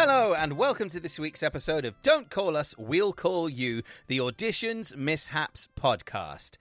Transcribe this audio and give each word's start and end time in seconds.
Hello, 0.00 0.32
and 0.32 0.52
welcome 0.52 0.88
to 0.90 1.00
this 1.00 1.18
week's 1.18 1.42
episode 1.42 1.84
of 1.84 2.00
Don't 2.02 2.30
Call 2.30 2.56
Us, 2.56 2.72
We'll 2.78 3.12
Call 3.12 3.48
You, 3.48 3.82
the 4.06 4.18
Auditions 4.18 4.94
Mishaps 4.94 5.68
podcast. 5.76 6.52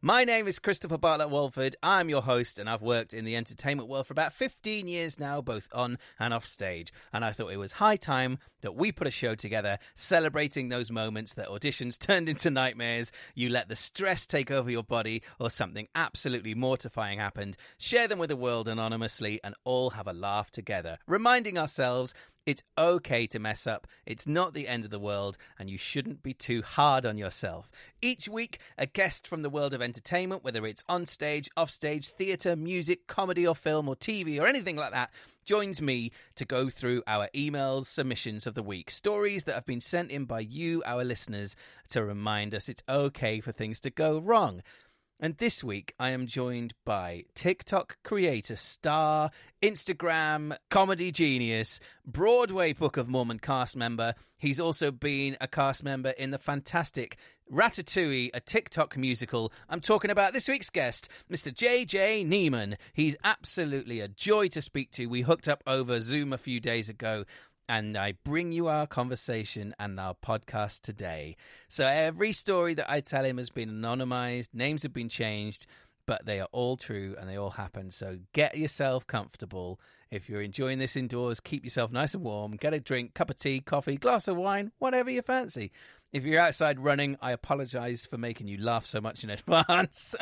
My 0.00 0.24
name 0.24 0.48
is 0.48 0.58
Christopher 0.58 0.96
Bartlett 0.96 1.28
Walford. 1.28 1.76
I'm 1.82 2.08
your 2.08 2.22
host, 2.22 2.58
and 2.58 2.70
I've 2.70 2.80
worked 2.80 3.12
in 3.12 3.26
the 3.26 3.36
entertainment 3.36 3.90
world 3.90 4.06
for 4.06 4.14
about 4.14 4.32
15 4.32 4.88
years 4.88 5.20
now, 5.20 5.42
both 5.42 5.68
on 5.74 5.98
and 6.18 6.32
off 6.32 6.46
stage. 6.46 6.90
And 7.12 7.22
I 7.22 7.32
thought 7.32 7.52
it 7.52 7.58
was 7.58 7.72
high 7.72 7.96
time 7.96 8.38
that 8.62 8.74
we 8.74 8.92
put 8.92 9.06
a 9.06 9.10
show 9.10 9.34
together 9.34 9.78
celebrating 9.94 10.70
those 10.70 10.90
moments 10.90 11.34
that 11.34 11.48
auditions 11.48 11.98
turned 11.98 12.30
into 12.30 12.50
nightmares, 12.50 13.12
you 13.34 13.50
let 13.50 13.68
the 13.68 13.76
stress 13.76 14.26
take 14.26 14.50
over 14.50 14.70
your 14.70 14.82
body, 14.82 15.22
or 15.38 15.50
something 15.50 15.88
absolutely 15.94 16.54
mortifying 16.54 17.18
happened. 17.18 17.58
Share 17.76 18.08
them 18.08 18.18
with 18.18 18.30
the 18.30 18.36
world 18.36 18.68
anonymously 18.68 19.38
and 19.44 19.54
all 19.64 19.90
have 19.90 20.06
a 20.06 20.14
laugh 20.14 20.50
together, 20.50 20.96
reminding 21.06 21.58
ourselves 21.58 22.14
it's 22.46 22.62
okay 22.78 23.26
to 23.26 23.38
mess 23.38 23.66
up. 23.66 23.86
It's 24.06 24.26
not 24.26 24.54
the 24.54 24.68
end 24.68 24.84
of 24.84 24.90
the 24.90 25.00
world, 25.00 25.36
and 25.58 25.68
you 25.68 25.76
shouldn't 25.76 26.22
be 26.22 26.32
too 26.32 26.62
hard 26.62 27.04
on 27.04 27.18
yourself. 27.18 27.68
Each 28.00 28.28
week, 28.28 28.60
a 28.78 28.86
guest 28.86 29.26
from 29.26 29.42
the 29.42 29.50
world 29.50 29.74
of 29.74 29.82
entertainment, 29.82 30.44
whether 30.44 30.64
it's 30.64 30.84
on 30.88 31.06
stage, 31.06 31.50
off 31.56 31.70
stage, 31.70 32.06
theatre, 32.06 32.54
music, 32.54 33.08
comedy, 33.08 33.46
or 33.46 33.56
film, 33.56 33.88
or 33.88 33.96
TV, 33.96 34.40
or 34.40 34.46
anything 34.46 34.76
like 34.76 34.92
that, 34.92 35.10
joins 35.44 35.80
me 35.80 36.10
to 36.34 36.44
go 36.44 36.68
through 36.68 37.02
our 37.06 37.28
emails, 37.34 37.86
submissions 37.86 38.46
of 38.46 38.54
the 38.54 38.62
week, 38.62 38.90
stories 38.90 39.44
that 39.44 39.54
have 39.54 39.66
been 39.66 39.80
sent 39.80 40.10
in 40.10 40.24
by 40.24 40.40
you, 40.40 40.82
our 40.84 41.04
listeners, 41.04 41.56
to 41.88 42.04
remind 42.04 42.54
us 42.54 42.68
it's 42.68 42.82
okay 42.88 43.40
for 43.40 43.52
things 43.52 43.80
to 43.80 43.90
go 43.90 44.18
wrong. 44.18 44.62
And 45.18 45.38
this 45.38 45.64
week, 45.64 45.94
I 45.98 46.10
am 46.10 46.26
joined 46.26 46.74
by 46.84 47.24
TikTok 47.34 47.96
creator, 48.04 48.54
star, 48.54 49.30
Instagram 49.62 50.54
comedy 50.68 51.10
genius, 51.10 51.80
Broadway 52.04 52.74
Book 52.74 52.98
of 52.98 53.08
Mormon 53.08 53.38
cast 53.38 53.76
member. 53.76 54.12
He's 54.36 54.60
also 54.60 54.90
been 54.90 55.38
a 55.40 55.48
cast 55.48 55.82
member 55.82 56.10
in 56.10 56.32
the 56.32 56.38
fantastic 56.38 57.16
Ratatouille, 57.50 58.28
a 58.34 58.40
TikTok 58.40 58.98
musical. 58.98 59.54
I'm 59.70 59.80
talking 59.80 60.10
about 60.10 60.34
this 60.34 60.48
week's 60.48 60.68
guest, 60.68 61.08
Mr. 61.32 61.50
JJ 61.50 62.26
Niemann. 62.26 62.76
He's 62.92 63.16
absolutely 63.24 64.00
a 64.00 64.08
joy 64.08 64.48
to 64.48 64.60
speak 64.60 64.90
to. 64.92 65.06
We 65.06 65.22
hooked 65.22 65.48
up 65.48 65.62
over 65.66 66.02
Zoom 66.02 66.34
a 66.34 66.38
few 66.38 66.60
days 66.60 66.90
ago 66.90 67.24
and 67.68 67.96
I 67.96 68.12
bring 68.24 68.52
you 68.52 68.68
our 68.68 68.86
conversation 68.86 69.74
and 69.78 69.98
our 69.98 70.14
podcast 70.14 70.80
today. 70.82 71.36
So 71.68 71.86
every 71.86 72.32
story 72.32 72.74
that 72.74 72.90
I 72.90 73.00
tell 73.00 73.24
him 73.24 73.38
has 73.38 73.50
been 73.50 73.70
anonymized, 73.70 74.48
names 74.52 74.82
have 74.84 74.92
been 74.92 75.08
changed, 75.08 75.66
but 76.06 76.24
they 76.24 76.40
are 76.40 76.48
all 76.52 76.76
true 76.76 77.16
and 77.18 77.28
they 77.28 77.36
all 77.36 77.50
happen. 77.50 77.90
So 77.90 78.18
get 78.32 78.56
yourself 78.56 79.06
comfortable. 79.06 79.80
If 80.10 80.28
you're 80.28 80.42
enjoying 80.42 80.78
this 80.78 80.96
indoors, 80.96 81.40
keep 81.40 81.64
yourself 81.64 81.90
nice 81.90 82.14
and 82.14 82.22
warm. 82.22 82.56
Get 82.56 82.72
a 82.72 82.80
drink, 82.80 83.14
cup 83.14 83.30
of 83.30 83.36
tea, 83.36 83.60
coffee, 83.60 83.96
glass 83.96 84.28
of 84.28 84.36
wine, 84.36 84.70
whatever 84.78 85.10
you 85.10 85.22
fancy. 85.22 85.72
If 86.16 86.24
you're 86.24 86.40
outside 86.40 86.80
running, 86.80 87.18
I 87.20 87.32
apologize 87.32 88.06
for 88.06 88.16
making 88.16 88.48
you 88.48 88.56
laugh 88.56 88.86
so 88.86 89.02
much 89.02 89.22
in 89.22 89.28
advance. 89.38 90.14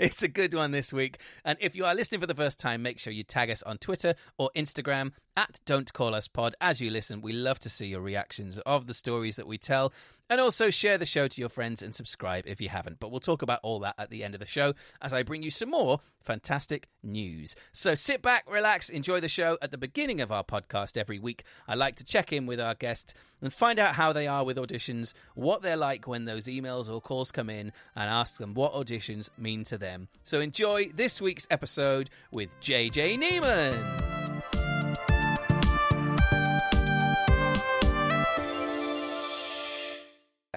it's 0.00 0.22
a 0.22 0.28
good 0.28 0.54
one 0.54 0.70
this 0.70 0.90
week. 0.90 1.18
And 1.44 1.58
if 1.60 1.76
you 1.76 1.84
are 1.84 1.94
listening 1.94 2.22
for 2.22 2.26
the 2.26 2.34
first 2.34 2.58
time, 2.58 2.80
make 2.80 2.98
sure 2.98 3.12
you 3.12 3.24
tag 3.24 3.50
us 3.50 3.62
on 3.64 3.76
Twitter 3.76 4.14
or 4.38 4.48
Instagram 4.56 5.12
at 5.36 5.60
Don't 5.66 5.92
Call 5.92 6.14
Us 6.14 6.28
Pod 6.28 6.54
as 6.62 6.80
you 6.80 6.88
listen. 6.88 7.20
We 7.20 7.34
love 7.34 7.58
to 7.58 7.68
see 7.68 7.88
your 7.88 8.00
reactions 8.00 8.58
of 8.60 8.86
the 8.86 8.94
stories 8.94 9.36
that 9.36 9.46
we 9.46 9.58
tell. 9.58 9.92
And 10.30 10.40
also 10.40 10.70
share 10.70 10.96
the 10.96 11.04
show 11.04 11.28
to 11.28 11.40
your 11.40 11.50
friends 11.50 11.82
and 11.82 11.94
subscribe 11.94 12.44
if 12.46 12.58
you 12.58 12.70
haven't. 12.70 12.98
But 12.98 13.10
we'll 13.10 13.20
talk 13.20 13.42
about 13.42 13.60
all 13.62 13.78
that 13.80 13.96
at 13.98 14.08
the 14.08 14.24
end 14.24 14.34
of 14.34 14.40
the 14.40 14.46
show 14.46 14.72
as 15.02 15.12
I 15.12 15.22
bring 15.22 15.42
you 15.42 15.50
some 15.50 15.70
more 15.70 16.00
fantastic 16.22 16.88
news. 17.02 17.54
So 17.72 17.94
sit 17.94 18.22
back, 18.22 18.50
relax, 18.50 18.88
enjoy 18.88 19.20
the 19.20 19.28
show. 19.28 19.58
At 19.60 19.70
the 19.70 19.76
beginning 19.76 20.22
of 20.22 20.32
our 20.32 20.42
podcast 20.42 20.96
every 20.96 21.18
week, 21.18 21.44
I 21.68 21.74
like 21.74 21.96
to 21.96 22.04
check 22.04 22.32
in 22.32 22.46
with 22.46 22.58
our 22.58 22.74
guests 22.74 23.12
and 23.42 23.52
find 23.52 23.78
out 23.78 23.96
how 23.96 24.14
they 24.14 24.26
are 24.26 24.44
with 24.44 24.56
auditions, 24.56 25.12
what 25.34 25.62
they're 25.62 25.76
like 25.76 26.06
when 26.06 26.24
those 26.24 26.46
emails 26.46 26.92
or 26.92 27.00
calls 27.00 27.30
come 27.30 27.50
in, 27.50 27.72
and 27.94 28.08
ask 28.10 28.38
them 28.38 28.54
what 28.54 28.72
auditions 28.72 29.30
mean 29.36 29.64
to 29.64 29.76
them. 29.78 30.08
So 30.22 30.40
enjoy 30.40 30.90
this 30.94 31.20
week's 31.20 31.46
episode 31.50 32.10
with 32.30 32.58
JJ 32.60 33.18
Niemann. 33.18 33.78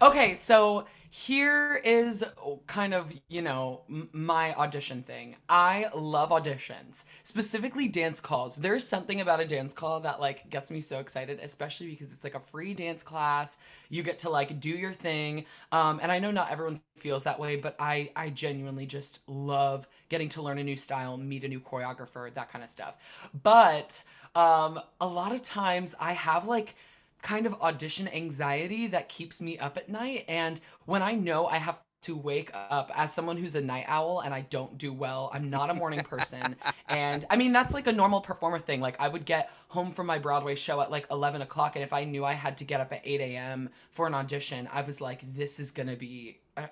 Okay, 0.01 0.35
so 0.35 0.85
here 1.09 1.81
is 1.83 2.23
kind 2.67 2.93
of, 2.93 3.11
you 3.29 3.41
know, 3.41 3.81
my 4.11 4.53
audition 4.55 5.03
thing. 5.03 5.35
I 5.49 5.89
love 5.95 6.29
auditions, 6.29 7.05
specifically 7.23 7.87
dance 7.87 8.19
calls. 8.19 8.55
There's 8.55 8.85
something 8.87 9.21
about 9.21 9.39
a 9.39 9.47
dance 9.47 9.73
call 9.73 9.99
that 10.01 10.19
like 10.19 10.49
gets 10.49 10.69
me 10.69 10.81
so 10.81 10.99
excited, 10.99 11.39
especially 11.41 11.89
because 11.89 12.11
it's 12.11 12.23
like 12.23 12.35
a 12.35 12.39
free 12.39 12.73
dance 12.73 13.03
class. 13.03 13.57
You 13.89 14.03
get 14.03 14.19
to 14.19 14.29
like 14.29 14.59
do 14.59 14.69
your 14.69 14.93
thing. 14.93 15.45
Um, 15.71 15.99
and 16.01 16.11
I 16.11 16.19
know 16.19 16.31
not 16.31 16.51
everyone 16.51 16.81
feels 16.97 17.23
that 17.23 17.39
way, 17.39 17.55
but 17.55 17.75
I 17.79 18.11
I 18.15 18.29
genuinely 18.29 18.85
just 18.85 19.19
love 19.27 19.87
getting 20.09 20.29
to 20.29 20.41
learn 20.41 20.57
a 20.57 20.63
new 20.63 20.77
style, 20.77 21.17
meet 21.17 21.43
a 21.43 21.47
new 21.47 21.59
choreographer, 21.59 22.33
that 22.33 22.51
kind 22.51 22.63
of 22.63 22.69
stuff. 22.69 22.95
But 23.43 24.01
um 24.35 24.79
a 25.01 25.07
lot 25.07 25.31
of 25.33 25.41
times 25.41 25.95
I 25.99 26.13
have 26.13 26.47
like 26.47 26.75
kind 27.21 27.45
of 27.45 27.53
audition 27.55 28.07
anxiety 28.07 28.87
that 28.87 29.09
keeps 29.09 29.41
me 29.41 29.57
up 29.57 29.77
at 29.77 29.89
night. 29.89 30.25
And 30.27 30.59
when 30.85 31.01
I 31.01 31.13
know 31.13 31.47
I 31.47 31.57
have 31.57 31.79
to 32.03 32.15
wake 32.15 32.51
up 32.53 32.91
as 32.95 33.13
someone 33.13 33.37
who's 33.37 33.55
a 33.55 33.61
night 33.61 33.85
owl 33.87 34.21
and 34.21 34.33
I 34.33 34.41
don't 34.41 34.77
do 34.77 34.93
well, 34.93 35.31
I'm 35.33 35.49
not 35.49 35.69
a 35.69 35.73
morning 35.73 36.01
person. 36.03 36.55
and 36.89 37.25
I 37.29 37.35
mean, 37.35 37.51
that's 37.51 37.73
like 37.73 37.87
a 37.87 37.91
normal 37.91 38.21
performer 38.21 38.59
thing. 38.59 38.81
Like, 38.81 38.99
I 38.99 39.07
would 39.07 39.25
get 39.25 39.51
home 39.67 39.91
from 39.91 40.07
my 40.07 40.19
Broadway 40.19 40.55
show 40.55 40.79
at 40.81 40.91
like 40.91 41.07
11 41.11 41.41
o'clock. 41.41 41.75
And 41.75 41.83
if 41.83 41.93
I 41.93 42.03
knew 42.03 42.23
I 42.23 42.33
had 42.33 42.57
to 42.59 42.63
get 42.63 42.79
up 42.79 42.93
at 42.93 43.01
8 43.03 43.19
a.m. 43.21 43.69
for 43.91 44.07
an 44.07 44.13
audition, 44.13 44.69
I 44.71 44.81
was 44.81 45.01
like, 45.01 45.33
this 45.35 45.59
is 45.59 45.71
going 45.71 45.89
to 45.89 45.97
be. 45.97 46.39
A- 46.55 46.69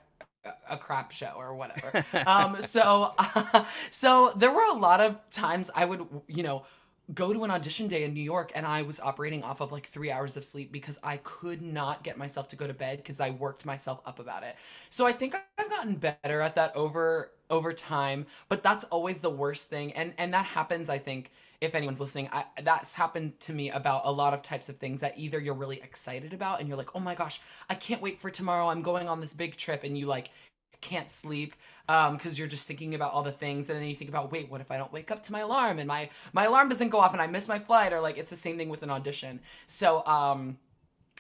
a 0.70 0.78
crap 0.78 1.12
show 1.12 1.34
or 1.36 1.56
whatever. 1.56 2.06
um, 2.28 2.62
so, 2.62 3.14
uh, 3.18 3.66
so 3.90 4.32
there 4.36 4.52
were 4.52 4.66
a 4.66 4.78
lot 4.78 5.02
of 5.02 5.18
times 5.32 5.72
I 5.74 5.86
would, 5.86 6.08
you 6.28 6.44
know, 6.44 6.66
go 7.14 7.32
to 7.34 7.44
an 7.44 7.52
audition 7.52 7.88
day 7.88 8.04
in 8.04 8.14
New 8.14 8.24
York 8.24 8.52
and 8.56 8.66
I 8.66 8.82
was 8.82 9.00
operating 9.00 9.44
off 9.44 9.62
of 9.62 9.72
like 9.72 9.88
three 9.88 10.12
hours 10.12 10.38
of 10.38 10.44
sleep 10.44 10.72
because 10.72 10.98
I 11.04 11.18
could 11.18 11.62
not 11.62 12.04
get 12.04 12.18
myself 12.18 12.48
to 12.50 12.56
go 12.56 12.66
to 12.66 12.74
bed 12.74 12.98
because 12.98 13.20
I 13.20 13.30
worked 13.30 13.66
myself 13.66 14.02
up 14.06 14.20
about 14.20 14.44
it. 14.44 14.56
So 14.90 15.06
I 15.06 15.12
think 15.12 15.36
I've 15.58 15.70
gotten 15.70 15.96
better 15.96 16.42
at 16.42 16.56
that 16.56 16.76
over 16.76 17.32
over 17.52 17.74
time, 17.74 18.26
but 18.50 18.64
that's 18.64 18.86
always 18.86 19.20
the 19.20 19.30
worst 19.30 19.70
thing. 19.70 19.94
And 19.94 20.14
and 20.18 20.34
that 20.34 20.46
happens, 20.46 20.90
I 20.90 20.98
think, 20.98 21.32
if 21.62 21.76
anyone's 21.76 22.00
listening, 22.00 22.30
I, 22.32 22.46
that's 22.64 22.94
happened 22.94 23.40
to 23.42 23.54
me 23.54 23.70
about 23.70 24.02
a 24.06 24.12
lot 24.12 24.34
of 24.34 24.42
types 24.42 24.68
of 24.70 24.78
things 24.78 25.00
that 25.02 25.14
either 25.18 25.40
you're 25.40 25.54
really 25.54 25.82
excited 25.82 26.34
about 26.34 26.60
and 26.60 26.68
you're 26.68 26.78
like, 26.78 26.96
oh 26.96 27.00
my 27.00 27.16
gosh, 27.16 27.40
I 27.70 27.76
can't 27.76 28.02
wait 28.02 28.20
for 28.20 28.30
tomorrow. 28.30 28.70
I'm 28.70 28.82
going 28.82 29.08
on 29.08 29.22
this 29.22 29.34
big 29.34 29.56
trip, 29.58 29.84
and 29.84 29.98
you 29.98 30.08
like 30.08 30.32
can't 30.82 31.10
sleep 31.10 31.56
because 31.88 32.10
um, 32.10 32.34
you're 32.34 32.48
just 32.48 32.68
thinking 32.68 32.96
about 32.96 33.14
all 33.14 33.24
the 33.24 33.32
things 33.32 33.70
and 33.70 33.80
then 33.80 33.88
you 33.88 33.96
think 33.96 34.10
about 34.10 34.32
wait 34.32 34.50
what 34.50 34.60
if 34.60 34.72
i 34.72 34.78
don't 34.78 34.92
wake 34.92 35.12
up 35.12 35.22
to 35.22 35.32
my 35.32 35.42
alarm 35.42 35.80
and 35.80 35.88
my 35.88 36.10
my 36.34 36.46
alarm 36.46 36.70
doesn't 36.70 36.90
go 36.90 37.00
off 37.00 37.14
and 37.14 37.22
i 37.22 37.28
miss 37.28 37.48
my 37.48 37.60
flight? 37.60 37.94
Or 37.94 38.00
like 38.00 38.18
it's 38.18 38.30
the 38.30 38.36
same 38.36 38.58
thing 38.58 38.70
with 38.70 38.84
an 38.84 38.90
audition. 38.90 39.40
So 39.68 40.06
um 40.06 40.58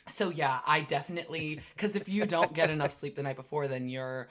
so 0.07 0.29
yeah 0.29 0.59
i 0.67 0.81
definitely 0.81 1.59
because 1.75 1.95
if 1.95 2.07
you 2.07 2.25
don't 2.25 2.53
get 2.53 2.69
enough 2.69 2.91
sleep 2.91 3.15
the 3.15 3.23
night 3.23 3.35
before 3.35 3.67
then 3.67 3.89
you're 3.89 4.27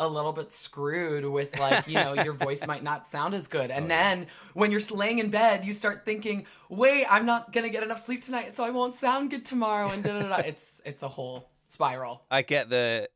a 0.00 0.08
little 0.08 0.32
bit 0.32 0.50
screwed 0.50 1.24
with 1.24 1.58
like 1.58 1.86
you 1.86 1.94
know 1.94 2.14
your 2.14 2.32
voice 2.32 2.66
might 2.66 2.82
not 2.82 3.06
sound 3.06 3.32
as 3.32 3.46
good. 3.46 3.70
And 3.70 3.84
oh, 3.84 3.88
then 3.88 4.20
yeah. 4.20 4.26
when 4.54 4.72
you're 4.72 4.80
laying 4.90 5.18
in 5.18 5.30
bed 5.30 5.64
you 5.64 5.72
start 5.72 6.04
thinking 6.04 6.46
wait 6.68 7.06
i'm 7.08 7.24
not 7.24 7.52
gonna 7.52 7.68
get 7.68 7.82
enough 7.82 8.04
sleep 8.04 8.24
tonight 8.24 8.56
so 8.56 8.64
i 8.64 8.70
won't 8.70 8.94
sound 8.94 9.30
good 9.30 9.44
tomorrow 9.44 9.88
and 9.90 10.02
da 10.02 10.20
da 10.20 10.28
da. 10.28 10.36
It's 10.36 10.80
it's 10.84 11.02
a 11.02 11.08
whole 11.08 11.48
spiral. 11.68 12.22
I 12.30 12.42
get 12.42 12.70
the 12.70 13.08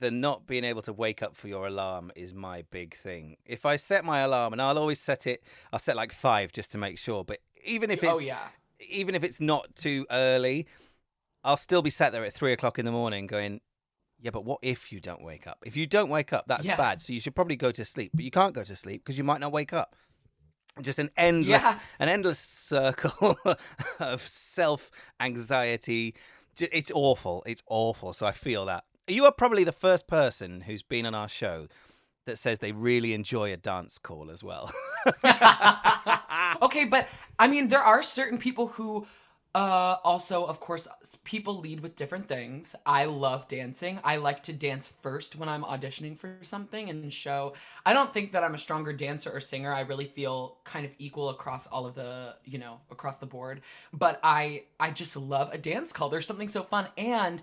the 0.00 0.10
not 0.10 0.46
being 0.46 0.64
able 0.64 0.82
to 0.82 0.92
wake 0.92 1.22
up 1.22 1.36
for 1.36 1.48
your 1.48 1.66
alarm 1.66 2.10
is 2.16 2.34
my 2.34 2.64
big 2.70 2.94
thing. 2.94 3.36
If 3.44 3.66
I 3.66 3.76
set 3.76 4.04
my 4.04 4.20
alarm, 4.20 4.52
and 4.52 4.62
I'll 4.62 4.78
always 4.78 5.00
set 5.00 5.26
it, 5.26 5.42
I'll 5.72 5.78
set 5.78 5.96
like 5.96 6.12
five 6.12 6.52
just 6.52 6.70
to 6.72 6.78
make 6.78 6.98
sure. 6.98 7.24
But 7.24 7.38
even 7.64 7.90
if 7.90 8.02
oh, 8.04 8.06
it's, 8.08 8.16
oh, 8.16 8.18
yeah. 8.20 8.48
even 8.90 9.14
if 9.14 9.24
it's 9.24 9.40
not 9.40 9.74
too 9.76 10.06
early, 10.10 10.66
I'll 11.42 11.56
still 11.56 11.82
be 11.82 11.90
sat 11.90 12.12
there 12.12 12.24
at 12.24 12.32
three 12.32 12.52
o'clock 12.52 12.78
in 12.78 12.84
the 12.84 12.92
morning 12.92 13.26
going, 13.26 13.60
yeah, 14.20 14.30
but 14.30 14.44
what 14.44 14.58
if 14.62 14.90
you 14.90 15.00
don't 15.00 15.22
wake 15.22 15.46
up? 15.46 15.58
If 15.66 15.76
you 15.76 15.86
don't 15.86 16.08
wake 16.08 16.32
up, 16.32 16.46
that's 16.46 16.64
yeah. 16.64 16.76
bad. 16.76 17.02
So 17.02 17.12
you 17.12 17.20
should 17.20 17.34
probably 17.34 17.56
go 17.56 17.70
to 17.70 17.84
sleep, 17.84 18.12
but 18.14 18.24
you 18.24 18.30
can't 18.30 18.54
go 18.54 18.64
to 18.64 18.74
sleep 18.74 19.04
because 19.04 19.18
you 19.18 19.24
might 19.24 19.40
not 19.40 19.52
wake 19.52 19.72
up. 19.72 19.94
Just 20.80 20.98
an 20.98 21.10
endless, 21.16 21.62
yeah. 21.62 21.78
an 22.00 22.08
endless 22.08 22.38
circle 22.38 23.36
of 24.00 24.20
self 24.22 24.90
anxiety. 25.20 26.14
It's 26.58 26.90
awful. 26.92 27.42
It's 27.46 27.62
awful. 27.68 28.12
So 28.12 28.26
I 28.26 28.32
feel 28.32 28.64
that. 28.66 28.84
You 29.06 29.24
are 29.26 29.32
probably 29.32 29.64
the 29.64 29.72
first 29.72 30.06
person 30.06 30.62
who's 30.62 30.82
been 30.82 31.04
on 31.06 31.14
our 31.14 31.28
show 31.28 31.68
that 32.26 32.38
says 32.38 32.60
they 32.60 32.72
really 32.72 33.12
enjoy 33.12 33.52
a 33.52 33.56
dance 33.56 33.98
call 33.98 34.30
as 34.30 34.42
well. 34.42 34.72
okay, 36.62 36.86
but 36.86 37.06
I 37.38 37.48
mean, 37.48 37.68
there 37.68 37.82
are 37.82 38.02
certain 38.02 38.38
people 38.38 38.68
who 38.68 39.06
Uh, 39.56 39.98
also, 40.02 40.44
of 40.44 40.58
course, 40.58 40.88
people 41.22 41.60
lead 41.60 41.78
with 41.78 41.94
different 41.94 42.26
things. 42.26 42.74
I 42.84 43.04
love 43.04 43.46
dancing. 43.46 44.00
I 44.02 44.16
like 44.16 44.42
to 44.44 44.52
dance 44.52 44.92
first 45.00 45.36
when 45.36 45.48
I'm 45.48 45.62
auditioning 45.62 46.18
for 46.18 46.38
something 46.42 46.90
and 46.90 47.12
show. 47.12 47.52
I 47.86 47.92
don't 47.92 48.12
think 48.12 48.32
that 48.32 48.42
I'm 48.42 48.56
a 48.56 48.58
stronger 48.58 48.92
dancer 48.92 49.30
or 49.30 49.40
singer. 49.40 49.72
I 49.72 49.82
really 49.82 50.06
feel 50.06 50.56
kind 50.64 50.84
of 50.84 50.90
equal 50.98 51.28
across 51.30 51.68
all 51.68 51.86
of 51.86 51.94
the, 51.94 52.34
you 52.44 52.58
know, 52.58 52.80
across 52.90 53.18
the 53.18 53.26
board. 53.26 53.60
But 53.92 54.18
I, 54.24 54.64
I 54.80 54.90
just 54.90 55.16
love 55.16 55.50
a 55.52 55.58
dance 55.58 55.92
call. 55.92 56.08
There's 56.08 56.26
something 56.26 56.48
so 56.48 56.64
fun 56.64 56.88
and 56.98 57.40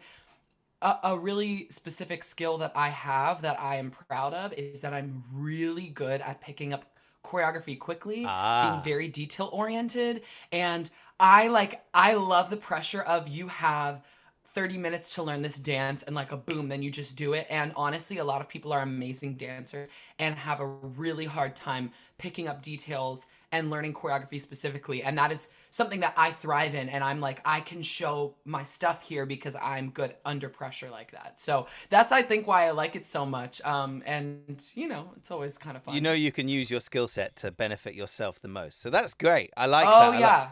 a, 0.82 0.98
a 1.04 1.18
really 1.18 1.68
specific 1.70 2.24
skill 2.24 2.58
that 2.60 2.72
I 2.76 2.90
have 2.90 3.42
that 3.44 3.60
I 3.60 3.76
am 3.78 3.92
proud 3.92 4.34
of 4.34 4.54
is 4.54 4.82
that 4.82 4.94
I'm 4.94 5.24
really 5.34 5.88
good 5.90 6.22
at 6.22 6.42
picking 6.42 6.74
up 6.74 6.86
choreography 7.24 7.78
quickly, 7.78 8.24
Ah. 8.26 8.72
being 8.72 8.84
very 8.84 9.08
detail 9.08 9.50
oriented, 9.54 10.24
and 10.52 10.90
I 11.20 11.48
like 11.48 11.84
I 11.94 12.14
love 12.14 12.50
the 12.50 12.58
pressure 12.58 13.02
of 13.02 13.28
you 13.28 13.48
have 13.48 14.02
30 14.44 14.78
minutes 14.78 15.16
to 15.16 15.24
learn 15.24 15.42
this 15.42 15.58
dance 15.58 16.04
and 16.04 16.14
like 16.16 16.32
a 16.34 16.38
boom 16.38 16.68
then 16.68 16.82
you 16.84 16.92
just 16.92 17.16
do 17.16 17.32
it 17.34 17.48
and 17.50 17.72
honestly 17.78 18.18
a 18.18 18.24
lot 18.24 18.42
of 18.42 18.50
people 18.50 18.74
are 18.74 18.82
amazing 18.82 19.36
dancers 19.36 19.90
and 20.20 20.36
have 20.36 20.60
a 20.60 20.66
really 20.66 21.24
hard 21.24 21.56
time 21.56 21.90
picking 22.18 22.50
up 22.50 22.62
details 22.62 23.28
and 23.52 23.70
learning 23.70 23.94
choreography 23.94 24.42
specifically 24.42 25.04
and 25.04 25.18
that 25.18 25.32
is 25.32 25.50
something 25.72 26.00
that 26.02 26.14
I 26.18 26.32
thrive 26.32 26.76
in 26.76 26.90
and 26.90 27.04
I'm 27.04 27.20
like 27.20 27.42
I 27.46 27.62
can 27.62 27.82
show 27.82 28.36
my 28.46 28.64
stuff 28.64 29.02
here 29.02 29.26
because 29.26 29.56
I'm 29.56 29.90
good 29.90 30.16
under 30.26 30.50
pressure 30.50 30.90
like 30.90 31.12
that. 31.12 31.40
So 31.40 31.68
that's 31.90 32.12
I 32.12 32.22
think 32.22 32.48
why 32.48 32.68
I 32.68 32.72
like 32.72 32.96
it 32.96 33.06
so 33.06 33.26
much. 33.26 33.62
Um 33.62 34.04
and 34.06 34.62
you 34.76 34.88
know, 34.88 35.12
it's 35.18 35.32
always 35.32 35.58
kind 35.58 35.78
of 35.78 35.84
fun. 35.84 35.96
You 35.96 36.02
know 36.02 36.14
you 36.14 36.32
can 36.32 36.48
use 36.48 36.70
your 36.70 36.80
skill 36.80 37.08
set 37.08 37.36
to 37.38 37.52
benefit 37.52 37.96
yourself 37.96 38.42
the 38.42 38.48
most. 38.48 38.82
So 38.82 38.90
that's 38.90 39.14
great. 39.14 39.52
I 39.58 39.66
like 39.66 39.88
oh 39.88 39.92
that. 39.92 40.02
I 40.02 40.10
like- 40.10 40.20
yeah. 40.20 40.52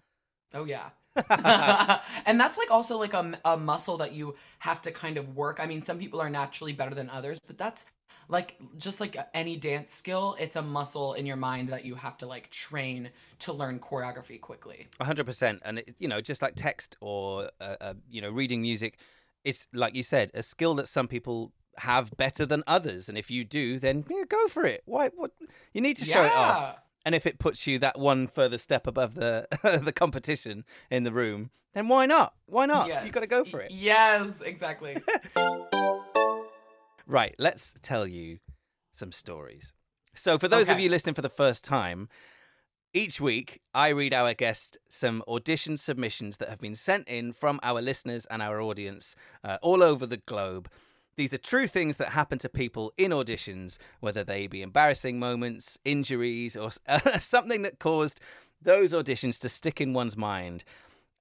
Oh 0.53 0.65
yeah. 0.65 0.89
and 2.25 2.39
that's 2.39 2.57
like 2.57 2.71
also 2.71 2.97
like 2.97 3.13
a 3.13 3.57
muscle 3.57 3.97
that 3.97 4.13
you 4.13 4.35
have 4.59 4.81
to 4.83 4.91
kind 4.91 5.17
of 5.17 5.35
work. 5.35 5.59
I 5.59 5.65
mean, 5.65 5.81
some 5.81 5.99
people 5.99 6.21
are 6.21 6.29
naturally 6.29 6.71
better 6.71 6.95
than 6.95 7.09
others, 7.09 7.39
but 7.45 7.57
that's 7.57 7.85
like 8.29 8.57
just 8.77 9.01
like 9.01 9.17
any 9.33 9.57
dance 9.57 9.91
skill, 9.91 10.37
it's 10.39 10.55
a 10.55 10.61
muscle 10.61 11.13
in 11.15 11.25
your 11.25 11.35
mind 11.35 11.69
that 11.69 11.83
you 11.83 11.95
have 11.95 12.17
to 12.19 12.27
like 12.27 12.49
train 12.51 13.09
to 13.39 13.51
learn 13.51 13.79
choreography 13.79 14.39
quickly. 14.39 14.87
Hundred 15.01 15.25
percent, 15.25 15.61
and 15.65 15.79
it, 15.79 15.95
you 15.97 16.07
know, 16.07 16.21
just 16.21 16.41
like 16.41 16.53
text 16.55 16.95
or 17.01 17.49
uh, 17.59 17.75
uh, 17.81 17.93
you 18.09 18.21
know, 18.21 18.29
reading 18.29 18.61
music, 18.61 18.99
it's 19.43 19.67
like 19.73 19.95
you 19.95 20.03
said, 20.03 20.29
a 20.35 20.43
skill 20.43 20.75
that 20.75 20.87
some 20.87 21.07
people 21.07 21.51
have 21.77 22.15
better 22.17 22.45
than 22.45 22.63
others, 22.67 23.09
and 23.09 23.17
if 23.17 23.31
you 23.31 23.43
do, 23.43 23.79
then 23.79 24.05
yeah, 24.09 24.23
go 24.29 24.47
for 24.47 24.63
it. 24.63 24.83
Why? 24.85 25.09
What? 25.09 25.31
You 25.73 25.81
need 25.81 25.97
to 25.97 26.05
show 26.05 26.23
it 26.23 26.31
off, 26.31 26.77
and 27.03 27.15
if 27.15 27.25
it 27.25 27.39
puts 27.39 27.65
you 27.65 27.79
that 27.79 27.97
one 27.97 28.27
further 28.27 28.59
step 28.59 28.85
above 28.85 29.15
the 29.15 29.47
the 29.83 29.91
competition 29.91 30.65
in 30.91 31.03
the 31.03 31.11
room, 31.11 31.49
then 31.73 31.87
why 31.87 32.05
not? 32.05 32.35
Why 32.45 32.67
not? 32.67 33.03
You 33.03 33.11
got 33.11 33.21
to 33.21 33.27
go 33.27 33.43
for 33.43 33.59
it. 33.59 33.71
Yes, 33.71 34.41
exactly. 34.41 34.97
Right, 37.09 37.33
let's 37.39 37.73
tell 37.81 38.05
you 38.05 38.37
some 38.93 39.11
stories. 39.11 39.73
So, 40.13 40.37
for 40.37 40.47
those 40.47 40.69
of 40.69 40.79
you 40.79 40.89
listening 40.89 41.15
for 41.15 41.23
the 41.23 41.27
first 41.29 41.63
time, 41.63 42.07
each 42.93 43.19
week 43.19 43.61
I 43.73 43.89
read 43.89 44.13
our 44.13 44.35
guest 44.35 44.77
some 44.89 45.23
audition 45.27 45.77
submissions 45.77 46.37
that 46.37 46.49
have 46.49 46.59
been 46.59 46.75
sent 46.75 47.07
in 47.07 47.33
from 47.33 47.59
our 47.63 47.81
listeners 47.81 48.27
and 48.27 48.43
our 48.43 48.61
audience 48.61 49.15
uh, 49.43 49.57
all 49.63 49.81
over 49.81 50.05
the 50.05 50.17
globe. 50.17 50.69
These 51.17 51.33
are 51.33 51.39
true 51.39 51.65
things 51.65 51.97
that 51.97 52.09
happen 52.09 52.37
to 52.39 52.47
people 52.47 52.93
in 52.95 53.09
auditions, 53.09 53.79
whether 54.01 54.23
they 54.23 54.45
be 54.45 54.61
embarrassing 54.61 55.17
moments, 55.17 55.79
injuries, 55.83 56.55
or 56.55 56.69
s- 56.87 57.23
something 57.25 57.63
that 57.63 57.79
caused 57.79 58.19
those 58.61 58.93
auditions 58.93 59.39
to 59.39 59.49
stick 59.49 59.81
in 59.81 59.93
one's 59.93 60.15
mind 60.15 60.63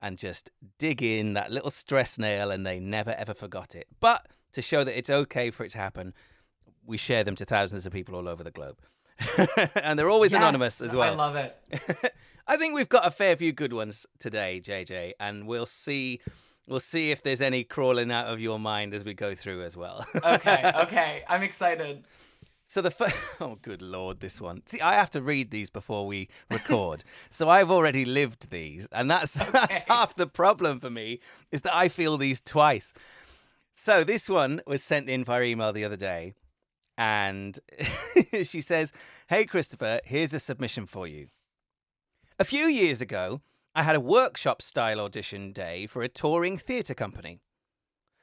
and 0.03 0.19
just 0.19 0.51
dig 0.79 1.03
in 1.03 1.33
that 1.33 1.51
little 1.51 1.71
stress 1.71 2.19
nail 2.19 2.51
and 2.51 2.67
they 2.67 2.79
never 2.79 3.15
ever 3.17 3.33
forgot 3.33 3.75
it. 3.75 3.87
But 4.01 4.27
to 4.53 4.63
show 4.63 4.85
that 4.85 4.97
it's 4.97 5.11
okay 5.11 5.51
for 5.51 5.65
it 5.65 5.71
to 5.71 5.79
happen, 5.79 6.15
we 6.87 6.97
share 6.97 7.25
them 7.25 7.37
to 7.37 7.45
thousands 7.45 7.87
of 7.87 7.93
people 7.93 8.15
all 8.15 8.29
over 8.29 8.43
the 8.43 8.51
globe. 8.51 8.79
and 9.83 9.99
they're 9.99 10.11
always 10.11 10.33
anonymous 10.33 10.81
as 10.81 10.95
well. 10.95 11.13
I 11.13 11.17
love 11.17 11.37
it. 11.37 12.15
I 12.47 12.57
think 12.57 12.75
we've 12.75 12.89
got 12.89 13.07
a 13.07 13.11
fair 13.11 13.37
few 13.37 13.53
good 13.53 13.73
ones 13.73 14.07
today, 14.19 14.61
JJ, 14.65 15.13
and 15.21 15.47
we'll 15.47 15.67
see 15.67 16.21
we'll 16.67 16.81
see 16.81 17.11
if 17.11 17.23
there's 17.23 17.41
any 17.41 17.65
crawling 17.65 18.11
out 18.11 18.27
of 18.27 18.41
your 18.41 18.59
mind 18.59 18.95
as 18.95 19.05
we 19.05 19.15
go 19.15 19.35
through 19.35 19.63
as 19.63 19.77
well. 19.77 20.05
Okay, 20.25 20.73
okay. 20.83 21.23
I'm 21.29 21.43
excited. 21.43 22.05
So 22.67 22.83
the 22.83 22.91
first, 22.91 23.17
oh 23.41 23.59
good 23.61 23.83
lord, 23.83 24.21
this 24.21 24.41
one. 24.41 24.63
See, 24.67 24.81
I 24.81 24.95
have 24.95 25.11
to 25.11 25.23
read 25.23 25.51
these 25.51 25.71
before 25.71 26.07
we 26.07 26.29
record, 26.51 27.03
so 27.31 27.49
I've 27.49 27.71
already 27.71 28.05
lived 28.05 28.51
these, 28.51 28.87
and 28.93 29.11
that's 29.11 29.33
that's 29.33 29.85
half 29.85 30.15
the 30.15 30.27
problem 30.27 30.79
for 30.81 30.91
me 30.91 31.21
is 31.51 31.63
that 31.63 31.75
I 31.75 31.89
feel 31.89 32.19
these 32.19 32.41
twice. 32.41 32.93
So 33.81 34.03
this 34.03 34.29
one 34.29 34.61
was 34.67 34.83
sent 34.83 35.09
in 35.09 35.25
via 35.25 35.45
email 35.45 35.73
the 35.73 35.85
other 35.85 35.97
day, 35.97 36.35
and 36.99 37.57
she 38.43 38.61
says, 38.61 38.93
"Hey 39.29 39.45
Christopher, 39.45 40.01
here's 40.05 40.35
a 40.35 40.41
submission 40.41 40.85
for 40.85 41.07
you. 41.07 41.29
A 42.41 42.45
few 42.45 42.67
years 42.67 43.01
ago, 43.01 43.41
I 43.77 43.85
had 43.85 43.95
a 43.95 44.01
workshop 44.01 44.63
style 44.63 44.99
audition 44.99 45.53
day 45.53 45.87
for 45.87 46.03
a 46.03 46.09
touring 46.09 46.59
theatre 46.59 46.93
company. 46.93 47.39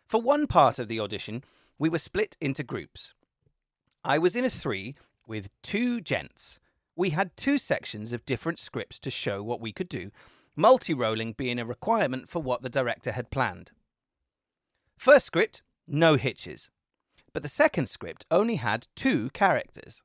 For 0.06 0.20
one 0.20 0.46
part 0.46 0.78
of 0.78 0.90
the 0.90 1.00
audition, 1.00 1.42
we 1.80 1.88
were 1.88 2.00
split 2.00 2.36
into 2.42 2.62
groups." 2.62 3.14
I 4.04 4.18
was 4.18 4.36
in 4.36 4.44
a 4.44 4.50
three 4.50 4.94
with 5.26 5.48
two 5.62 6.02
gents. 6.02 6.60
We 6.98 7.12
had 7.12 7.38
two 7.38 7.58
sections 7.58 8.12
of 8.12 8.26
different 8.26 8.60
scripts 8.60 9.00
to 9.00 9.10
show 9.10 9.42
what 9.42 9.62
we 9.62 9.72
could 9.72 9.88
do, 9.88 10.12
multi 10.58 10.94
rolling 10.94 11.32
being 11.32 11.60
a 11.60 11.66
requirement 11.66 12.28
for 12.28 12.42
what 12.42 12.62
the 12.62 12.70
director 12.70 13.14
had 13.14 13.32
planned. 13.32 13.72
First 14.98 15.28
script, 15.28 15.62
no 15.88 16.16
hitches. 16.16 16.70
But 17.34 17.44
the 17.44 17.50
second 17.50 17.88
script 17.88 18.26
only 18.32 18.56
had 18.56 18.88
two 18.96 19.30
characters. 19.32 20.02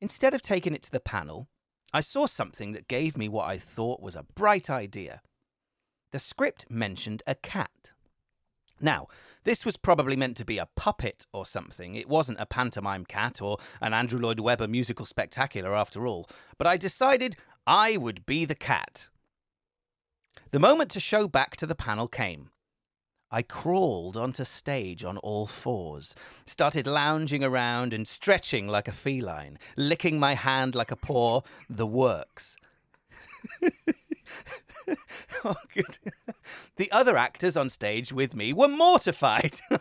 Instead 0.00 0.32
of 0.32 0.42
taking 0.42 0.74
it 0.74 0.82
to 0.82 0.90
the 0.90 1.00
panel, 1.00 1.48
I 1.92 2.00
saw 2.00 2.26
something 2.26 2.72
that 2.72 2.88
gave 2.88 3.16
me 3.16 3.28
what 3.28 3.46
I 3.46 3.58
thought 3.58 4.00
was 4.00 4.14
a 4.14 4.26
bright 4.34 4.70
idea. 4.70 5.22
The 6.12 6.18
script 6.18 6.66
mentioned 6.70 7.22
a 7.26 7.34
cat. 7.34 7.92
Now, 8.80 9.08
this 9.44 9.64
was 9.64 9.76
probably 9.76 10.14
meant 10.14 10.36
to 10.36 10.44
be 10.44 10.58
a 10.58 10.68
puppet 10.76 11.26
or 11.32 11.44
something. 11.44 11.94
It 11.94 12.08
wasn't 12.08 12.40
a 12.40 12.46
pantomime 12.46 13.04
cat 13.04 13.42
or 13.42 13.58
an 13.80 13.92
Andrew 13.92 14.20
Lloyd 14.20 14.38
Webber 14.38 14.68
musical 14.68 15.04
spectacular 15.04 15.74
after 15.74 16.06
all. 16.06 16.28
But 16.58 16.68
I 16.68 16.76
decided 16.76 17.36
I 17.66 17.96
would 17.96 18.24
be 18.24 18.44
the 18.44 18.54
cat. 18.54 19.08
The 20.52 20.60
moment 20.60 20.90
to 20.92 21.00
show 21.00 21.26
back 21.26 21.56
to 21.56 21.66
the 21.66 21.74
panel 21.74 22.06
came. 22.06 22.50
I 23.30 23.42
crawled 23.42 24.16
onto 24.16 24.44
stage 24.44 25.04
on 25.04 25.18
all 25.18 25.46
fours, 25.46 26.14
started 26.46 26.86
lounging 26.86 27.44
around 27.44 27.92
and 27.92 28.08
stretching 28.08 28.68
like 28.68 28.88
a 28.88 28.92
feline, 28.92 29.58
licking 29.76 30.18
my 30.18 30.34
hand 30.34 30.74
like 30.74 30.90
a 30.90 30.96
paw, 30.96 31.42
the 31.68 31.86
works. 31.86 32.56
oh, 35.44 35.56
good. 35.74 35.98
The 36.76 36.90
other 36.90 37.18
actors 37.18 37.56
on 37.56 37.68
stage 37.68 38.12
with 38.12 38.34
me 38.34 38.54
were 38.54 38.68
mortified. 38.68 39.56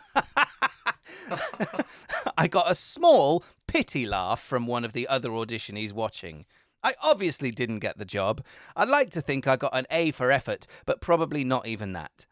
I 2.38 2.48
got 2.48 2.70
a 2.70 2.76
small 2.76 3.44
pity 3.66 4.06
laugh 4.06 4.42
from 4.42 4.68
one 4.68 4.84
of 4.84 4.94
the 4.94 5.08
other 5.08 5.30
auditionees 5.30 5.94
watching. 5.94 6.46
I 6.84 6.94
obviously 7.02 7.52
didn't 7.52 7.80
get 7.80 7.98
the 7.98 8.06
job. 8.06 8.46
I'd 8.76 8.90
like 8.90 9.10
to 9.12 9.22
think 9.22 9.48
I 9.48 9.56
got 9.56 9.76
an 9.76 9.88
A 9.90 10.12
for 10.12 10.32
effort, 10.32 10.68
but 10.86 11.02
probably 11.02 11.44
not 11.44 11.68
even 11.68 11.94
that. 11.94 12.26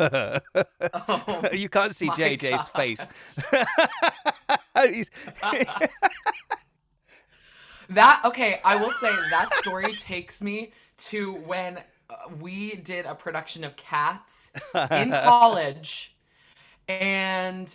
Oh, 0.00 1.48
you 1.52 1.68
can't 1.68 1.94
see 1.94 2.08
JJ's 2.08 2.68
God. 2.70 2.76
face. 2.76 3.00
That 7.90 8.20
okay, 8.26 8.60
I 8.66 8.76
will 8.76 8.90
say 8.90 9.10
that 9.30 9.48
story 9.54 9.94
takes 9.94 10.42
me 10.42 10.72
to 11.08 11.32
when 11.46 11.78
uh, 12.10 12.16
we 12.38 12.74
did 12.76 13.06
a 13.06 13.14
production 13.14 13.64
of 13.64 13.76
Cats 13.76 14.52
in 14.90 15.10
college, 15.10 16.14
and 16.86 17.74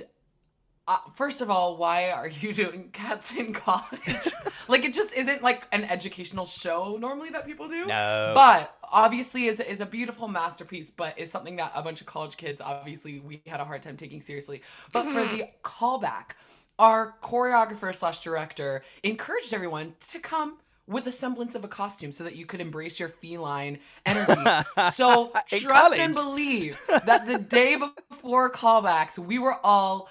uh, 0.88 0.98
first 1.16 1.42
of 1.42 1.50
all, 1.50 1.78
why 1.78 2.10
are 2.10 2.28
you 2.28 2.54
doing 2.64 2.90
Cats 2.92 3.34
in 3.34 3.54
college? 3.54 4.32
like 4.68 4.84
it 4.86 4.94
just 4.94 5.14
isn't 5.14 5.42
like 5.42 5.68
an 5.72 5.84
educational 5.84 6.46
show 6.46 6.98
normally 7.00 7.30
that 7.30 7.46
people 7.46 7.68
do. 7.68 7.86
No. 7.86 8.32
But 8.36 8.76
obviously 8.84 9.46
is 9.46 9.60
is 9.60 9.82
a 9.82 9.86
beautiful 9.86 10.28
masterpiece, 10.28 10.90
but 10.90 11.18
is 11.18 11.32
something 11.32 11.56
that 11.58 11.72
a 11.76 11.82
bunch 11.82 12.02
of 12.02 12.08
college 12.08 12.38
kids 12.38 12.62
obviously 12.62 13.20
we 13.20 13.42
had 13.48 13.60
a 13.60 13.66
hard 13.66 13.82
time 13.82 13.98
taking 13.98 14.22
seriously. 14.22 14.62
But 14.92 15.06
for 15.06 15.22
the 15.36 15.50
callback, 15.64 16.32
our 16.80 17.16
choreographer 17.22 17.96
slash 17.96 18.20
director 18.20 18.84
encouraged 19.04 19.54
everyone 19.54 19.94
to 20.10 20.20
come 20.20 20.58
with 20.86 21.08
a 21.08 21.12
semblance 21.12 21.56
of 21.56 21.64
a 21.64 21.68
costume 21.68 22.12
so 22.12 22.26
that 22.26 22.36
you 22.36 22.46
could 22.46 22.60
embrace 22.60 23.00
your 23.00 23.10
feline 23.10 23.80
energy. 24.06 24.42
So 24.94 25.32
trust 25.48 25.96
and 25.98 26.14
believe 26.14 26.82
that 27.06 27.26
the 27.26 27.40
day 27.40 27.78
before 28.10 28.52
callbacks, 28.52 29.18
we 29.18 29.40
were 29.40 29.56
all 29.64 30.10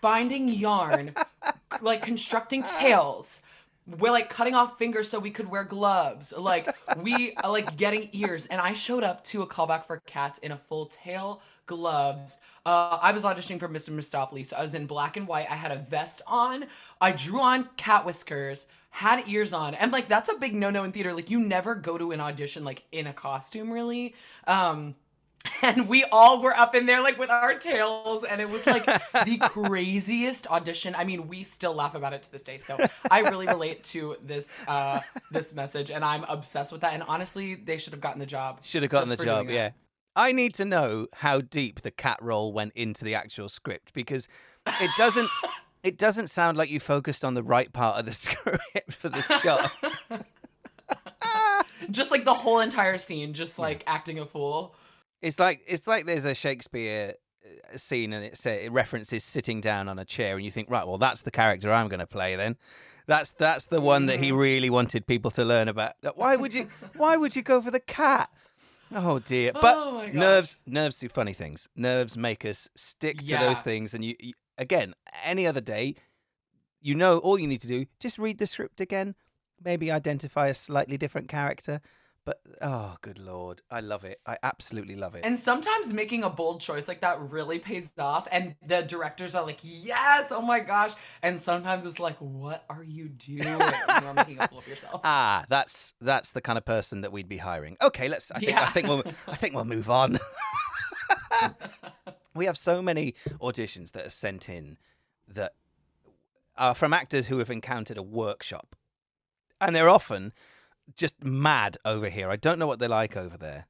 binding 0.00 0.48
yarn, 0.48 1.14
like 1.80 2.02
constructing 2.02 2.62
tails, 2.62 3.40
we're 3.98 4.10
like 4.10 4.30
cutting 4.30 4.54
off 4.54 4.78
fingers 4.78 5.08
so 5.08 5.18
we 5.18 5.30
could 5.30 5.50
wear 5.50 5.64
gloves. 5.64 6.32
Like 6.36 6.68
we 7.02 7.34
uh, 7.36 7.50
like 7.50 7.76
getting 7.76 8.08
ears. 8.12 8.46
And 8.46 8.60
I 8.60 8.72
showed 8.72 9.02
up 9.02 9.24
to 9.24 9.42
a 9.42 9.46
callback 9.46 9.86
for 9.86 9.98
cats 10.06 10.38
in 10.38 10.52
a 10.52 10.56
full 10.56 10.86
tail 10.86 11.40
gloves. 11.66 12.38
Uh, 12.66 12.98
I 13.00 13.12
was 13.12 13.24
auditioning 13.24 13.58
for 13.58 13.68
Mr. 13.68 13.90
Mistoffelees. 13.90 14.48
So 14.48 14.56
I 14.56 14.62
was 14.62 14.74
in 14.74 14.86
black 14.86 15.16
and 15.16 15.26
white. 15.26 15.46
I 15.50 15.56
had 15.56 15.72
a 15.72 15.76
vest 15.76 16.22
on. 16.26 16.66
I 17.00 17.12
drew 17.12 17.40
on 17.40 17.68
cat 17.76 18.04
whiskers, 18.04 18.66
had 18.90 19.26
ears 19.28 19.52
on. 19.52 19.74
And 19.74 19.92
like 19.92 20.08
that's 20.08 20.28
a 20.28 20.34
big 20.34 20.54
no-no 20.54 20.84
in 20.84 20.92
theater. 20.92 21.12
Like 21.12 21.30
you 21.30 21.40
never 21.40 21.74
go 21.74 21.98
to 21.98 22.12
an 22.12 22.20
audition 22.20 22.64
like 22.64 22.84
in 22.92 23.06
a 23.08 23.12
costume 23.12 23.70
really. 23.72 24.14
Um 24.46 24.94
and 25.62 25.88
we 25.88 26.04
all 26.12 26.42
were 26.42 26.54
up 26.54 26.74
in 26.74 26.86
there 26.86 27.02
like 27.02 27.18
with 27.18 27.30
our 27.30 27.54
tails 27.54 28.24
and 28.24 28.40
it 28.40 28.48
was 28.48 28.66
like 28.66 28.84
the 28.84 29.38
craziest 29.48 30.46
audition 30.48 30.94
i 30.94 31.04
mean 31.04 31.28
we 31.28 31.42
still 31.42 31.72
laugh 31.74 31.94
about 31.94 32.12
it 32.12 32.22
to 32.22 32.30
this 32.30 32.42
day 32.42 32.58
so 32.58 32.76
i 33.10 33.20
really 33.20 33.46
relate 33.46 33.82
to 33.82 34.16
this 34.22 34.60
uh 34.68 35.00
this 35.30 35.54
message 35.54 35.90
and 35.90 36.04
i'm 36.04 36.24
obsessed 36.24 36.72
with 36.72 36.82
that 36.82 36.92
and 36.92 37.02
honestly 37.04 37.54
they 37.54 37.78
should 37.78 37.92
have 37.92 38.02
gotten 38.02 38.18
the 38.20 38.26
job 38.26 38.58
Should 38.62 38.82
have 38.82 38.90
gotten 38.90 39.08
the 39.08 39.16
job, 39.16 39.46
doing 39.46 39.46
that. 39.48 39.54
yeah. 39.54 39.70
I 40.16 40.32
need 40.32 40.54
to 40.54 40.64
know 40.64 41.06
how 41.14 41.40
deep 41.40 41.82
the 41.82 41.90
cat 41.92 42.18
role 42.20 42.52
went 42.52 42.72
into 42.74 43.04
the 43.04 43.14
actual 43.14 43.48
script 43.48 43.94
because 43.94 44.28
it 44.66 44.90
doesn't 44.98 45.30
it 45.82 45.96
doesn't 45.96 46.26
sound 46.26 46.58
like 46.58 46.68
you 46.70 46.80
focused 46.80 47.24
on 47.24 47.34
the 47.34 47.42
right 47.42 47.72
part 47.72 47.98
of 47.98 48.04
the 48.06 48.12
script 48.12 48.94
for 48.96 49.08
the 49.08 49.22
shot. 49.40 49.72
just 51.90 52.10
like 52.10 52.24
the 52.24 52.34
whole 52.34 52.58
entire 52.60 52.98
scene 52.98 53.32
just 53.32 53.58
like 53.58 53.82
acting 53.86 54.18
a 54.18 54.26
fool 54.26 54.74
It's 55.22 55.38
like 55.38 55.62
it's 55.66 55.86
like 55.86 56.06
there's 56.06 56.24
a 56.24 56.34
Shakespeare 56.34 57.14
uh, 57.44 57.76
scene 57.76 58.12
and 58.12 58.24
it 58.24 58.36
say, 58.36 58.66
it 58.66 58.72
references 58.72 59.24
sitting 59.24 59.60
down 59.60 59.88
on 59.88 59.98
a 59.98 60.04
chair 60.04 60.36
and 60.36 60.44
you 60.44 60.50
think 60.50 60.70
right 60.70 60.86
well 60.86 60.98
that's 60.98 61.22
the 61.22 61.30
character 61.30 61.72
I'm 61.72 61.88
going 61.88 62.00
to 62.00 62.06
play 62.06 62.36
then. 62.36 62.56
That's 63.06 63.32
that's 63.32 63.64
the 63.66 63.80
one 63.80 64.06
that 64.06 64.20
he 64.20 64.30
really 64.30 64.70
wanted 64.70 65.06
people 65.06 65.30
to 65.32 65.44
learn 65.44 65.68
about. 65.68 65.94
Why 66.14 66.36
would 66.36 66.54
you 66.54 66.68
why 66.96 67.16
would 67.16 67.34
you 67.34 67.42
go 67.42 67.60
for 67.60 67.70
the 67.70 67.80
cat? 67.80 68.30
Oh 68.94 69.18
dear. 69.18 69.52
But 69.52 69.76
Oh 69.76 70.06
nerves 70.12 70.56
nerves 70.66 70.96
do 70.96 71.08
funny 71.08 71.32
things. 71.32 71.68
Nerves 71.74 72.16
make 72.16 72.44
us 72.44 72.68
stick 72.76 73.18
to 73.26 73.36
those 73.36 73.60
things 73.60 73.94
and 73.94 74.04
you, 74.04 74.14
you 74.20 74.32
again 74.58 74.94
any 75.24 75.46
other 75.46 75.60
day 75.60 75.94
you 76.80 76.94
know 76.94 77.18
all 77.18 77.38
you 77.38 77.46
need 77.46 77.60
to 77.60 77.68
do 77.68 77.86
just 77.98 78.18
read 78.18 78.38
the 78.38 78.46
script 78.46 78.80
again, 78.80 79.14
maybe 79.62 79.90
identify 79.90 80.48
a 80.48 80.54
slightly 80.54 80.96
different 80.96 81.28
character. 81.28 81.80
But 82.30 82.40
oh 82.62 82.94
good 83.00 83.18
lord, 83.18 83.60
I 83.72 83.80
love 83.80 84.04
it. 84.04 84.20
I 84.24 84.38
absolutely 84.44 84.94
love 84.94 85.16
it. 85.16 85.22
and 85.24 85.36
sometimes 85.36 85.92
making 85.92 86.22
a 86.22 86.30
bold 86.30 86.60
choice 86.60 86.86
like 86.86 87.00
that 87.00 87.20
really 87.20 87.58
pays 87.58 87.90
off 87.98 88.28
and 88.30 88.54
the 88.64 88.82
directors 88.82 89.34
are 89.34 89.44
like 89.44 89.58
yes 89.64 90.30
oh 90.30 90.40
my 90.40 90.60
gosh 90.60 90.92
and 91.24 91.40
sometimes 91.40 91.84
it's 91.84 91.98
like 91.98 92.16
what 92.18 92.64
are 92.70 92.84
you 92.84 93.08
doing 93.08 93.42
you're 93.42 94.14
making 94.14 94.38
a 94.38 94.46
fool 94.46 94.58
of 94.58 94.68
yourself 94.68 95.00
Ah, 95.02 95.44
that's 95.48 95.92
that's 96.00 96.30
the 96.30 96.40
kind 96.40 96.56
of 96.56 96.64
person 96.64 97.00
that 97.00 97.10
we'd 97.10 97.28
be 97.28 97.38
hiring. 97.38 97.76
Okay, 97.82 98.06
let's. 98.06 98.30
I 98.30 98.38
think 98.38 98.56
I 98.56 98.66
think 98.66 98.86
we'll 98.86 99.02
I 99.26 99.34
think 99.34 99.56
we'll 99.56 99.64
move 99.64 99.90
on. 99.90 100.16
we 102.36 102.44
have 102.44 102.56
so 102.56 102.80
many 102.80 103.14
auditions 103.40 103.90
that 103.90 104.06
are 104.06 104.10
sent 104.10 104.48
in 104.48 104.78
that 105.26 105.54
are 106.56 106.74
from 106.74 106.92
actors 106.92 107.26
who 107.26 107.38
have 107.38 107.50
encountered 107.50 107.96
a 107.98 108.02
workshop, 108.04 108.76
and 109.60 109.74
they're 109.74 109.88
often 109.88 110.32
just 110.96 111.22
mad 111.24 111.76
over 111.84 112.08
here. 112.08 112.28
I 112.30 112.36
don't 112.36 112.58
know 112.58 112.66
what 112.66 112.78
they're 112.78 112.88
like 112.88 113.16
over 113.16 113.36
there. 113.36 113.66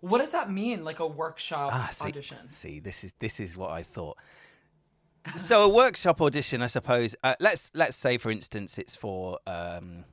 What 0.00 0.18
does 0.18 0.32
that 0.32 0.50
mean? 0.50 0.84
Like 0.84 0.98
a 1.00 1.06
workshop 1.06 1.70
Ah, 1.72 1.90
see, 1.92 2.08
audition? 2.08 2.48
see, 2.48 2.80
this 2.80 3.04
is 3.04 3.12
this 3.18 3.38
is 3.40 3.56
what 3.56 3.70
I 3.70 3.82
thought. 3.82 4.16
So 5.36 5.62
a 5.64 5.68
workshop 5.68 6.20
audition, 6.22 6.62
I 6.62 6.66
suppose. 6.66 7.14
Uh, 7.22 7.34
let's 7.40 7.70
let's 7.74 7.96
say, 7.96 8.16
for 8.16 8.30
instance, 8.30 8.78
it's 8.78 8.96
for 8.96 9.38
um, 9.46 10.04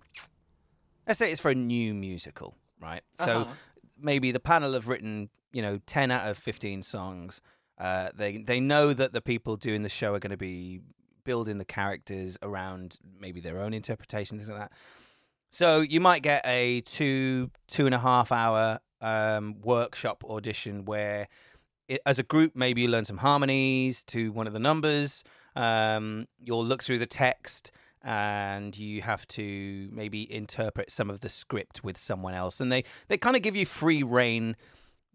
let's 1.08 1.18
say 1.20 1.32
it's 1.32 1.40
for 1.40 1.50
a 1.52 1.56
new 1.56 1.94
musical, 1.94 2.56
right? 2.82 3.02
So 3.16 3.42
Uh-huh. 3.42 3.54
maybe 3.98 4.32
the 4.32 4.42
panel 4.42 4.74
have 4.74 4.88
written, 4.90 5.30
you 5.54 5.62
know, 5.62 5.80
ten 5.86 6.12
out 6.12 6.30
of 6.30 6.38
fifteen 6.38 6.84
songs. 6.84 7.40
Uh, 7.78 8.10
they 8.14 8.38
they 8.38 8.60
know 8.60 8.92
that 8.94 9.14
the 9.14 9.22
people 9.22 9.56
doing 9.56 9.84
the 9.84 9.90
show 9.90 10.14
are 10.14 10.20
going 10.20 10.32
to 10.32 10.38
be 10.38 10.82
building 11.24 11.58
the 11.58 11.66
characters 11.66 12.38
around 12.42 12.98
maybe 13.20 13.40
their 13.40 13.62
own 13.62 13.74
interpretation, 13.74 14.38
things 14.38 14.50
like 14.50 14.60
that. 14.60 14.72
So 15.50 15.82
you 15.82 16.00
might 16.00 16.24
get 16.24 16.46
a 16.46 16.82
two 16.82 17.52
two 17.68 17.86
and 17.86 17.96
a 17.96 18.00
half 18.00 18.32
hour 18.32 18.80
um, 19.02 19.62
workshop 19.62 20.24
audition 20.24 20.86
where, 20.86 21.28
it, 21.88 22.02
as 22.06 22.20
a 22.20 22.24
group, 22.24 22.56
maybe 22.56 22.82
you 22.82 22.88
learn 22.88 23.06
some 23.06 23.18
harmonies 23.18 24.04
to 24.06 24.32
one 24.32 24.48
of 24.48 24.54
the 24.54 24.60
numbers. 24.60 25.24
Um, 25.56 26.28
you'll 26.38 26.66
look 26.66 26.84
through 26.84 27.00
the 27.00 27.08
text 27.08 27.72
and 28.04 28.78
you 28.78 29.02
have 29.02 29.28
to 29.28 29.90
maybe 29.92 30.32
interpret 30.32 30.92
some 30.92 31.10
of 31.10 31.22
the 31.22 31.30
script 31.30 31.84
with 31.84 31.98
someone 31.98 32.34
else, 32.34 32.60
and 32.60 32.72
they 32.72 32.84
they 33.08 33.18
kind 33.18 33.36
of 33.36 33.42
give 33.42 33.56
you 33.56 33.66
free 33.66 34.04
reign 34.04 34.56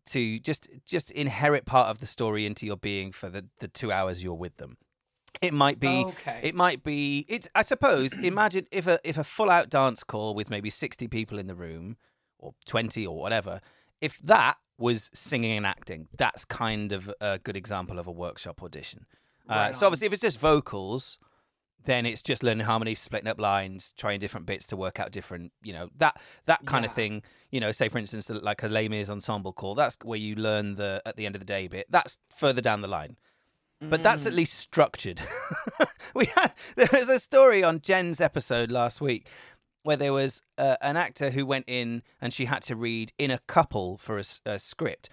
to 0.07 0.39
just 0.39 0.69
just 0.85 1.11
inherit 1.13 1.65
part 1.65 1.89
of 1.89 2.01
the 2.01 2.07
story 2.07 2.45
into 2.45 2.67
your 2.67 2.77
being 2.77 3.13
for 3.13 3.29
the 3.29 3.47
the 3.61 3.69
two 3.69 3.93
hours 3.93 4.23
you're 4.23 4.35
with 4.35 4.57
them. 4.57 4.77
It 5.41 5.53
might 5.55 5.81
be 5.81 6.05
Okay. 6.05 6.41
it 6.43 6.55
might 6.55 6.83
be 6.85 7.25
it 7.29 7.49
I 7.55 7.63
suppose 7.63 8.13
imagine 8.23 8.67
if 8.71 8.87
a 8.87 8.99
if 9.05 9.17
a 9.17 9.25
full 9.25 9.51
out 9.51 9.71
dance 9.71 10.05
call 10.05 10.35
with 10.35 10.51
maybe 10.51 10.71
60 10.71 11.09
people 11.09 11.39
in 11.39 11.47
the 11.47 11.55
room 11.55 11.97
or 12.39 12.55
20 12.67 13.07
or 13.07 13.19
whatever 13.19 13.61
if 14.01 14.19
that 14.19 14.59
was 14.79 15.11
singing 15.15 15.57
and 15.57 15.67
acting 15.67 16.09
that's 16.17 16.45
kind 16.45 16.93
of 16.93 17.13
a 17.21 17.39
good 17.39 17.57
example 17.57 17.99
of 17.99 18.07
a 18.07 18.13
workshop 18.13 18.63
audition. 18.63 19.07
Uh, 19.49 19.55
Right 19.55 19.75
so 19.75 19.87
obviously 19.87 20.07
if 20.07 20.13
it's 20.13 20.23
just 20.23 20.39
vocals 20.39 21.19
then 21.85 22.07
it's 22.07 22.23
just 22.23 22.45
learning 22.45 22.65
harmonies, 22.65 23.01
splitting 23.01 23.27
up 23.27 23.41
lines, 23.41 23.93
trying 23.97 24.21
different 24.21 24.47
bits 24.47 24.69
to 24.69 24.77
work 24.77 25.01
out 25.01 25.11
different, 25.11 25.51
you 25.65 25.73
know, 25.73 25.89
that 25.97 26.21
that 26.47 26.65
kind 26.65 26.85
of 26.85 26.93
thing. 26.93 27.23
You 27.51 27.59
know, 27.59 27.73
say 27.73 27.89
for 27.89 27.99
instance, 27.99 28.31
like 28.31 28.63
a 28.63 28.69
Les 28.69 28.89
Mis 28.89 29.09
ensemble 29.11 29.53
call. 29.53 29.75
That's 29.75 29.97
where 30.05 30.17
you 30.19 30.37
learn 30.37 30.77
the 30.77 31.03
at 31.05 31.17
the 31.17 31.27
end 31.27 31.35
of 31.35 31.41
the 31.41 31.45
day 31.45 31.67
bit. 31.67 31.87
That's 31.91 32.19
further 32.37 32.61
down 32.61 32.83
the 32.83 32.89
line, 32.89 33.17
but 33.91 34.03
that's 34.03 34.23
Mm. 34.23 34.27
at 34.27 34.33
least 34.35 34.55
structured. 34.59 35.21
we 36.15 36.27
had 36.27 36.53
there 36.77 36.89
was 36.93 37.09
a 37.09 37.19
story 37.19 37.63
on 37.65 37.81
Jen's 37.81 38.21
episode 38.21 38.71
last 38.71 39.01
week 39.01 39.29
where 39.83 39.97
there 39.97 40.13
was 40.13 40.41
uh, 40.59 40.77
an 40.81 40.97
actor 40.97 41.31
who 41.31 41.45
went 41.45 41.65
in 41.67 42.03
and 42.21 42.33
she 42.33 42.45
had 42.45 42.63
to 42.63 42.77
read 42.77 43.13
in 43.19 43.31
a 43.31 43.39
couple 43.49 43.99
for 43.99 44.21
a 44.47 44.59
script, 44.59 45.09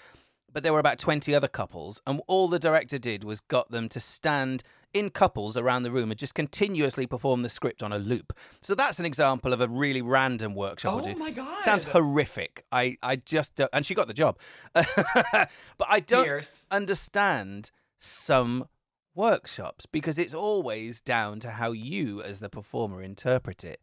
but 0.51 0.63
there 0.63 0.73
were 0.73 0.79
about 0.79 0.97
twenty 0.99 1.33
other 1.33 1.47
couples, 1.47 2.01
and 2.05 2.21
all 2.27 2.47
the 2.47 2.59
director 2.59 2.97
did 2.99 3.23
was 3.23 3.39
got 3.39 3.71
them 3.71 3.89
to 3.89 3.99
stand 3.99 4.61
in 4.91 5.11
couples 5.11 5.55
around 5.55 5.83
the 5.83 5.91
room 5.91 6.09
and 6.09 6.19
just 6.19 6.33
continuously 6.33 7.05
perform 7.05 7.43
the 7.43 7.49
script 7.49 7.83
on 7.83 7.93
a 7.93 7.99
loop. 7.99 8.33
So 8.59 8.73
that's 8.73 8.97
an 8.97 9.05
example 9.05 9.53
of 9.53 9.61
a 9.61 9.67
really 9.67 10.01
random 10.01 10.55
workshop. 10.55 11.03
Oh 11.05 11.15
my 11.15 11.29
god. 11.29 11.63
Sounds 11.63 11.83
horrific. 11.83 12.65
I, 12.71 12.97
I 13.03 13.17
just 13.17 13.53
don't, 13.53 13.69
and 13.71 13.85
she 13.85 13.93
got 13.93 14.07
the 14.07 14.15
job, 14.15 14.39
but 14.73 15.87
I 15.87 15.99
don't 15.99 16.25
Fierce. 16.25 16.65
understand 16.71 17.69
some 17.99 18.67
workshops 19.15 19.85
because 19.85 20.17
it's 20.17 20.33
always 20.33 21.01
down 21.01 21.39
to 21.41 21.51
how 21.51 21.71
you, 21.71 22.21
as 22.21 22.39
the 22.39 22.49
performer, 22.49 23.01
interpret 23.01 23.63
it. 23.63 23.81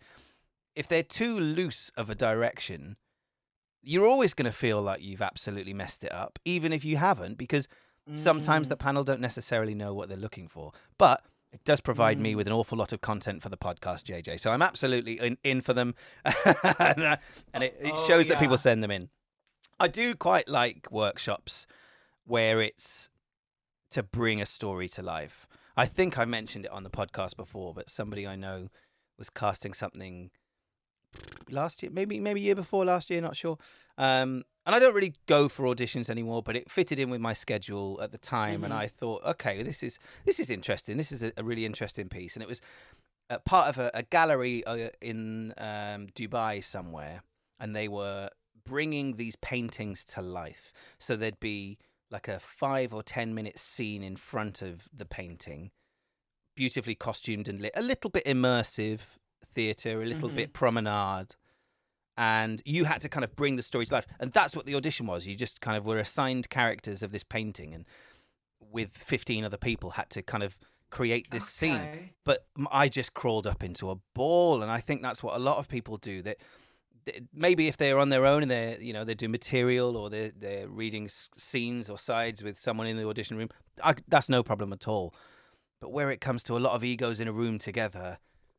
If 0.75 0.89
they're 0.89 1.03
too 1.03 1.39
loose 1.39 1.91
of 1.97 2.11
a 2.11 2.15
direction, 2.15 2.97
you're 3.83 4.07
always 4.07 4.35
going 4.35 4.51
to 4.51 4.57
feel 4.57 4.81
like 4.83 5.03
you've 5.03 5.23
absolutely 5.23 5.73
messed 5.75 6.05
it 6.05 6.13
up, 6.13 6.39
even 6.45 6.73
if 6.73 6.85
you 6.85 6.97
haven't, 6.97 7.39
because 7.39 7.69
sometimes 8.15 8.67
Mm. 8.67 8.71
the 8.71 8.77
panel 8.77 9.05
don't 9.05 9.21
necessarily 9.21 9.75
know 9.75 9.93
what 9.95 10.09
they're 10.09 10.17
looking 10.19 10.49
for. 10.49 10.73
But 10.99 11.25
it 11.53 11.65
does 11.65 11.81
provide 11.81 12.19
me 12.19 12.33
Mm. 12.33 12.37
with 12.37 12.47
an 12.47 12.53
awful 12.53 12.77
lot 12.79 12.93
of 12.93 13.01
content 13.01 13.43
for 13.43 13.49
the 13.49 13.57
podcast, 13.57 14.05
JJ. 14.05 14.39
So 14.39 14.51
I'm 14.51 14.63
absolutely 14.63 15.19
in, 15.19 15.39
in 15.43 15.61
for 15.61 15.73
them, 15.73 15.95
and, 16.25 17.03
uh, 17.03 17.17
and 17.53 17.65
it, 17.65 17.77
it 17.81 17.93
Oh, 17.95 18.07
shows 18.07 18.29
that 18.29 18.39
people 18.39 18.59
send 18.59 18.83
them 18.83 18.91
in. 18.91 19.09
I 19.81 19.89
do 19.89 20.15
quite 20.15 20.49
like 20.49 20.91
workshops 20.91 21.67
where 22.25 22.61
it's 22.61 23.09
to 23.91 24.03
bring 24.03 24.41
a 24.41 24.47
story 24.47 24.89
to 24.91 25.03
life. 25.03 25.47
I 25.77 25.87
think 25.87 26.19
I 26.19 26.25
mentioned 26.25 26.65
it 26.65 26.71
on 26.71 26.83
the 26.83 26.91
podcast 26.91 27.37
before, 27.37 27.75
but 27.75 27.91
somebody 27.91 28.27
I 28.27 28.37
know 28.37 28.69
was 29.19 29.31
casting 29.31 29.75
something 29.75 30.31
last 31.51 31.83
year, 31.83 31.93
maybe 31.93 32.19
maybe 32.21 32.41
year 32.41 32.55
before 32.55 32.85
last 32.85 33.11
year, 33.11 33.21
not 33.21 33.37
sure. 33.37 33.59
Um, 33.99 34.45
and 34.67 34.75
I 34.75 34.79
don't 34.79 34.95
really 34.95 35.15
go 35.27 35.49
for 35.49 35.65
auditions 35.65 36.11
anymore, 36.11 36.43
but 36.43 36.57
it 36.57 36.71
fitted 36.71 36.99
in 36.99 37.09
with 37.09 37.21
my 37.21 37.33
schedule 37.33 38.01
at 38.03 38.11
the 38.11 38.19
time, 38.19 38.65
and 38.65 38.73
Mhm. 38.73 38.79
I 38.79 38.87
thought, 38.89 39.23
okay, 39.25 39.63
this 39.63 39.83
is 39.83 39.99
this 40.25 40.41
is 40.41 40.51
interesting. 40.51 40.97
This 40.97 41.13
is 41.13 41.23
a, 41.23 41.33
a 41.37 41.45
really 41.45 41.65
interesting 41.65 42.09
piece, 42.09 42.35
and 42.35 42.43
it 42.43 42.49
was 42.49 42.61
uh, 43.31 43.39
part 43.39 43.69
of 43.69 43.79
a, 43.79 43.91
a 43.95 44.03
gallery 44.03 44.65
uh, 44.65 44.91
in 45.01 45.55
um, 45.59 46.09
Dubai 46.09 46.63
somewhere, 46.63 47.23
and 47.61 47.75
they 47.75 47.89
were 47.89 48.31
bringing 48.65 49.17
these 49.17 49.37
paintings 49.37 50.05
to 50.05 50.21
life. 50.21 50.73
So 50.99 51.15
there'd 51.17 51.39
be 51.41 51.79
like 52.11 52.29
a 52.29 52.39
five 52.39 52.93
or 52.95 53.03
ten 53.03 53.35
minute 53.35 53.59
scene 53.59 54.03
in 54.03 54.17
front 54.17 54.63
of 54.63 54.89
the 54.93 55.05
painting, 55.07 55.71
beautifully 56.55 56.95
costumed 56.95 57.49
and 57.49 57.61
lit, 57.61 57.73
a 57.75 57.83
little 57.83 58.11
bit 58.11 58.25
immersive 58.25 59.01
theatre, 59.55 60.03
a 60.03 60.07
little 60.07 60.31
Mhm. 60.31 60.35
bit 60.35 60.53
promenade. 60.53 61.35
And 62.17 62.63
you 62.65 62.85
had 62.85 63.01
to 63.03 63.09
kind 63.09 63.25
of 63.25 63.37
bring 63.37 63.57
the 63.57 63.63
story 63.63 63.85
to 63.87 63.93
life. 63.95 64.07
And 64.19 64.33
that's 64.33 64.57
what 64.57 64.65
the 64.67 64.75
audition 64.75 65.07
was. 65.07 65.27
You 65.27 65.35
just 65.37 65.61
kind 65.61 65.77
of 65.77 65.85
were 65.85 65.99
assigned 65.99 66.49
characters 66.49 67.03
of 67.03 67.13
this 67.13 67.25
painting 67.25 67.75
and 67.75 67.85
with 68.59 68.97
15 68.97 69.45
other 69.45 69.59
people 69.59 69.91
had 69.91 70.09
to 70.11 70.23
kind 70.23 70.43
of 70.43 70.59
create 70.91 71.31
this 71.31 71.47
scene. 71.49 71.81
But 72.25 72.47
I 72.71 72.89
just 72.89 73.13
crawled 73.13 73.47
up 73.47 73.63
into 73.63 73.91
a 73.91 73.97
ball, 74.15 74.63
and 74.63 74.71
I 74.71 74.81
think 74.81 75.03
that's 75.03 75.23
what 75.23 75.35
a 75.37 75.39
lot 75.39 75.59
of 75.59 75.69
people 75.69 75.99
do. 75.99 76.23
That 76.23 76.39
maybe 77.33 77.69
if 77.69 77.77
they're 77.77 77.99
on 77.99 78.09
their 78.09 78.27
own 78.27 78.43
and 78.43 78.51
they're 78.51 78.81
you 78.81 78.93
know 78.93 79.05
they 79.05 79.15
do 79.15 79.29
material 79.29 79.97
or 79.97 80.11
they're 80.11 80.33
they're 80.37 80.69
reading 80.69 81.09
scenes 81.09 81.89
or 81.91 81.99
sides 81.99 82.43
with 82.43 82.59
someone 82.59 82.87
in 82.87 82.97
the 82.97 83.07
audition 83.07 83.37
room, 83.37 83.49
I, 83.83 83.95
that's 84.09 84.29
no 84.29 84.43
problem 84.43 84.73
at 84.73 84.87
all. 84.89 85.15
But 85.81 85.93
where 85.93 86.11
it 86.11 86.21
comes 86.21 86.43
to 86.45 86.57
a 86.57 86.59
lot 86.61 86.73
of 86.75 86.83
egos 86.85 87.21
in 87.21 87.29
a 87.29 87.33
room 87.33 87.59
together, 87.59 88.19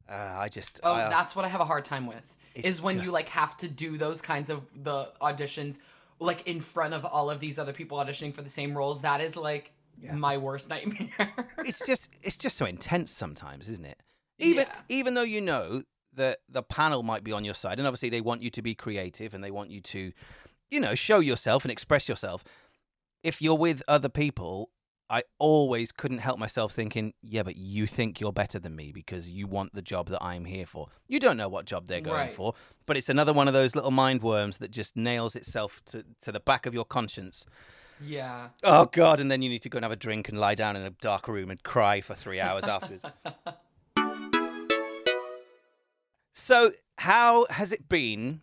uh, 0.09 0.35
I 0.37 0.49
just 0.49 0.79
Oh, 0.83 0.93
I- 0.93 1.09
that's 1.09 1.35
what 1.35 1.45
I 1.45 1.47
have 1.49 1.61
a 1.61 1.65
hard 1.65 1.85
time 1.85 2.05
with. 2.07 2.23
Is 2.55 2.81
when 2.81 3.01
you 3.03 3.11
like 3.11 3.29
have 3.29 3.55
to 3.57 3.67
do 3.67 3.97
those 3.97 4.19
kinds 4.19 4.49
of 4.49 4.65
the 4.83 5.11
auditions 5.21 5.77
like 6.19 6.47
in 6.47 6.59
front 6.59 6.95
of 6.95 7.05
all 7.05 7.29
of 7.29 7.39
these 7.39 7.59
other 7.59 7.71
people 7.73 7.99
auditioning 7.99 8.33
for 8.33 8.41
the 8.41 8.49
same 8.49 8.75
roles. 8.75 9.01
That 9.01 9.21
is 9.21 9.35
like 9.35 9.73
Yeah. 10.01 10.15
my 10.15 10.37
worst 10.37 10.67
nightmare. 10.69 11.35
it's 11.59 11.85
just 11.85 12.09
it's 12.23 12.37
just 12.37 12.57
so 12.57 12.65
intense 12.65 13.11
sometimes, 13.11 13.69
isn't 13.69 13.85
it? 13.85 14.01
Even 14.39 14.65
Yeah. 14.67 14.75
even 14.89 15.13
though 15.13 15.21
you 15.35 15.41
know 15.41 15.83
that 16.17 16.39
the 16.49 16.61
panel 16.61 17.01
might 17.01 17.23
be 17.23 17.31
on 17.31 17.43
your 17.45 17.53
side, 17.55 17.79
and 17.79 17.87
obviously 17.87 18.09
they 18.09 18.21
want 18.21 18.41
you 18.43 18.49
to 18.51 18.61
be 18.61 18.75
creative 18.75 19.33
and 19.33 19.43
they 19.43 19.51
want 19.51 19.71
you 19.71 19.81
to, 19.81 20.11
you 20.69 20.79
know, 20.79 20.93
show 20.93 21.19
yourself 21.19 21.63
and 21.63 21.71
express 21.71 22.07
yourself. 22.09 22.43
If 23.23 23.41
you're 23.41 23.57
with 23.57 23.81
other 23.87 24.09
people, 24.09 24.69
I 25.09 25.23
always 25.39 25.93
couldn't 25.93 26.17
help 26.17 26.37
myself 26.37 26.73
thinking, 26.73 27.13
yeah, 27.21 27.41
but 27.43 27.55
you 27.55 27.87
think 27.87 28.19
you're 28.19 28.33
better 28.33 28.59
than 28.59 28.75
me 28.75 28.91
because 28.91 29.29
you 29.29 29.47
want 29.47 29.73
the 29.73 29.81
job 29.81 30.09
that 30.09 30.21
I'm 30.21 30.43
here 30.45 30.65
for. 30.65 30.87
You 31.07 31.19
don't 31.19 31.37
know 31.37 31.47
what 31.47 31.65
job 31.65 31.87
they're 31.87 32.01
going 32.01 32.17
Right. 32.27 32.31
for, 32.33 32.53
but 32.85 32.97
it's 32.97 33.07
another 33.07 33.31
one 33.31 33.47
of 33.47 33.53
those 33.53 33.73
little 33.73 33.91
mind 33.91 34.21
worms 34.21 34.57
that 34.57 34.69
just 34.71 34.97
nails 34.97 35.33
itself 35.35 35.81
to, 35.85 36.03
to 36.21 36.31
the 36.33 36.41
back 36.41 36.65
of 36.65 36.73
your 36.73 36.83
conscience. 36.85 37.45
yeah. 38.05 38.49
Oh 38.63 38.85
God! 38.91 39.19
And 39.21 39.31
then 39.31 39.41
you 39.41 39.49
need 39.49 39.61
to 39.63 39.69
go 39.69 39.77
and 39.77 39.85
have 39.85 39.91
a 39.93 39.95
drink 39.95 40.27
and 40.29 40.37
lie 40.39 40.55
down 40.55 40.75
in 40.75 40.81
a 40.83 40.89
dark 40.91 41.27
room 41.27 41.49
and 41.49 41.63
cry 41.63 42.01
for 42.01 42.13
three 42.13 42.39
hours 42.41 42.65
afterwards. 42.65 43.05
so, 46.37 46.71
how 46.99 47.47
has 47.49 47.71
it 47.71 47.89
been 47.89 48.41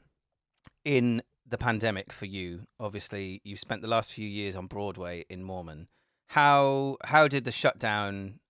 in 0.84 1.22
the 1.46 1.56
pandemic 1.56 2.12
for 2.12 2.26
you? 2.26 2.66
Obviously, 2.80 3.40
you've 3.44 3.60
spent 3.60 3.82
the 3.82 3.88
last 3.88 4.12
few 4.12 4.28
years 4.28 4.56
on 4.56 4.66
Broadway 4.66 5.24
in 5.30 5.44
Mormon. 5.44 5.86
How 6.30 6.96
how 7.04 7.28
did 7.28 7.44
the 7.44 7.52
shutdown 7.52 8.40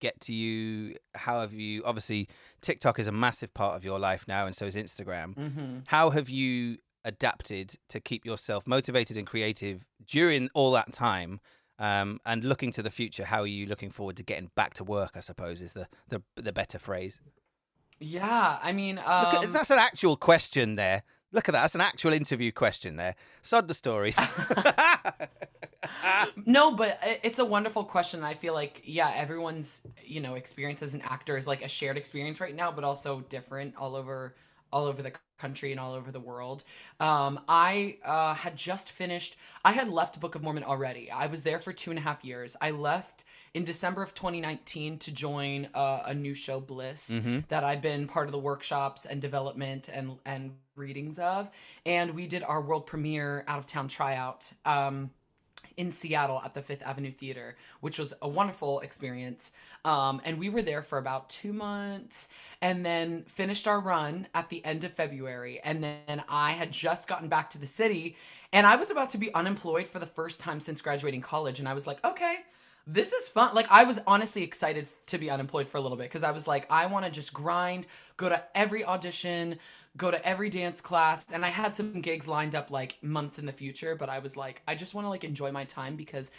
get 0.00 0.20
to 0.22 0.32
you? 0.32 0.94
How 1.14 1.42
have 1.42 1.52
you? 1.52 1.84
Obviously, 1.84 2.28
TikTok 2.62 2.98
is 2.98 3.06
a 3.06 3.12
massive 3.12 3.52
part 3.52 3.76
of 3.76 3.84
your 3.84 3.98
life 3.98 4.26
now, 4.26 4.46
and 4.46 4.54
so 4.54 4.64
is 4.64 4.74
Instagram. 4.74 5.34
hmm 5.34 5.78
How 5.86 6.08
have 6.10 6.30
you 6.30 6.78
adapted 7.04 7.74
to 7.90 8.00
keep 8.00 8.24
yourself 8.24 8.66
motivated 8.66 9.18
and 9.18 9.26
creative 9.26 9.84
during 10.06 10.48
all 10.54 10.72
that 10.72 10.94
time? 10.94 11.40
Um, 11.78 12.20
and 12.24 12.42
looking 12.44 12.70
to 12.72 12.82
the 12.82 12.90
future, 12.90 13.26
how 13.26 13.40
are 13.40 13.46
you 13.48 13.66
looking 13.66 13.90
forward 13.90 14.16
to 14.16 14.22
getting 14.22 14.50
back 14.54 14.72
to 14.74 14.84
work? 14.84 15.10
I 15.14 15.20
suppose 15.20 15.60
is 15.60 15.74
the 15.74 15.88
the, 16.08 16.22
the 16.36 16.52
better 16.52 16.78
phrase. 16.78 17.20
Yeah. 17.98 18.58
I 18.62 18.72
mean, 18.72 18.98
um, 19.04 19.28
Look 19.32 19.52
that's 19.52 19.70
an 19.70 19.78
actual 19.78 20.16
question 20.16 20.76
there. 20.76 21.02
Look 21.32 21.48
at 21.48 21.52
that. 21.52 21.62
That's 21.62 21.74
an 21.74 21.80
actual 21.80 22.12
interview 22.12 22.52
question 22.52 22.96
there. 22.96 23.16
Sod 23.42 23.66
the 23.66 23.74
stories. 23.74 24.16
no, 26.46 26.72
but 26.76 26.98
it's 27.22 27.38
a 27.38 27.44
wonderful 27.44 27.84
question. 27.84 28.22
I 28.22 28.34
feel 28.34 28.54
like 28.54 28.82
yeah, 28.84 29.12
everyone's 29.14 29.80
you 30.02 30.20
know 30.20 30.34
experience 30.34 30.82
as 30.82 30.94
an 30.94 31.02
actor 31.02 31.36
is 31.36 31.46
like 31.46 31.62
a 31.62 31.68
shared 31.68 31.96
experience 31.96 32.40
right 32.40 32.54
now, 32.54 32.70
but 32.70 32.84
also 32.84 33.20
different 33.28 33.74
all 33.76 33.96
over 33.96 34.34
all 34.72 34.84
over 34.84 35.02
the 35.02 35.12
country 35.38 35.70
and 35.70 35.80
all 35.80 35.92
over 35.92 36.10
the 36.10 36.20
world. 36.20 36.64
Um, 37.00 37.40
I 37.48 37.98
uh, 38.04 38.34
had 38.34 38.56
just 38.56 38.90
finished. 38.90 39.36
I 39.64 39.72
had 39.72 39.88
left 39.88 40.20
Book 40.20 40.34
of 40.34 40.42
Mormon 40.42 40.64
already. 40.64 41.10
I 41.10 41.26
was 41.26 41.42
there 41.42 41.60
for 41.60 41.72
two 41.72 41.90
and 41.90 41.98
a 41.98 42.02
half 42.02 42.24
years. 42.24 42.56
I 42.60 42.70
left 42.70 43.24
in 43.54 43.64
December 43.64 44.02
of 44.02 44.14
2019 44.14 44.98
to 44.98 45.12
join 45.12 45.68
uh, 45.74 46.02
a 46.06 46.14
new 46.14 46.34
show, 46.34 46.60
Bliss, 46.60 47.10
Mhm. 47.10 47.46
that 47.48 47.64
I've 47.64 47.80
been 47.80 48.06
part 48.08 48.26
of 48.26 48.32
the 48.32 48.38
workshops 48.38 49.06
and 49.06 49.22
development 49.22 49.88
and 49.88 50.18
and 50.26 50.56
readings 50.76 51.18
of. 51.20 51.48
And 51.86 52.14
we 52.14 52.26
did 52.26 52.42
our 52.42 52.60
world 52.60 52.84
premiere 52.86 53.44
out 53.46 53.58
of 53.60 53.66
town 53.66 53.88
tryout. 53.88 54.52
Um, 54.64 55.10
in 55.76 55.90
Seattle 55.90 56.40
at 56.44 56.54
the 56.54 56.62
Fifth 56.62 56.82
Avenue 56.82 57.10
Theater, 57.10 57.56
which 57.80 57.98
was 57.98 58.12
a 58.22 58.28
wonderful 58.28 58.78
experience. 58.80 59.50
Um, 59.84 60.20
and 60.24 60.38
we 60.38 60.48
were 60.48 60.62
there 60.62 60.82
for 60.82 60.98
about 60.98 61.28
two 61.28 61.52
months 61.52 62.28
and 62.60 62.86
then 62.86 63.24
finished 63.24 63.66
our 63.66 63.80
run 63.80 64.28
at 64.34 64.48
the 64.50 64.64
end 64.64 64.84
of 64.84 64.92
February. 64.92 65.60
And 65.64 65.82
then 65.82 66.22
I 66.28 66.52
had 66.52 66.70
just 66.70 67.08
gotten 67.08 67.28
back 67.28 67.50
to 67.50 67.58
the 67.58 67.66
city 67.66 68.16
and 68.52 68.68
I 68.68 68.76
was 68.76 68.92
about 68.92 69.10
to 69.10 69.18
be 69.18 69.34
unemployed 69.34 69.88
for 69.88 69.98
the 69.98 70.06
first 70.06 70.38
time 70.38 70.60
since 70.60 70.80
graduating 70.80 71.22
college. 71.22 71.58
And 71.58 71.68
I 71.68 71.74
was 71.74 71.88
like, 71.88 72.04
okay. 72.04 72.44
This 72.86 73.12
is 73.12 73.28
fun. 73.28 73.54
Like 73.54 73.66
I 73.70 73.84
was 73.84 73.98
honestly 74.06 74.42
excited 74.42 74.86
to 75.06 75.18
be 75.18 75.30
unemployed 75.30 75.68
for 75.68 75.78
a 75.78 75.80
little 75.80 75.96
bit 75.96 76.04
because 76.04 76.22
I 76.22 76.32
was 76.32 76.46
like, 76.46 76.70
I 76.70 76.86
want 76.86 77.06
to 77.06 77.10
just 77.10 77.32
grind, 77.32 77.86
go 78.16 78.28
to 78.28 78.42
every 78.54 78.84
audition, 78.84 79.58
go 79.96 80.10
to 80.10 80.26
every 80.26 80.50
dance 80.50 80.80
class 80.80 81.32
and 81.32 81.44
i 81.44 81.48
had 81.48 81.74
some 81.74 82.00
gigs 82.00 82.26
lined 82.26 82.54
up 82.54 82.70
like 82.70 82.96
months 83.02 83.38
in 83.38 83.46
the 83.46 83.52
future 83.52 83.94
but 83.94 84.08
i 84.08 84.18
was 84.18 84.36
like 84.36 84.62
i 84.66 84.74
just 84.74 84.94
want 84.94 85.04
to 85.04 85.08
like 85.08 85.24
enjoy 85.24 85.50
my 85.52 85.64
time 85.64 85.96
because 85.96 86.30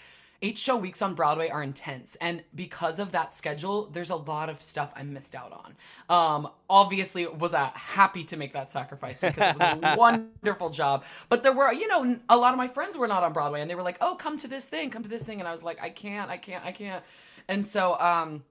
eight 0.46 0.58
show 0.58 0.76
weeks 0.86 1.02
on 1.02 1.14
broadway 1.20 1.48
are 1.50 1.64
intense 1.72 2.16
and 2.28 2.44
because 2.64 2.98
of 3.00 3.08
that 3.18 3.34
schedule 3.34 3.78
there's 3.94 4.12
a 4.12 4.16
lot 4.34 4.48
of 4.54 4.62
stuff 4.62 4.90
i 4.96 5.04
missed 5.04 5.36
out 5.42 5.52
on. 5.64 5.70
Um 6.18 6.42
obviously 6.70 7.24
was 7.28 7.54
uh, 7.54 7.70
happy 7.98 8.24
to 8.32 8.36
make 8.42 8.52
that 8.54 8.70
sacrifice 8.72 9.20
because 9.22 9.46
it 9.50 9.54
was 9.60 9.64
a 9.64 9.96
wonderful 10.04 10.70
job. 10.82 11.04
But 11.30 11.44
there 11.44 11.54
were 11.60 11.72
you 11.82 11.88
know 11.88 12.02
a 12.30 12.38
lot 12.38 12.54
of 12.54 12.58
my 12.58 12.68
friends 12.68 12.98
were 12.98 13.08
not 13.08 13.24
on 13.24 13.34
broadway 13.34 13.62
and 13.62 13.70
they 13.70 13.76
were 13.76 13.88
like 13.92 13.98
oh 14.02 14.16
come 14.16 14.38
to 14.44 14.48
this 14.56 14.66
thing 14.74 14.90
come 14.90 15.04
to 15.04 15.10
this 15.16 15.24
thing 15.24 15.40
and 15.42 15.48
i 15.48 15.52
was 15.52 15.64
like 15.64 15.80
i 15.82 15.90
can't 15.90 16.30
i 16.30 16.38
can't 16.38 16.64
i 16.66 16.72
can't. 16.72 17.04
And 17.48 17.66
so 17.66 18.00
um 18.00 18.44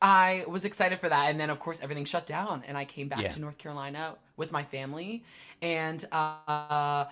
I 0.00 0.44
was 0.48 0.64
excited 0.64 1.00
for 1.00 1.08
that, 1.08 1.30
and 1.30 1.40
then 1.40 1.50
of 1.50 1.58
course 1.58 1.80
everything 1.82 2.04
shut 2.04 2.26
down, 2.26 2.62
and 2.68 2.76
I 2.78 2.84
came 2.84 3.08
back 3.08 3.20
Yeah. 3.20 3.30
to 3.30 3.40
North 3.40 3.58
Carolina 3.58 4.14
with 4.36 4.52
my 4.52 4.62
family, 4.62 5.24
and 5.62 6.04
uh, 6.12 7.06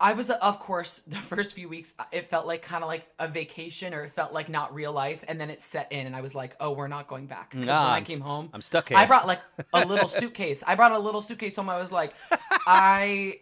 I 0.00 0.12
was, 0.12 0.30
of 0.30 0.58
course, 0.58 1.00
the 1.06 1.16
first 1.16 1.54
few 1.54 1.68
weeks 1.68 1.94
it 2.12 2.28
felt 2.30 2.46
like 2.46 2.62
kind 2.62 2.82
of 2.82 2.88
like 2.88 3.06
a 3.18 3.28
vacation, 3.28 3.94
or 3.94 4.04
it 4.04 4.12
felt 4.12 4.32
like 4.32 4.48
not 4.48 4.74
real 4.74 4.92
life, 4.92 5.24
and 5.28 5.40
then 5.40 5.50
it 5.50 5.62
set 5.62 5.90
in, 5.92 6.06
and 6.06 6.14
I 6.16 6.20
was 6.20 6.34
like, 6.34 6.56
oh, 6.60 6.72
we're 6.72 6.88
not 6.88 7.08
going 7.08 7.26
back. 7.26 7.54
Nah, 7.54 7.84
when 7.84 7.92
I 7.92 7.96
I'm 7.96 8.02
s- 8.02 8.08
came 8.08 8.20
home, 8.20 8.50
I'm 8.52 8.60
stuck 8.60 8.88
here. 8.88 8.98
I 8.98 9.06
brought 9.06 9.26
like 9.26 9.40
a 9.72 9.80
little 9.80 10.08
suitcase. 10.18 10.62
I 10.66 10.74
brought 10.74 10.92
a 10.92 10.98
little 10.98 11.22
suitcase 11.22 11.56
home. 11.56 11.68
I 11.68 11.78
was 11.78 11.92
like, 11.92 12.14
I, 12.66 13.40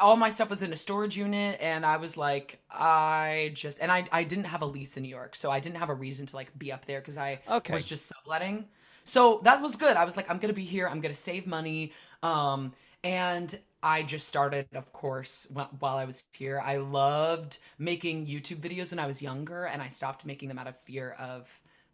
all 0.00 0.16
my 0.16 0.30
stuff 0.30 0.50
was 0.50 0.62
in 0.62 0.72
a 0.72 0.76
storage 0.76 1.16
unit, 1.16 1.58
and 1.60 1.84
I 1.86 1.96
was 1.96 2.16
like, 2.16 2.58
I 2.70 3.50
just, 3.54 3.78
and 3.80 3.90
I, 3.90 4.06
I 4.12 4.24
didn't 4.24 4.44
have 4.44 4.62
a 4.62 4.66
lease 4.66 4.96
in 4.96 5.02
New 5.02 5.08
York, 5.08 5.34
so 5.34 5.50
I 5.50 5.60
didn't 5.60 5.76
have 5.78 5.88
a 5.88 5.94
reason 5.94 6.26
to 6.26 6.36
like 6.36 6.56
be 6.58 6.70
up 6.72 6.84
there 6.84 7.00
because 7.00 7.16
I 7.18 7.40
Okay. 7.50 7.72
was 7.74 7.84
just 7.84 8.06
subletting. 8.06 8.66
So 9.04 9.40
that 9.44 9.62
was 9.62 9.76
good. 9.76 9.96
I 9.96 10.04
was 10.04 10.16
like, 10.16 10.28
I'm 10.30 10.38
gonna 10.38 10.52
be 10.52 10.64
here. 10.64 10.88
I'm 10.88 11.00
gonna 11.00 11.14
save 11.14 11.46
money. 11.46 11.92
Um, 12.22 12.72
and 13.04 13.58
I 13.86 14.02
just 14.02 14.26
started, 14.26 14.66
of 14.74 14.92
course, 14.92 15.46
while 15.52 15.96
I 15.96 16.04
was 16.04 16.24
here. 16.32 16.60
I 16.60 16.78
loved 16.78 17.58
making 17.78 18.26
YouTube 18.26 18.58
videos 18.58 18.90
when 18.90 18.98
I 18.98 19.06
was 19.06 19.22
younger, 19.22 19.66
and 19.66 19.80
I 19.80 19.86
stopped 19.86 20.26
making 20.26 20.48
them 20.48 20.58
out 20.58 20.66
of 20.66 20.76
fear 20.78 21.12
of 21.20 21.48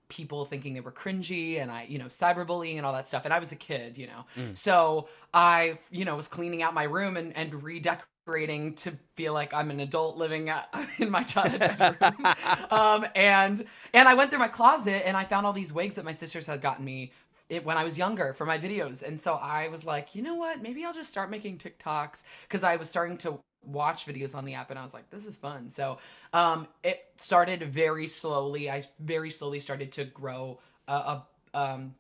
people 0.09 0.47
thinking 0.47 0.73
they 0.73 0.81
were 0.81 0.93
cringy 0.93 1.61
and 1.61 1.71
I, 1.71 1.87
you 1.89 1.99
know, 1.99 2.07
cyberbullying 2.07 2.79
and 2.79 2.87
all 2.87 2.95
that 2.95 3.07
stuff. 3.07 3.27
And 3.27 3.33
I 3.33 3.39
was 3.39 3.53
a 3.53 3.57
kid, 3.57 3.99
you 3.99 4.07
know. 4.07 4.25
Mm. 4.39 4.57
So 4.57 5.09
I, 5.35 5.79
you 5.91 6.07
know, 6.07 6.17
was 6.17 6.29
cleaning 6.29 6.63
out 6.63 6.73
my 6.73 6.85
room 6.85 7.19
and, 7.19 7.37
and 7.37 7.63
redecorating 7.63 8.75
to 8.77 8.93
feel 9.15 9.35
like 9.35 9.53
I'm 9.53 9.71
an 9.71 9.81
adult 9.81 10.17
living 10.17 10.49
at, 10.49 10.75
in 10.99 11.11
my 11.11 11.23
childhood 11.23 11.61
bedroom. 11.61 12.35
um, 12.71 13.07
and 13.15 13.65
and 13.93 14.09
I 14.09 14.15
went 14.15 14.31
through 14.31 14.41
my 14.41 14.49
closet 14.49 15.07
and 15.07 15.15
I 15.15 15.25
found 15.25 15.47
all 15.47 15.53
these 15.53 15.75
wigs 15.75 15.95
that 15.97 16.07
my 16.07 16.13
sisters 16.13 16.47
had 16.47 16.63
gotten 16.63 16.85
me 16.85 17.13
it, 17.53 17.65
when 17.67 17.77
I 17.77 17.85
was 17.85 17.99
younger 17.99 18.33
for 18.33 18.47
my 18.47 18.59
videos. 18.59 19.03
And 19.03 19.21
so 19.21 19.35
I 19.35 19.69
was 19.69 19.85
like, 19.85 20.15
you 20.15 20.23
know 20.23 20.35
what? 20.35 20.63
Maybe 20.63 20.85
I'll 20.85 20.95
just 20.95 21.11
start 21.11 21.31
making 21.31 21.59
TikToks 21.59 22.23
because 22.49 22.65
I 22.65 22.77
was 22.77 22.89
starting 22.89 23.19
to 23.19 23.39
watch 23.65 24.07
videos 24.07 24.35
on 24.35 24.47
the 24.47 24.55
app 24.55 24.71
and 24.71 24.79
I 24.79 24.83
was 24.83 24.95
like, 24.95 25.11
this 25.11 25.27
is 25.27 25.37
fun. 25.37 25.69
So 25.69 25.99
um, 26.33 26.67
it 26.83 27.05
started 27.19 27.63
very 27.71 28.07
slowly. 28.07 28.71
I 28.71 28.83
very 29.01 29.31
slowly 29.31 29.61
started 29.61 29.93
to 29.93 30.05
grow 30.05 30.61
a, 30.89 30.93
a 30.95 31.27
um, 31.53 31.95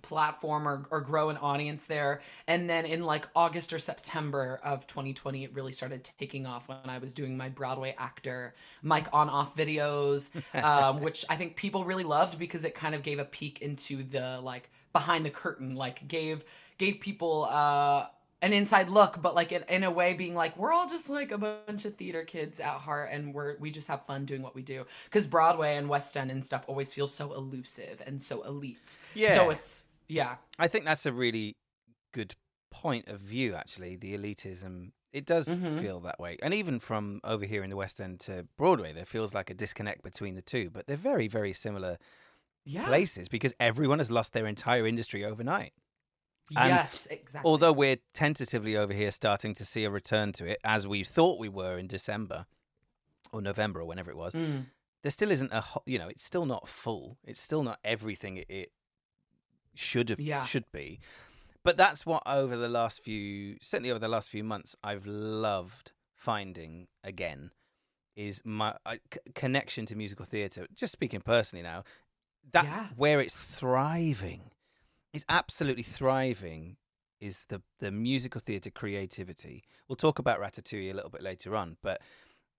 platform 0.00 0.66
or, 0.66 0.86
or 0.90 1.02
grow 1.02 1.28
an 1.28 1.36
audience 1.36 1.84
there. 1.84 2.22
And 2.46 2.68
then 2.68 2.86
in 2.86 3.02
like 3.02 3.28
August 3.36 3.74
or 3.74 3.78
September 3.78 4.58
of 4.64 4.86
2020, 4.86 5.44
it 5.44 5.54
really 5.54 5.72
started 5.72 6.08
taking 6.18 6.46
off 6.46 6.66
when 6.68 6.78
I 6.86 6.96
was 6.96 7.12
doing 7.12 7.36
my 7.36 7.50
Broadway 7.50 7.94
actor 7.98 8.54
mic 8.82 9.06
on 9.12 9.28
off 9.28 9.54
videos, 9.54 10.30
um, 10.64 11.00
which 11.00 11.26
I 11.28 11.36
think 11.36 11.56
people 11.56 11.84
really 11.84 12.04
loved 12.04 12.38
because 12.38 12.64
it 12.64 12.74
kind 12.74 12.94
of 12.94 13.02
gave 13.02 13.18
a 13.18 13.24
peek 13.26 13.60
into 13.60 14.02
the 14.02 14.40
like 14.42 14.70
behind 14.92 15.24
the 15.24 15.30
curtain, 15.30 15.74
like 15.74 16.06
gave 16.08 16.44
gave 16.78 17.00
people 17.00 17.44
uh 17.44 18.06
an 18.40 18.52
inside 18.52 18.88
look, 18.88 19.20
but 19.20 19.34
like 19.34 19.50
in, 19.50 19.64
in 19.68 19.82
a 19.82 19.90
way 19.90 20.14
being 20.14 20.32
like, 20.32 20.56
we're 20.56 20.72
all 20.72 20.88
just 20.88 21.10
like 21.10 21.32
a 21.32 21.38
bunch 21.38 21.84
of 21.84 21.96
theater 21.96 22.22
kids 22.22 22.60
at 22.60 22.74
heart 22.74 23.08
and 23.10 23.34
we're 23.34 23.56
we 23.58 23.70
just 23.70 23.88
have 23.88 24.06
fun 24.06 24.24
doing 24.24 24.42
what 24.42 24.54
we 24.54 24.62
do. 24.62 24.84
Because 25.06 25.26
Broadway 25.26 25.76
and 25.76 25.88
West 25.88 26.16
End 26.16 26.30
and 26.30 26.44
stuff 26.44 26.62
always 26.68 26.94
feels 26.94 27.12
so 27.12 27.32
elusive 27.34 28.00
and 28.06 28.22
so 28.22 28.42
elite. 28.42 28.96
Yeah. 29.14 29.34
So 29.34 29.50
it's 29.50 29.82
yeah. 30.06 30.36
I 30.58 30.68
think 30.68 30.84
that's 30.84 31.04
a 31.04 31.12
really 31.12 31.56
good 32.12 32.34
point 32.70 33.08
of 33.08 33.18
view, 33.18 33.54
actually. 33.54 33.96
The 33.96 34.16
elitism. 34.16 34.92
It 35.12 35.24
does 35.24 35.48
Mhm. 35.48 35.80
feel 35.80 36.00
that 36.00 36.20
way. 36.20 36.36
And 36.42 36.52
even 36.52 36.78
from 36.80 37.20
over 37.24 37.44
here 37.46 37.64
in 37.64 37.70
the 37.70 37.76
West 37.76 37.98
End 38.00 38.20
to 38.20 38.46
Broadway, 38.56 38.92
there 38.92 39.06
feels 39.06 39.34
like 39.34 39.48
a 39.50 39.54
disconnect 39.54 40.02
between 40.02 40.34
the 40.34 40.42
two, 40.42 40.68
but 40.70 40.86
they're 40.86 40.96
very, 40.98 41.28
very 41.28 41.52
similar 41.54 41.96
yeah. 42.64 42.86
places 42.86 43.28
because 43.28 43.54
everyone 43.60 43.98
has 43.98 44.10
lost 44.10 44.32
their 44.32 44.46
entire 44.46 44.86
industry 44.86 45.24
overnight. 45.24 45.72
And 46.56 46.70
yes, 46.70 47.06
exactly. 47.10 47.46
Although 47.48 47.72
we're 47.74 47.98
tentatively 48.14 48.74
over 48.76 48.92
here 48.94 49.10
starting 49.10 49.52
to 49.54 49.64
see 49.66 49.84
a 49.84 49.90
return 49.90 50.32
to 50.32 50.46
it, 50.46 50.58
as 50.64 50.86
we 50.86 51.04
thought 51.04 51.38
we 51.38 51.48
were 51.50 51.76
in 51.76 51.86
December 51.88 52.46
or 53.32 53.42
November 53.42 53.80
or 53.82 53.84
whenever 53.84 54.10
it 54.10 54.16
was, 54.16 54.32
Mm, 54.34 54.66
there 55.02 55.12
still 55.12 55.30
isn't 55.30 55.52
a 55.52 55.60
ho- 55.60 55.82
you 55.84 55.98
know 55.98 56.08
it's 56.08 56.24
still 56.24 56.46
not 56.46 56.66
full. 56.66 57.18
It's 57.22 57.40
still 57.40 57.62
not 57.62 57.78
everything 57.84 58.38
it, 58.38 58.46
it 58.48 58.72
should 59.74 60.08
have 60.08 60.18
Yeah. 60.20 60.44
should 60.44 60.70
be. 60.72 61.00
But 61.64 61.76
that's 61.76 62.06
what 62.06 62.22
over 62.26 62.56
the 62.56 62.68
last 62.68 63.02
few 63.02 63.58
certainly 63.60 63.90
over 63.90 63.98
the 63.98 64.08
last 64.08 64.30
few 64.30 64.42
months 64.42 64.74
I've 64.82 65.06
loved 65.06 65.92
finding 66.14 66.88
again 67.04 67.50
is 68.16 68.40
my 68.44 68.74
uh, 68.86 68.96
c- 69.12 69.20
connection 69.34 69.84
to 69.86 69.94
musical 69.94 70.24
theatre. 70.24 70.66
Just 70.74 70.92
speaking 70.92 71.20
personally 71.20 71.62
now, 71.62 71.84
that's 72.52 72.76
Yeah. 72.76 72.88
where 72.96 73.20
it's 73.20 73.34
thriving. 73.34 74.50
It's 75.12 75.24
absolutely 75.28 75.82
thriving. 75.82 76.76
Is 77.20 77.46
the 77.48 77.62
the 77.80 77.90
musical 77.90 78.40
theatre 78.40 78.70
creativity? 78.70 79.64
We'll 79.88 79.96
talk 79.96 80.18
about 80.18 80.40
Ratatouille 80.40 80.90
a 80.90 80.94
little 80.94 81.10
bit 81.10 81.22
later 81.22 81.56
on, 81.56 81.76
but 81.82 82.00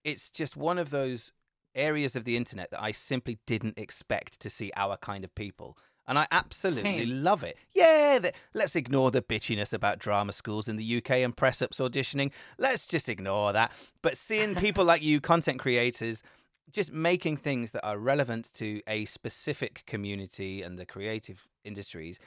it's 0.04 0.30
just 0.30 0.58
one 0.58 0.78
of 0.78 0.90
those 0.90 1.32
areas 1.76 2.16
of 2.16 2.26
the 2.26 2.36
internet 2.36 2.72
that 2.72 2.82
I 2.82 2.92
simply 2.92 3.38
didn't 3.46 3.78
expect 3.78 4.40
to 4.42 4.50
see 4.50 4.72
our 4.76 4.98
kind 4.98 5.24
of 5.24 5.34
people. 5.36 5.78
And 6.08 6.18
I 6.18 6.26
absolutely 6.32 7.06
Same. 7.06 7.24
love 7.24 7.44
it. 7.44 7.56
Yeah, 7.76 8.18
the, 8.20 8.34
let's 8.56 8.76
ignore 8.76 9.12
the 9.12 9.22
bitchiness 9.22 9.72
about 9.72 10.00
drama 10.00 10.32
schools 10.32 10.68
in 10.68 10.76
the 10.78 10.98
UK 10.98 11.12
and 11.24 11.38
press 11.38 11.62
ups 11.62 11.78
auditioning. 11.78 12.34
Let's 12.58 12.88
just 12.88 13.08
ignore 13.08 13.54
that. 13.54 13.72
But 14.02 14.18
seeing 14.18 14.56
people 14.56 14.84
like 14.84 15.04
you, 15.04 15.22
content 15.22 15.60
creators, 15.60 16.24
just 16.72 16.92
making 16.92 17.38
things 17.38 17.72
that 17.72 17.86
are 17.86 17.98
relevant 17.98 18.52
to 18.54 18.82
a 18.88 19.06
specific 19.06 19.84
community 19.86 20.62
and 20.62 20.78
the 20.78 20.86
creative 20.86 21.48
industries, 21.64 22.20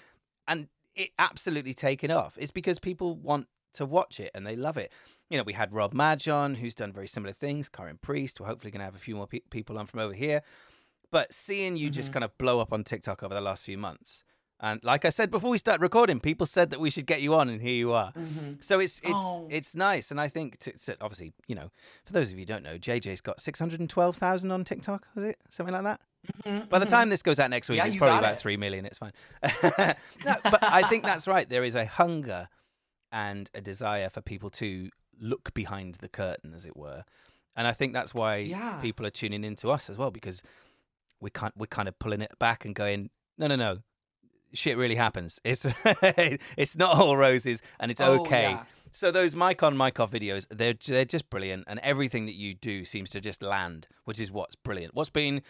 and 0.47 0.69
it 0.95 1.11
absolutely 1.19 1.75
taken 1.75 2.11
off. 2.11 2.37
It's 2.41 2.51
because 2.51 2.79
people 2.79 3.15
want 3.17 3.47
to 3.75 3.87
watch 3.87 4.21
it 4.21 4.31
and 4.35 4.47
they 4.47 4.57
love 4.57 4.77
it. 4.77 4.93
You 5.31 5.39
know, 5.39 5.45
we 5.45 5.55
had 5.55 5.73
Rob 5.73 5.95
Madge 5.95 6.29
on, 6.29 6.57
who's 6.57 6.75
done 6.75 6.93
very 6.93 7.07
similar 7.07 7.33
things. 7.33 7.69
karen 7.71 7.99
Priest, 8.03 8.39
we're 8.39 8.47
hopefully 8.47 8.71
going 8.71 8.81
to 8.81 8.85
have 8.85 8.95
a 8.95 8.99
few 8.99 9.17
more 9.17 9.27
pe- 9.27 9.41
people 9.51 9.79
on 9.79 9.87
from 9.87 10.01
over 10.01 10.13
here. 10.13 10.43
But 11.11 11.33
seeing 11.33 11.77
you 11.77 11.89
just 11.89 12.11
Mhm. 12.11 12.13
kind 12.15 12.25
of 12.25 12.37
blow 12.37 12.61
up 12.61 12.73
on 12.73 12.85
TikTok 12.85 13.23
over 13.23 13.33
the 13.35 13.41
last 13.41 13.65
few 13.65 13.79
months, 13.79 14.25
and 14.63 14.83
like 14.85 15.05
I 15.05 15.11
said 15.11 15.31
before 15.31 15.51
we 15.51 15.59
start 15.59 15.81
recording, 15.81 16.21
people 16.21 16.47
said 16.47 16.71
that 16.71 16.81
we 16.81 16.89
should 16.89 17.05
get 17.07 17.21
you 17.21 17.35
on, 17.35 17.49
and 17.51 17.61
here 17.61 17.75
you 17.75 17.93
are. 17.93 18.13
mhm. 18.13 18.63
So 18.65 18.81
it's 18.81 18.99
it's 19.01 19.13
Oh. 19.17 19.47
it's 19.51 19.75
nice, 19.75 20.11
and 20.11 20.21
I 20.21 20.29
think 20.29 20.57
to, 20.61 20.73
so 20.79 20.95
obviously 21.01 21.33
you 21.47 21.55
know 21.55 21.71
for 22.07 22.13
those 22.15 22.29
of 22.33 22.39
you 22.39 22.43
who 22.43 22.47
don't 22.47 22.63
know, 22.63 22.79
JJ's 22.79 23.21
got 23.21 23.41
six 23.41 23.59
hundred 23.59 23.81
and 23.81 23.91
twelve 23.91 24.17
thousand 24.17 24.51
on 24.53 24.65
TikTok. 24.65 25.07
Was 25.15 25.25
it 25.25 25.37
something 25.51 25.75
like 25.75 25.85
that? 25.85 26.01
Mhm, 26.47 26.69
By 26.69 26.79
the 26.79 26.87
mhm. 26.87 26.91
time 26.91 27.09
this 27.11 27.23
goes 27.23 27.41
out 27.41 27.51
next 27.51 27.69
week, 27.69 27.79
Yeah, 27.79 27.87
it's 27.87 27.97
probably 27.97 28.19
about 28.19 28.35
it. 28.35 28.39
three 28.39 28.57
million. 28.57 28.87
It's 28.87 28.99
fine. 28.99 29.13
no, 30.25 30.35
but 30.45 30.63
I 30.63 30.83
think 30.89 31.03
that's 31.05 31.27
right. 31.27 31.49
There 31.49 31.65
is 31.65 31.75
a 31.75 31.85
hunger 31.85 32.49
and 33.11 33.51
a 33.55 33.61
desire 33.61 34.09
for 34.09 34.21
people 34.23 34.49
to 34.51 34.89
look 35.19 35.53
behind 35.53 35.97
the 35.97 36.09
curtain, 36.09 36.55
as 36.55 36.65
it 36.65 36.77
were, 36.77 37.05
and 37.57 37.67
I 37.67 37.73
think 37.73 37.93
that's 37.93 38.15
why 38.15 38.37
Yeah. 38.37 38.79
people 38.81 39.05
are 39.05 39.11
tuning 39.11 39.43
into 39.45 39.71
us 39.71 39.91
as 39.91 39.99
well 39.99 40.11
because 40.13 40.43
we 41.21 41.31
can't 41.31 41.57
we're 41.57 41.67
kind 41.67 41.89
of 41.89 41.99
pulling 41.99 42.21
it 42.23 42.39
back 42.39 42.65
and 42.65 42.75
going, 42.75 43.11
no, 43.37 43.47
no, 43.49 43.57
no, 43.57 43.79
shit 44.55 44.77
really 44.77 44.95
happens. 44.97 45.41
It's 45.45 45.65
it's 46.57 46.77
not 46.77 46.99
all 46.99 47.17
roses, 47.17 47.63
and 47.81 47.91
it's 47.91 48.01
Oh, 48.01 48.21
okay. 48.21 48.43
yeah. 48.51 48.65
So 48.95 49.11
those 49.11 49.35
mic 49.35 49.63
on 49.63 49.77
mic 49.77 49.99
off 50.01 50.11
videos, 50.13 50.47
they're 50.51 50.75
they're 50.75 51.05
just 51.07 51.31
brilliant, 51.31 51.65
and 51.67 51.79
everything 51.81 52.27
that 52.27 52.35
you 52.35 52.55
do 52.55 52.85
seems 52.85 53.09
to 53.11 53.21
just 53.21 53.43
land, 53.43 53.89
which 54.05 54.21
is 54.21 54.31
what's 54.31 54.55
brilliant. 54.55 54.95
What's 54.95 55.09
been 55.11 55.43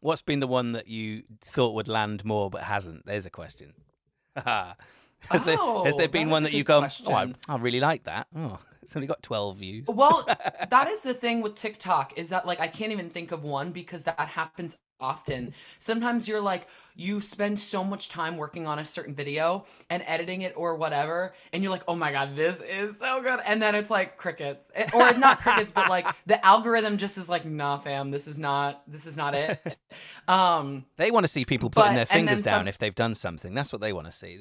what's 0.00 0.22
been 0.22 0.40
the 0.40 0.46
one 0.48 0.72
that 0.72 0.88
you 0.88 1.22
thought 1.40 1.74
would 1.74 1.88
land 1.88 2.24
more 2.24 2.50
but 2.50 2.62
hasn't? 2.62 3.06
There's 3.06 3.26
a 3.26 3.30
question. 3.30 3.74
has 4.36 5.42
there 5.44 5.56
has 5.56 5.58
Oh, 5.60 5.94
there 5.96 6.08
been 6.08 6.30
one 6.30 6.42
that 6.44 6.52
you 6.52 6.64
go, 6.64 6.86
oh, 7.06 7.12
I. 7.12 7.32
I 7.48 7.56
really 7.56 7.80
like 7.80 8.04
that. 8.04 8.26
Oh, 8.36 8.58
it's 8.82 8.94
only 8.96 9.06
got 9.08 9.22
twelve 9.22 9.56
views. 9.58 9.86
Well, 9.88 10.24
that 10.70 10.88
is 10.88 11.02
the 11.02 11.14
thing 11.14 11.40
with 11.40 11.54
TikTok 11.54 12.14
is 12.16 12.28
that 12.30 12.46
like 12.46 12.60
I 12.60 12.68
can't 12.68 12.92
even 12.92 13.10
think 13.10 13.32
of 13.32 13.42
one 13.44 13.70
because 13.72 14.04
that 14.04 14.18
happens 14.20 14.76
often. 15.00 15.54
Sometimes 15.78 16.26
you're 16.28 16.40
like 16.40 16.66
you 16.96 17.20
spend 17.20 17.56
so 17.58 17.84
much 17.84 18.08
time 18.08 18.36
working 18.36 18.66
on 18.66 18.80
a 18.80 18.84
certain 18.84 19.14
video 19.14 19.64
and 19.88 20.02
editing 20.06 20.42
it 20.42 20.52
or 20.56 20.74
whatever 20.74 21.32
and 21.52 21.62
you're 21.62 21.70
like, 21.70 21.84
"Oh 21.86 21.94
my 21.94 22.10
god, 22.10 22.34
this 22.34 22.60
is 22.60 22.98
so 22.98 23.22
good." 23.22 23.38
And 23.46 23.62
then 23.62 23.74
it's 23.74 23.90
like 23.90 24.16
crickets. 24.16 24.70
It- 24.74 24.92
or 24.94 25.12
not 25.18 25.38
crickets, 25.38 25.70
but 25.70 25.88
like 25.88 26.06
the 26.26 26.44
algorithm 26.44 26.96
just 26.96 27.16
is 27.18 27.28
like, 27.28 27.44
"Nah, 27.44 27.78
fam, 27.78 28.10
this 28.10 28.26
is 28.26 28.38
not 28.38 28.82
this 28.88 29.06
is 29.06 29.16
not 29.16 29.34
it." 29.34 29.58
Um 30.28 30.84
They 30.96 31.10
want 31.10 31.24
to 31.24 31.28
see 31.28 31.44
people 31.44 31.70
putting 31.70 31.92
But- 31.92 31.96
their 31.96 32.06
fingers 32.06 32.42
down 32.42 32.60
some- 32.60 32.68
if 32.68 32.78
they've 32.78 32.94
done 32.94 33.14
something. 33.14 33.54
That's 33.54 33.72
what 33.72 33.80
they 33.80 33.92
want 33.92 34.06
to 34.06 34.12
see. 34.12 34.40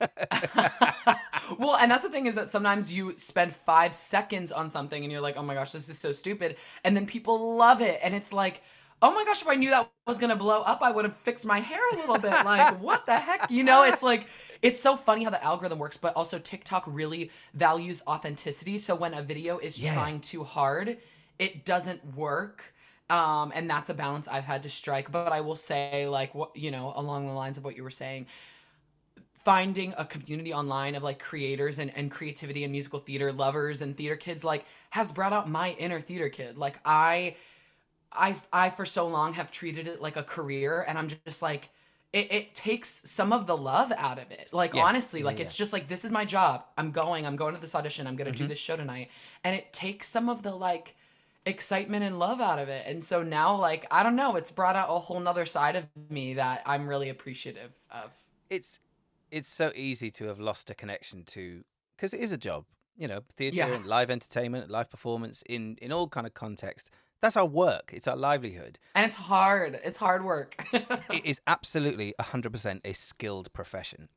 well, 1.58 1.76
and 1.76 1.90
that's 1.90 2.04
the 2.04 2.08
thing 2.10 2.26
is 2.26 2.34
that 2.36 2.48
sometimes 2.50 2.92
you 2.92 3.14
spend 3.14 3.54
five 3.54 3.94
seconds 3.94 4.52
on 4.52 4.70
something 4.70 5.02
and 5.02 5.10
you're 5.10 5.20
like, 5.20 5.36
oh 5.36 5.42
my 5.42 5.54
gosh, 5.54 5.72
this 5.72 5.88
is 5.88 5.98
so 5.98 6.12
stupid. 6.12 6.56
And 6.84 6.96
then 6.96 7.04
people 7.06 7.56
love 7.56 7.80
it. 7.80 7.98
And 8.02 8.14
it's 8.14 8.32
like, 8.32 8.62
oh 9.00 9.12
my 9.12 9.24
gosh, 9.24 9.42
if 9.42 9.48
I 9.48 9.54
knew 9.54 9.70
that 9.70 9.90
was 10.06 10.18
going 10.18 10.30
to 10.30 10.36
blow 10.36 10.62
up, 10.62 10.82
I 10.82 10.90
would 10.90 11.04
have 11.04 11.16
fixed 11.18 11.46
my 11.46 11.60
hair 11.60 11.80
a 11.94 11.96
little 11.96 12.18
bit. 12.18 12.42
Like, 12.42 12.68
what 12.80 13.06
the 13.06 13.18
heck? 13.18 13.44
You 13.48 13.62
know, 13.64 13.82
it's 13.82 14.02
like, 14.02 14.26
it's 14.62 14.80
so 14.80 14.96
funny 14.96 15.24
how 15.24 15.30
the 15.30 15.42
algorithm 15.42 15.78
works, 15.78 15.96
but 15.96 16.14
also 16.14 16.38
TikTok 16.38 16.84
really 16.86 17.30
values 17.54 18.02
authenticity. 18.06 18.78
So 18.78 18.94
when 18.94 19.14
a 19.14 19.22
video 19.22 19.58
is 19.58 19.78
Yeah. 19.78 19.92
trying 19.92 20.20
too 20.20 20.42
hard, 20.44 20.98
it 21.38 21.64
doesn't 21.64 22.04
work. 22.16 22.74
Um, 23.10 23.52
and 23.54 23.70
that's 23.70 23.88
a 23.88 23.94
balance 23.94 24.28
I've 24.28 24.44
had 24.44 24.62
to 24.64 24.70
strike. 24.70 25.10
But 25.10 25.32
I 25.32 25.40
will 25.40 25.56
say, 25.56 26.06
like, 26.08 26.34
what, 26.34 26.54
you 26.56 26.70
know, 26.70 26.92
along 26.96 27.26
the 27.26 27.32
lines 27.32 27.56
of 27.56 27.64
what 27.64 27.76
you 27.76 27.82
were 27.82 27.90
saying, 27.90 28.26
finding 29.44 29.94
a 29.96 30.04
community 30.04 30.52
online 30.52 30.94
of 30.94 31.02
like 31.02 31.18
creators 31.18 31.78
and, 31.78 31.94
and 31.96 32.10
creativity 32.10 32.64
and 32.64 32.72
musical 32.72 32.98
theater 32.98 33.32
lovers 33.32 33.80
and 33.80 33.96
theater 33.96 34.16
kids 34.16 34.44
like 34.44 34.64
has 34.90 35.12
brought 35.12 35.32
out 35.32 35.48
my 35.48 35.70
inner 35.78 36.00
theater 36.00 36.28
kid 36.28 36.58
like 36.58 36.78
i 36.84 37.34
i 38.12 38.34
i 38.52 38.70
for 38.70 38.86
so 38.86 39.06
long 39.06 39.32
have 39.34 39.50
treated 39.50 39.86
it 39.86 40.00
like 40.00 40.16
a 40.16 40.22
career 40.22 40.84
and 40.88 40.98
i'm 40.98 41.08
just 41.08 41.42
like 41.42 41.70
it, 42.14 42.32
it 42.32 42.54
takes 42.54 43.02
some 43.04 43.34
of 43.34 43.46
the 43.46 43.56
love 43.56 43.92
out 43.92 44.18
of 44.18 44.30
it 44.30 44.48
like 44.52 44.74
Yeah. 44.74 44.82
honestly 44.84 45.20
Yeah, 45.20 45.26
like 45.26 45.36
yeah. 45.36 45.42
it's 45.44 45.54
just 45.54 45.72
like 45.72 45.88
this 45.88 46.04
is 46.04 46.12
my 46.12 46.24
job 46.24 46.64
i'm 46.78 46.90
going 46.90 47.26
i'm 47.26 47.36
going 47.36 47.54
to 47.54 47.60
this 47.60 47.74
audition 47.74 48.06
i'm 48.06 48.16
going 48.16 48.32
to 48.32 48.32
Mhm. 48.32 48.38
do 48.38 48.46
this 48.46 48.58
show 48.58 48.76
tonight 48.76 49.10
and 49.44 49.54
it 49.54 49.72
takes 49.72 50.08
some 50.08 50.28
of 50.28 50.42
the 50.42 50.50
like 50.54 50.96
excitement 51.46 52.04
and 52.04 52.18
love 52.18 52.40
out 52.40 52.58
of 52.58 52.68
it 52.68 52.84
and 52.86 53.02
so 53.02 53.22
now 53.22 53.54
like 53.56 53.86
i 53.90 54.02
don't 54.02 54.16
know 54.16 54.36
it's 54.36 54.50
brought 54.50 54.76
out 54.76 54.88
a 54.90 54.98
whole 54.98 55.20
nother 55.20 55.46
side 55.46 55.76
of 55.76 55.86
me 56.10 56.34
that 56.34 56.62
i'm 56.66 56.88
really 56.88 57.08
appreciative 57.10 57.72
of 57.90 58.10
it's 58.50 58.80
it's 59.30 59.48
so 59.48 59.72
easy 59.74 60.10
to 60.10 60.24
have 60.26 60.38
lost 60.40 60.70
a 60.70 60.74
connection 60.74 61.24
to 61.24 61.64
because 61.96 62.12
it 62.14 62.20
is 62.20 62.32
a 62.32 62.38
job 62.38 62.64
you 62.96 63.06
know 63.08 63.20
theater 63.36 63.56
Yeah. 63.56 63.74
and 63.74 63.86
live 63.86 64.10
entertainment 64.10 64.70
live 64.70 64.90
performance 64.90 65.42
in 65.48 65.76
in 65.80 65.92
all 65.92 66.08
kind 66.08 66.26
of 66.26 66.34
context 66.34 66.90
that's 67.20 67.36
our 67.36 67.46
work 67.46 67.90
it's 67.92 68.06
our 68.08 68.16
livelihood 68.16 68.78
And 68.94 69.04
it's 69.06 69.16
hard. 69.16 69.78
It's 69.84 69.98
hard 69.98 70.24
work. 70.24 70.66
it 70.72 71.24
is 71.24 71.40
absolutely 71.46 72.14
100% 72.20 72.80
a 72.84 72.92
skilled 72.92 73.52
profession 73.52 74.08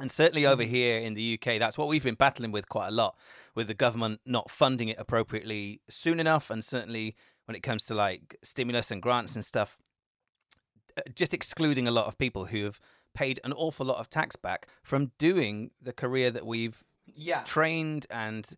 and 0.00 0.10
certainly 0.10 0.44
over 0.46 0.64
Mhm. 0.64 0.68
here 0.68 0.98
in 0.98 1.14
the 1.14 1.34
UK 1.34 1.58
that's 1.58 1.78
what 1.78 1.88
we've 1.88 2.02
been 2.04 2.14
battling 2.16 2.52
with 2.52 2.68
quite 2.68 2.88
a 2.88 2.90
lot 3.02 3.16
with 3.54 3.66
the 3.68 3.74
government 3.74 4.20
not 4.26 4.50
funding 4.50 4.88
it 4.88 4.98
appropriately 4.98 5.80
soon 5.88 6.18
enough 6.20 6.50
and 6.50 6.64
certainly 6.64 7.14
when 7.46 7.54
it 7.56 7.62
comes 7.62 7.84
to 7.84 7.94
like 7.94 8.36
stimulus 8.42 8.90
and 8.90 9.00
grants 9.02 9.34
and 9.36 9.44
stuff 9.44 9.78
uh, 10.96 11.02
just 11.14 11.34
excluding 11.34 11.86
a 11.88 11.90
lot 11.90 12.06
of 12.06 12.18
people 12.18 12.46
who 12.46 12.64
have 12.64 12.80
paid 13.14 13.38
an 13.44 13.52
awful 13.52 13.86
lot 13.86 13.98
of 13.98 14.08
tax 14.10 14.34
back 14.36 14.66
from 14.82 15.12
doing 15.18 15.70
the 15.80 15.92
career 15.92 16.30
that 16.30 16.44
we've 16.46 16.82
yeah. 17.06 17.42
trained 17.44 18.06
and 18.10 18.48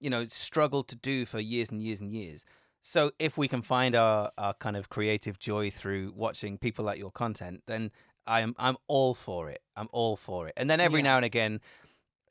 you 0.00 0.10
know 0.10 0.24
struggled 0.26 0.88
to 0.88 0.96
do 0.96 1.24
for 1.24 1.38
years 1.38 1.68
and 1.70 1.80
years 1.82 2.00
and 2.00 2.10
years 2.12 2.44
so 2.82 3.10
if 3.18 3.36
we 3.38 3.46
can 3.48 3.62
find 3.62 3.94
our, 3.94 4.30
our 4.38 4.54
kind 4.54 4.76
of 4.76 4.88
creative 4.88 5.38
joy 5.38 5.70
through 5.70 6.12
watching 6.16 6.58
people 6.58 6.84
like 6.84 6.98
your 6.98 7.10
content 7.10 7.62
then 7.66 7.90
i'm 8.26 8.54
i'm 8.58 8.76
all 8.86 9.14
for 9.14 9.50
it 9.50 9.60
i'm 9.76 9.88
all 9.92 10.16
for 10.16 10.46
it 10.48 10.54
and 10.56 10.68
then 10.70 10.80
every 10.80 11.00
Yeah. 11.00 11.04
now 11.10 11.16
and 11.16 11.24
again 11.24 11.60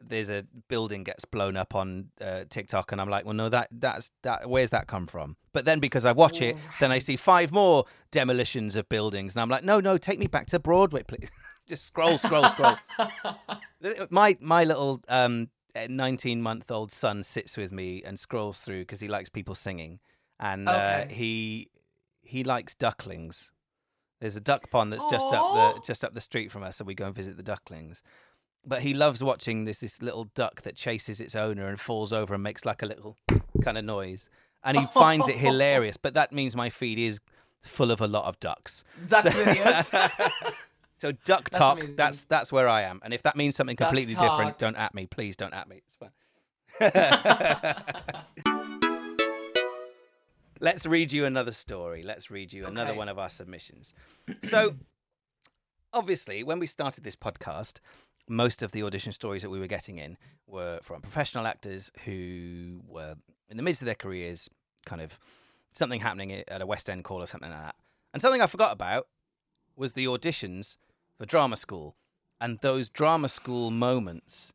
there's 0.02 0.30
a 0.30 0.46
building 0.70 1.04
gets 1.04 1.26
blown 1.26 1.58
up 1.58 1.76
on 1.76 2.08
uh, 2.22 2.46
TikTok 2.50 2.94
and 2.94 3.02
I'm 3.02 3.10
like, 3.10 3.26
well, 3.26 3.34
no, 3.34 3.50
that 3.50 3.68
that's 3.70 4.12
that. 4.24 4.50
Where's 4.50 4.70
that 4.70 4.88
come 4.88 5.08
from? 5.08 5.36
But 5.52 5.66
then 5.66 5.82
because 5.82 6.06
I 6.06 6.14
watch 6.14 6.42
it, 6.42 6.56
then 6.80 6.90
I 6.90 7.00
see 7.00 7.18
five 7.18 7.52
more 7.52 7.84
demolitions 8.10 8.78
of 8.78 8.88
buildings, 8.88 9.36
and 9.36 9.42
I'm 9.42 9.50
like, 9.50 9.66
no, 9.66 9.82
no, 9.82 9.98
take 9.98 10.18
me 10.18 10.28
back 10.28 10.46
to 10.48 10.58
Broadway, 10.60 11.04
please. 11.04 11.30
Just 11.68 11.84
scroll, 11.86 12.18
scroll, 12.18 12.46
scroll. 12.48 12.78
my 14.10 14.38
my 14.40 14.64
little 14.64 15.02
um 15.10 15.50
19 15.90 16.42
month 16.42 16.72
old 16.72 16.92
son 16.94 17.22
sits 17.24 17.58
with 17.58 17.74
me 17.74 18.02
and 18.04 18.18
scrolls 18.18 18.60
through 18.60 18.80
because 18.84 19.02
he 19.02 19.10
likes 19.10 19.28
people 19.28 19.54
singing 19.54 20.00
and 20.40 20.68
uh, 20.70 21.06
he 21.08 21.70
he 22.22 22.44
likes 22.44 22.76
ducklings 22.76 23.52
there's 24.22 24.36
a 24.36 24.42
duck 24.42 24.70
pond 24.70 24.92
that's 24.92 25.06
just 25.10 25.34
up 25.34 25.76
the 25.76 25.82
just 25.86 26.04
up 26.04 26.14
the 26.14 26.22
street 26.22 26.52
from 26.52 26.64
us 26.64 26.78
so 26.78 26.86
we 26.86 26.94
go 26.94 27.06
and 27.06 27.16
visit 27.16 27.38
the 27.38 27.44
ducklings 27.44 28.02
but 28.66 28.82
he 28.82 28.94
loves 28.94 29.24
watching 29.24 29.66
this 29.66 29.80
this 29.80 30.02
little 30.02 30.26
duck 30.36 30.62
that 30.62 30.76
chases 30.76 31.20
its 31.20 31.36
owner 31.36 31.68
and 31.68 31.80
falls 31.80 32.14
over 32.14 32.34
and 32.34 32.44
makes 32.44 32.66
like 32.66 32.82
a 32.82 32.86
little 32.86 33.18
kind 33.64 33.78
of 33.78 33.86
noise 33.86 34.30
and 34.64 34.78
he 34.78 34.86
finds 34.88 35.28
it 35.28 35.36
hilarious 35.36 35.98
but 35.98 36.14
that 36.14 36.32
means 36.32 36.56
my 36.56 36.70
feed 36.70 36.98
is 36.98 37.20
full 37.62 37.92
of 37.92 38.02
a 38.02 38.08
lot 38.08 38.26
of 38.26 38.40
ducks. 38.40 38.84
Duck 39.08 39.26
videos. 39.26 40.54
So 40.98 41.14
duck 41.14 41.50
talk, 41.50 41.78
amazing. 41.78 41.96
that's 41.96 42.26
that's 42.26 42.52
where 42.52 42.68
I 42.68 42.82
am. 42.82 43.00
And 43.04 43.14
if 43.14 43.24
that 43.24 43.38
means 43.38 43.56
something 43.56 43.78
Duck 43.78 43.88
completely 43.88 44.16
talk. 44.16 44.38
different, 44.38 44.58
don't 44.58 44.76
at 44.76 44.94
me, 44.94 45.06
please. 45.06 45.38
Don't 45.38 45.54
at 45.54 45.70
me. 45.70 45.82
It's 45.88 45.96
fine. 45.96 46.12
Let's 50.60 50.86
read 50.86 51.12
you 51.12 51.26
another 51.26 51.52
story. 51.52 52.04
Let's 52.04 52.30
read 52.30 52.52
you 52.52 52.66
another 52.66 52.94
one 52.94 53.08
of 53.10 53.18
our 53.18 53.30
submissions. 53.30 53.94
So, 54.44 54.76
obviously, 55.94 56.44
when 56.44 56.60
we 56.60 56.68
started 56.68 57.04
this 57.04 57.16
podcast, 57.16 57.80
most 58.28 58.62
of 58.62 58.72
the 58.72 58.84
audition 58.84 59.12
stories 59.12 59.42
that 59.42 59.50
we 59.50 59.60
were 59.60 59.68
getting 59.68 59.98
in 59.98 60.18
were 60.48 60.80
from 60.84 61.02
professional 61.02 61.48
actors 61.48 61.92
who 62.06 62.82
were 62.88 63.16
in 63.50 63.58
the 63.58 63.64
midst 63.64 63.82
of 63.82 63.86
their 63.86 63.96
careers, 63.96 64.50
kind 64.86 65.02
of 65.02 65.20
something 65.74 66.02
happening 66.02 66.32
at 66.48 66.62
a 66.62 66.66
West 66.66 66.90
End 66.90 67.04
call 67.04 67.22
or 67.22 67.26
something 67.26 67.50
like 67.50 67.60
that. 67.62 67.76
And 68.14 68.22
something 68.22 68.42
I 68.42 68.48
forgot 68.48 68.74
about 68.74 69.08
was 69.76 69.94
the 69.94 70.06
auditions 70.06 70.78
for 71.18 71.26
drama 71.26 71.56
school 71.56 71.96
and 72.42 72.60
those 72.60 72.90
drama 72.90 73.30
school 73.30 73.72
moments. 73.72 74.52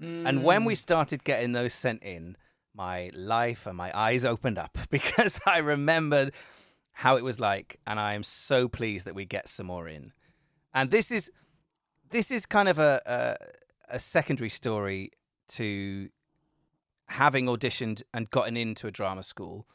And 0.00 0.44
when 0.44 0.62
Mm. 0.62 0.66
we 0.66 0.74
started 0.76 1.24
getting 1.24 1.52
those 1.52 1.72
sent 1.74 2.02
in, 2.04 2.36
my 2.78 3.10
life 3.12 3.66
and 3.66 3.76
my 3.76 3.90
eyes 3.94 4.24
opened 4.24 4.56
up 4.56 4.78
because 4.90 5.38
I 5.44 5.58
remembered 5.58 6.32
how 6.92 7.16
it 7.16 7.24
was 7.24 7.38
like, 7.38 7.78
and 7.86 8.00
I 8.00 8.14
am 8.14 8.22
so 8.22 8.68
pleased 8.68 9.04
that 9.04 9.14
we 9.14 9.26
get 9.26 9.48
some 9.48 9.66
more 9.66 9.88
in. 9.88 10.12
And 10.72 10.90
this 10.90 11.10
is 11.10 11.30
this 12.10 12.30
is 12.30 12.46
kind 12.46 12.68
of 12.68 12.78
a 12.78 13.02
a, 13.04 13.96
a 13.96 13.98
secondary 13.98 14.48
story 14.48 15.10
to 15.48 16.08
having 17.08 17.46
auditioned 17.46 18.02
and 18.14 18.30
gotten 18.30 18.56
into 18.56 18.86
a 18.86 18.90
drama 18.90 19.22
school. 19.22 19.66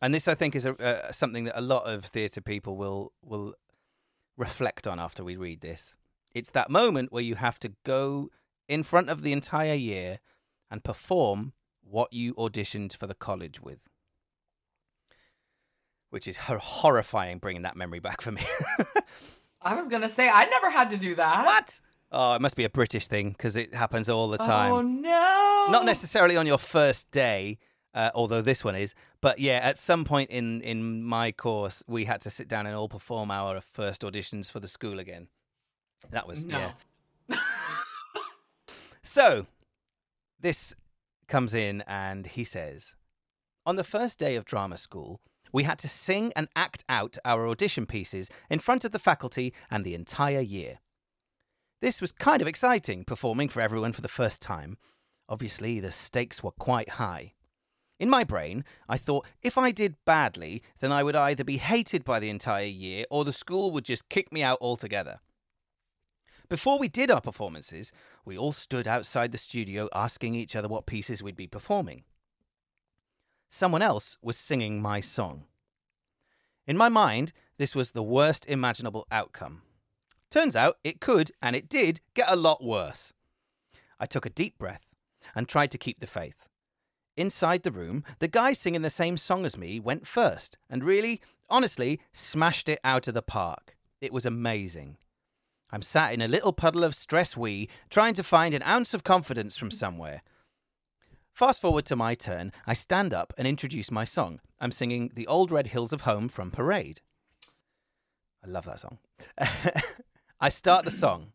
And 0.00 0.14
this, 0.14 0.28
I 0.28 0.34
think, 0.34 0.54
is 0.54 0.64
a, 0.64 1.12
something 1.12 1.44
that 1.44 1.58
a 1.58 1.60
lot 1.60 1.84
of 1.84 2.04
theatre 2.04 2.40
people 2.40 2.76
will 2.76 3.12
will 3.22 3.54
reflect 4.36 4.86
on 4.86 4.98
after 4.98 5.24
we 5.24 5.36
read 5.36 5.60
this. 5.60 5.96
It's 6.34 6.50
that 6.50 6.70
moment 6.70 7.12
where 7.12 7.22
you 7.22 7.36
have 7.36 7.58
to 7.60 7.72
go 7.84 8.30
in 8.68 8.82
front 8.82 9.08
of 9.08 9.22
the 9.22 9.32
entire 9.32 9.74
year 9.74 10.20
and 10.70 10.84
perform 10.84 11.52
what 11.90 12.12
you 12.12 12.34
auditioned 12.34 12.96
for 12.96 13.06
the 13.06 13.14
college 13.14 13.60
with. 13.60 13.88
Which 16.10 16.26
is 16.26 16.36
horrifying 16.38 17.38
bringing 17.38 17.62
that 17.62 17.76
memory 17.76 17.98
back 17.98 18.20
for 18.20 18.32
me. 18.32 18.42
I 19.62 19.74
was 19.74 19.88
gonna 19.88 20.08
say 20.08 20.28
I 20.28 20.46
never 20.46 20.70
had 20.70 20.90
to 20.90 20.96
do 20.96 21.14
that. 21.16 21.44
what? 21.44 21.80
Oh, 22.10 22.34
it 22.34 22.40
must 22.40 22.56
be 22.56 22.64
a 22.64 22.70
British 22.70 23.06
thing 23.06 23.30
because 23.30 23.54
it 23.56 23.74
happens 23.74 24.08
all 24.08 24.28
the 24.28 24.38
time. 24.38 24.72
Oh 24.72 24.80
no! 24.80 25.66
Not 25.70 25.84
necessarily 25.84 26.36
on 26.38 26.46
your 26.46 26.56
first 26.56 27.10
day, 27.10 27.58
uh, 27.92 28.10
although 28.14 28.40
this 28.40 28.64
one 28.64 28.74
is. 28.76 28.94
But 29.20 29.38
yeah, 29.40 29.60
at 29.62 29.76
some 29.76 30.04
point 30.06 30.30
in, 30.30 30.62
in 30.62 31.02
my 31.02 31.32
course, 31.32 31.82
we 31.86 32.06
had 32.06 32.22
to 32.22 32.30
sit 32.30 32.48
down 32.48 32.66
and 32.66 32.74
all 32.74 32.88
perform 32.88 33.30
our 33.30 33.60
first 33.60 34.00
auditions 34.02 34.50
for 34.50 34.60
the 34.60 34.68
school 34.68 34.98
again. 34.98 35.28
That 36.10 36.26
was, 36.26 36.44
No. 36.44 36.70
yeah. 37.28 37.36
So, 39.02 39.46
this 40.40 40.74
comes 41.28 41.54
in 41.54 41.82
and 41.86 42.26
he 42.26 42.44
says, 42.44 42.94
On 43.64 43.76
the 43.76 43.84
first 43.84 44.18
day 44.18 44.36
of 44.36 44.44
drama 44.44 44.76
school, 44.76 45.20
we 45.52 45.62
had 45.62 45.78
to 45.78 45.88
sing 45.88 46.32
and 46.34 46.48
act 46.56 46.84
out 46.88 47.16
our 47.24 47.46
audition 47.46 47.86
pieces 47.86 48.28
in 48.50 48.58
front 48.58 48.84
of 48.84 48.92
the 48.92 48.98
faculty 48.98 49.54
and 49.70 49.84
the 49.84 49.94
entire 49.94 50.40
year. 50.40 50.80
This 51.80 52.00
was 52.00 52.12
kind 52.12 52.42
of 52.42 52.48
exciting, 52.48 53.04
performing 53.04 53.48
for 53.48 53.60
everyone 53.60 53.92
for 53.92 54.02
the 54.02 54.08
first 54.08 54.42
time. 54.42 54.78
Obviously, 55.28 55.78
the 55.78 55.92
stakes 55.92 56.42
were 56.42 56.50
quite 56.50 56.90
high. 56.90 57.34
In 58.00 58.10
my 58.10 58.24
brain, 58.24 58.64
I 58.88 58.96
thought 58.96 59.26
if 59.42 59.58
I 59.58 59.70
did 59.70 59.96
badly, 60.04 60.62
then 60.80 60.92
I 60.92 61.02
would 61.02 61.16
either 61.16 61.44
be 61.44 61.58
hated 61.58 62.04
by 62.04 62.20
the 62.20 62.30
entire 62.30 62.64
year 62.64 63.04
or 63.10 63.24
the 63.24 63.32
school 63.32 63.70
would 63.72 63.84
just 63.84 64.08
kick 64.08 64.32
me 64.32 64.42
out 64.42 64.58
altogether. 64.60 65.20
Before 66.48 66.78
we 66.78 66.88
did 66.88 67.10
our 67.10 67.20
performances, 67.20 67.92
we 68.24 68.38
all 68.38 68.52
stood 68.52 68.88
outside 68.88 69.32
the 69.32 69.38
studio 69.38 69.88
asking 69.94 70.34
each 70.34 70.56
other 70.56 70.66
what 70.66 70.86
pieces 70.86 71.22
we'd 71.22 71.36
be 71.36 71.46
performing. 71.46 72.04
Someone 73.50 73.82
else 73.82 74.16
was 74.22 74.38
singing 74.38 74.80
my 74.80 75.00
song. 75.00 75.44
In 76.66 76.76
my 76.76 76.88
mind, 76.88 77.32
this 77.58 77.74
was 77.74 77.90
the 77.90 78.02
worst 78.02 78.46
imaginable 78.46 79.06
outcome. 79.10 79.60
Turns 80.30 80.56
out 80.56 80.78
it 80.82 81.00
could, 81.00 81.32
and 81.42 81.54
it 81.54 81.68
did, 81.68 82.00
get 82.14 82.30
a 82.30 82.36
lot 82.36 82.64
worse. 82.64 83.12
I 84.00 84.06
took 84.06 84.24
a 84.24 84.30
deep 84.30 84.58
breath 84.58 84.94
and 85.34 85.48
tried 85.48 85.70
to 85.72 85.78
keep 85.78 86.00
the 86.00 86.06
faith. 86.06 86.48
Inside 87.14 87.62
the 87.62 87.72
room, 87.72 88.04
the 88.20 88.28
guy 88.28 88.54
singing 88.54 88.82
the 88.82 88.90
same 88.90 89.18
song 89.18 89.44
as 89.44 89.56
me 89.56 89.80
went 89.80 90.06
first 90.06 90.56
and 90.70 90.82
really, 90.84 91.20
honestly, 91.50 92.00
smashed 92.12 92.70
it 92.70 92.80
out 92.84 93.08
of 93.08 93.14
the 93.14 93.22
park. 93.22 93.76
It 94.00 94.12
was 94.12 94.24
amazing. 94.24 94.96
I'm 95.70 95.82
sat 95.82 96.12
in 96.12 96.22
a 96.22 96.28
little 96.28 96.52
puddle 96.52 96.84
of 96.84 96.94
stress 96.94 97.36
wee, 97.36 97.68
trying 97.90 98.14
to 98.14 98.22
find 98.22 98.54
an 98.54 98.62
ounce 98.62 98.94
of 98.94 99.04
confidence 99.04 99.56
from 99.56 99.70
somewhere. 99.70 100.22
Fast 101.32 101.60
forward 101.60 101.84
to 101.86 101.96
my 101.96 102.14
turn, 102.14 102.52
I 102.66 102.74
stand 102.74 103.14
up 103.14 103.32
and 103.38 103.46
introduce 103.46 103.90
my 103.90 104.04
song. 104.04 104.40
I'm 104.60 104.72
singing 104.72 105.12
The 105.14 105.26
Old 105.26 105.52
Red 105.52 105.68
Hills 105.68 105.92
of 105.92 106.00
Home 106.00 106.28
from 106.28 106.50
Parade. 106.50 107.00
I 108.44 108.48
love 108.48 108.64
that 108.64 108.80
song. 108.80 108.98
I 110.40 110.48
start 110.48 110.84
the 110.84 110.90
song. 110.90 111.32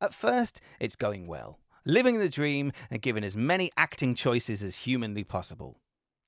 At 0.00 0.14
first, 0.14 0.60
it's 0.78 0.96
going 0.96 1.26
well, 1.26 1.58
living 1.84 2.18
the 2.18 2.28
dream 2.28 2.72
and 2.90 3.02
giving 3.02 3.24
as 3.24 3.36
many 3.36 3.70
acting 3.76 4.14
choices 4.14 4.62
as 4.62 4.78
humanly 4.78 5.24
possible. 5.24 5.80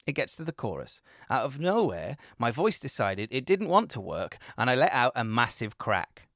It 0.06 0.14
gets 0.14 0.36
to 0.36 0.44
the 0.44 0.52
chorus. 0.52 1.02
Out 1.28 1.44
of 1.44 1.60
nowhere, 1.60 2.16
my 2.38 2.50
voice 2.50 2.78
decided 2.78 3.28
it 3.30 3.44
didn't 3.44 3.68
want 3.68 3.90
to 3.90 4.00
work, 4.00 4.38
and 4.56 4.70
I 4.70 4.74
let 4.74 4.92
out 4.92 5.12
a 5.14 5.24
massive 5.24 5.76
crack. 5.76 6.27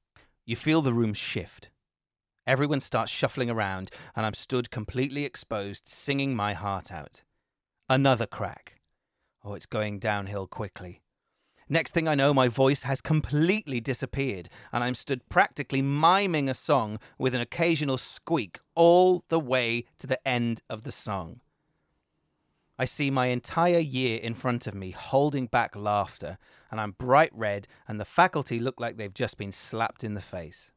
You 0.45 0.57
feel 0.57 0.81
the 0.81 0.93
room 0.93 1.13
shift. 1.13 1.69
Everyone 2.45 2.81
starts 2.81 3.09
shuffling 3.09 3.49
around, 3.49 3.89
and 4.13 4.25
I'm 4.25 4.33
stood 4.33 4.69
completely 4.69 5.23
exposed, 5.23 5.87
singing 5.87 6.35
my 6.35 6.51
heart 6.51 6.91
out. 6.91 7.21
Another 7.89 8.25
crack. 8.25 8.81
Oh, 9.41 9.53
it's 9.53 9.65
going 9.65 9.99
downhill 9.99 10.47
quickly. 10.47 11.01
Next 11.69 11.93
thing 11.93 12.09
I 12.09 12.15
know, 12.15 12.33
my 12.33 12.49
voice 12.49 12.83
has 12.83 12.99
completely 12.99 13.79
disappeared, 13.79 14.49
and 14.73 14.83
I'm 14.83 14.95
stood 14.95 15.29
practically 15.29 15.81
miming 15.81 16.49
a 16.49 16.53
song 16.53 16.99
with 17.17 17.33
an 17.33 17.39
occasional 17.39 17.97
squeak 17.97 18.59
all 18.75 19.23
the 19.29 19.39
way 19.39 19.85
to 19.99 20.07
the 20.07 20.27
end 20.27 20.59
of 20.69 20.83
the 20.83 20.91
song. 20.91 21.39
I 22.77 22.85
see 22.85 23.11
my 23.11 23.27
entire 23.27 23.79
year 23.79 24.19
in 24.19 24.33
front 24.33 24.65
of 24.67 24.73
me 24.73 24.91
holding 24.91 25.45
back 25.45 25.75
laughter, 25.75 26.37
and 26.71 26.81
I'm 26.81 26.91
bright 26.91 27.31
red, 27.33 27.67
and 27.87 27.99
the 27.99 28.05
faculty 28.05 28.59
look 28.59 28.79
like 28.79 28.97
they've 28.97 29.13
just 29.13 29.37
been 29.37 29.51
slapped 29.51 30.03
in 30.03 30.15
the 30.15 30.21
face. 30.21 30.71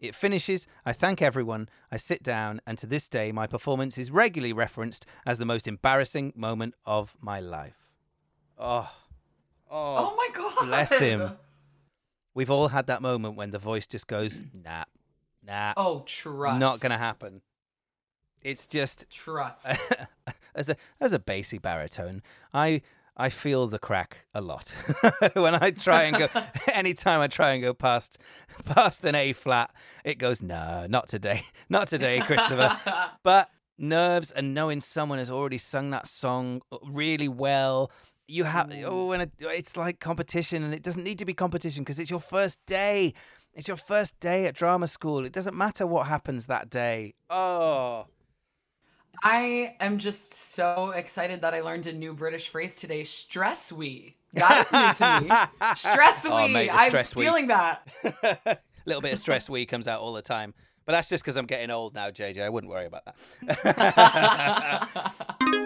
It 0.00 0.14
finishes, 0.14 0.66
I 0.86 0.94
thank 0.94 1.20
everyone, 1.20 1.68
I 1.92 1.98
sit 1.98 2.22
down, 2.22 2.62
and 2.66 2.78
to 2.78 2.86
this 2.86 3.06
day, 3.06 3.32
my 3.32 3.46
performance 3.46 3.98
is 3.98 4.10
regularly 4.10 4.54
referenced 4.54 5.04
as 5.26 5.36
the 5.36 5.44
most 5.44 5.68
embarrassing 5.68 6.32
moment 6.34 6.74
of 6.86 7.14
my 7.20 7.38
life. 7.38 7.86
Oh, 8.58 8.90
Oh 9.72 10.12
oh 10.12 10.16
my 10.16 10.28
god! 10.34 10.66
bless 10.66 10.90
him. 10.92 11.32
We've 12.34 12.50
all 12.50 12.68
had 12.68 12.86
that 12.86 13.02
moment 13.02 13.36
when 13.36 13.50
the 13.50 13.58
voice 13.58 13.86
just 13.86 14.06
goes, 14.06 14.40
nah, 14.54 14.84
nah, 15.46 15.74
Oh, 15.76 16.02
trust. 16.06 16.58
not 16.58 16.80
gonna 16.80 16.96
happen. 16.98 17.42
It's 18.42 18.66
just 18.66 19.08
trust. 19.10 19.66
as 20.54 20.68
a 20.68 20.76
as 21.00 21.12
a 21.12 21.18
bassy 21.18 21.58
baritone, 21.58 22.22
I 22.52 22.82
I 23.16 23.28
feel 23.28 23.66
the 23.66 23.78
crack 23.78 24.26
a 24.34 24.40
lot 24.40 24.72
when 25.34 25.54
I 25.54 25.72
try 25.72 26.04
and 26.04 26.16
go. 26.16 26.28
anytime 26.72 27.20
I 27.20 27.26
try 27.26 27.52
and 27.52 27.62
go 27.62 27.74
past 27.74 28.18
past 28.64 29.04
an 29.04 29.14
A 29.14 29.32
flat, 29.32 29.70
it 30.04 30.18
goes 30.18 30.42
no, 30.42 30.86
not 30.88 31.08
today, 31.08 31.42
not 31.68 31.88
today, 31.88 32.20
Christopher. 32.20 32.78
but 33.22 33.50
nerves 33.76 34.30
and 34.30 34.54
knowing 34.54 34.80
someone 34.80 35.18
has 35.18 35.30
already 35.30 35.58
sung 35.58 35.90
that 35.90 36.06
song 36.06 36.62
uh, 36.70 36.78
really 36.84 37.28
well. 37.28 37.90
You 38.26 38.44
have 38.44 38.68
mm. 38.68 38.84
oh, 38.86 39.12
and 39.12 39.30
it's 39.38 39.76
like 39.76 40.00
competition, 40.00 40.62
and 40.62 40.72
it 40.72 40.82
doesn't 40.82 41.02
need 41.02 41.18
to 41.18 41.24
be 41.24 41.34
competition 41.34 41.82
because 41.82 41.98
it's 41.98 42.10
your 42.10 42.20
first 42.20 42.58
day. 42.66 43.12
It's 43.52 43.66
your 43.66 43.76
first 43.76 44.18
day 44.20 44.46
at 44.46 44.54
drama 44.54 44.86
school. 44.86 45.24
It 45.24 45.32
doesn't 45.32 45.56
matter 45.56 45.86
what 45.86 46.06
happens 46.06 46.46
that 46.46 46.70
day. 46.70 47.14
Oh. 47.28 48.06
I 49.22 49.76
am 49.80 49.98
just 49.98 50.34
so 50.34 50.90
excited 50.90 51.42
that 51.42 51.54
I 51.54 51.60
learned 51.60 51.86
a 51.86 51.92
new 51.92 52.14
British 52.14 52.48
phrase 52.48 52.74
today. 52.74 53.04
Stress 53.04 53.70
wee. 53.72 54.16
That's 54.32 54.72
new 54.72 54.92
to 54.94 55.20
me. 55.22 55.28
Stress 55.76 56.24
oh, 56.26 56.36
we. 56.36 56.42
Oh, 56.42 56.48
mate, 56.48 56.70
I'm 56.72 56.90
stress 56.90 57.14
wee. 57.14 57.24
stealing 57.24 57.48
that. 57.48 57.86
A 58.46 58.56
little 58.86 59.02
bit 59.02 59.12
of 59.12 59.18
stress 59.18 59.50
wee 59.50 59.66
comes 59.66 59.86
out 59.86 60.00
all 60.00 60.12
the 60.12 60.22
time. 60.22 60.54
But 60.86 60.92
that's 60.92 61.08
just 61.08 61.22
because 61.22 61.36
I'm 61.36 61.46
getting 61.46 61.70
old 61.70 61.94
now, 61.94 62.10
JJ. 62.10 62.42
I 62.42 62.48
wouldn't 62.48 62.72
worry 62.72 62.86
about 62.86 63.04
that. 63.04 63.16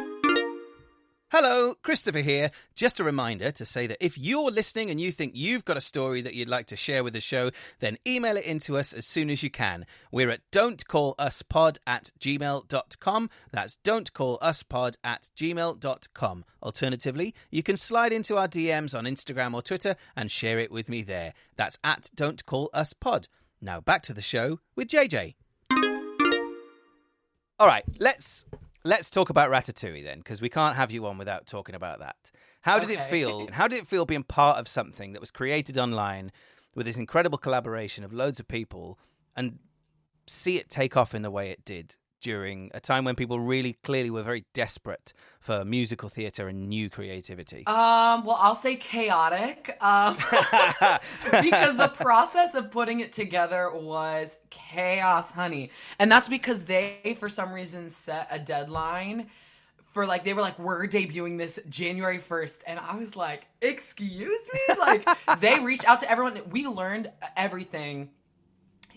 Hello, 1.36 1.74
Christopher 1.82 2.20
here. 2.20 2.52
Just 2.76 3.00
a 3.00 3.02
reminder 3.02 3.50
to 3.50 3.64
say 3.64 3.88
that 3.88 3.98
if 3.98 4.16
you're 4.16 4.52
listening 4.52 4.88
and 4.88 5.00
you 5.00 5.10
think 5.10 5.32
you've 5.34 5.64
got 5.64 5.76
a 5.76 5.80
story 5.80 6.22
that 6.22 6.34
you'd 6.34 6.48
like 6.48 6.66
to 6.66 6.76
share 6.76 7.02
with 7.02 7.12
the 7.12 7.20
show, 7.20 7.50
then 7.80 7.98
email 8.06 8.36
it 8.36 8.44
into 8.44 8.78
us 8.78 8.92
as 8.92 9.04
soon 9.04 9.28
as 9.28 9.42
you 9.42 9.50
can. 9.50 9.84
We're 10.12 10.30
at 10.30 10.48
don'tcalluspod 10.52 11.78
at 11.88 12.12
gmail.com. 12.20 13.30
That's 13.50 13.78
don'tcalluspod 13.82 14.94
at 15.02 15.30
gmail.com. 15.36 16.44
Alternatively, 16.62 17.34
you 17.50 17.64
can 17.64 17.76
slide 17.76 18.12
into 18.12 18.36
our 18.36 18.46
DMs 18.46 18.96
on 18.96 19.02
Instagram 19.02 19.54
or 19.54 19.62
Twitter 19.62 19.96
and 20.14 20.30
share 20.30 20.60
it 20.60 20.70
with 20.70 20.88
me 20.88 21.02
there. 21.02 21.34
That's 21.56 21.80
at 21.82 22.10
don'tcalluspod. 22.14 23.26
Now 23.60 23.80
back 23.80 24.02
to 24.02 24.14
the 24.14 24.22
show 24.22 24.60
with 24.76 24.86
JJ. 24.86 25.34
All 27.58 27.66
right, 27.66 27.84
let's 27.98 28.44
let's 28.84 29.10
talk 29.10 29.30
about 29.30 29.50
Ratatouille 29.50 30.04
then, 30.04 30.18
because 30.18 30.40
we 30.40 30.48
can't 30.48 30.76
have 30.76 30.90
you 30.90 31.06
on 31.06 31.18
without 31.18 31.46
talking 31.46 31.74
about 31.74 31.98
that. 32.00 32.30
How 32.62 32.78
did 32.78 32.90
it 32.90 33.02
feel? 33.02 33.48
How 33.52 33.68
did 33.68 33.78
it 33.78 33.86
feel 33.86 34.06
being 34.06 34.22
part 34.22 34.58
of 34.58 34.68
something 34.68 35.12
that 35.12 35.20
was 35.20 35.30
created 35.30 35.76
online 35.76 36.32
with 36.74 36.86
this 36.86 36.96
incredible 36.96 37.38
collaboration 37.38 38.04
of 38.04 38.12
loads 38.12 38.40
of 38.40 38.48
people 38.48 38.98
and 39.36 39.58
see 40.26 40.56
it 40.56 40.70
take 40.70 40.96
off 40.96 41.14
in 41.14 41.22
the 41.22 41.30
way 41.30 41.50
it 41.50 41.64
did 41.64 41.96
during 42.24 42.70
a 42.72 42.80
time 42.80 43.04
when 43.04 43.14
people 43.14 43.38
really 43.38 43.74
clearly 43.84 44.10
were 44.10 44.22
very 44.22 44.46
desperate 44.54 45.12
for 45.40 45.62
musical 45.62 46.08
theatre 46.08 46.48
and 46.48 46.68
new 46.68 46.88
creativity? 46.88 47.66
Um, 47.66 48.24
well, 48.24 48.38
I'll 48.40 48.54
say 48.54 48.76
chaotic. 48.76 49.76
Um, 49.82 50.16
because 51.42 51.76
the 51.76 51.92
process 52.00 52.54
of 52.54 52.70
putting 52.70 53.00
it 53.00 53.12
together 53.12 53.70
was 53.74 54.38
chaos, 54.48 55.30
honey. 55.30 55.70
And 55.98 56.10
that's 56.10 56.26
because 56.26 56.62
they, 56.62 57.14
for 57.20 57.28
some 57.28 57.52
reason, 57.52 57.90
set 57.90 58.26
a 58.30 58.38
deadline 58.38 59.26
for 59.92 60.06
like, 60.06 60.24
they 60.24 60.32
were 60.32 60.40
like, 60.40 60.58
we're 60.58 60.88
debuting 60.88 61.36
this 61.36 61.60
January 61.68 62.18
1st. 62.18 62.60
And 62.66 62.78
I 62.78 62.96
was 62.96 63.14
like, 63.14 63.44
excuse 63.60 64.48
me? 64.52 64.74
Like, 64.80 65.06
they 65.40 65.60
reached 65.60 65.86
out 65.86 66.00
to 66.00 66.10
everyone. 66.10 66.40
We 66.48 66.66
learned 66.66 67.12
everything 67.36 68.08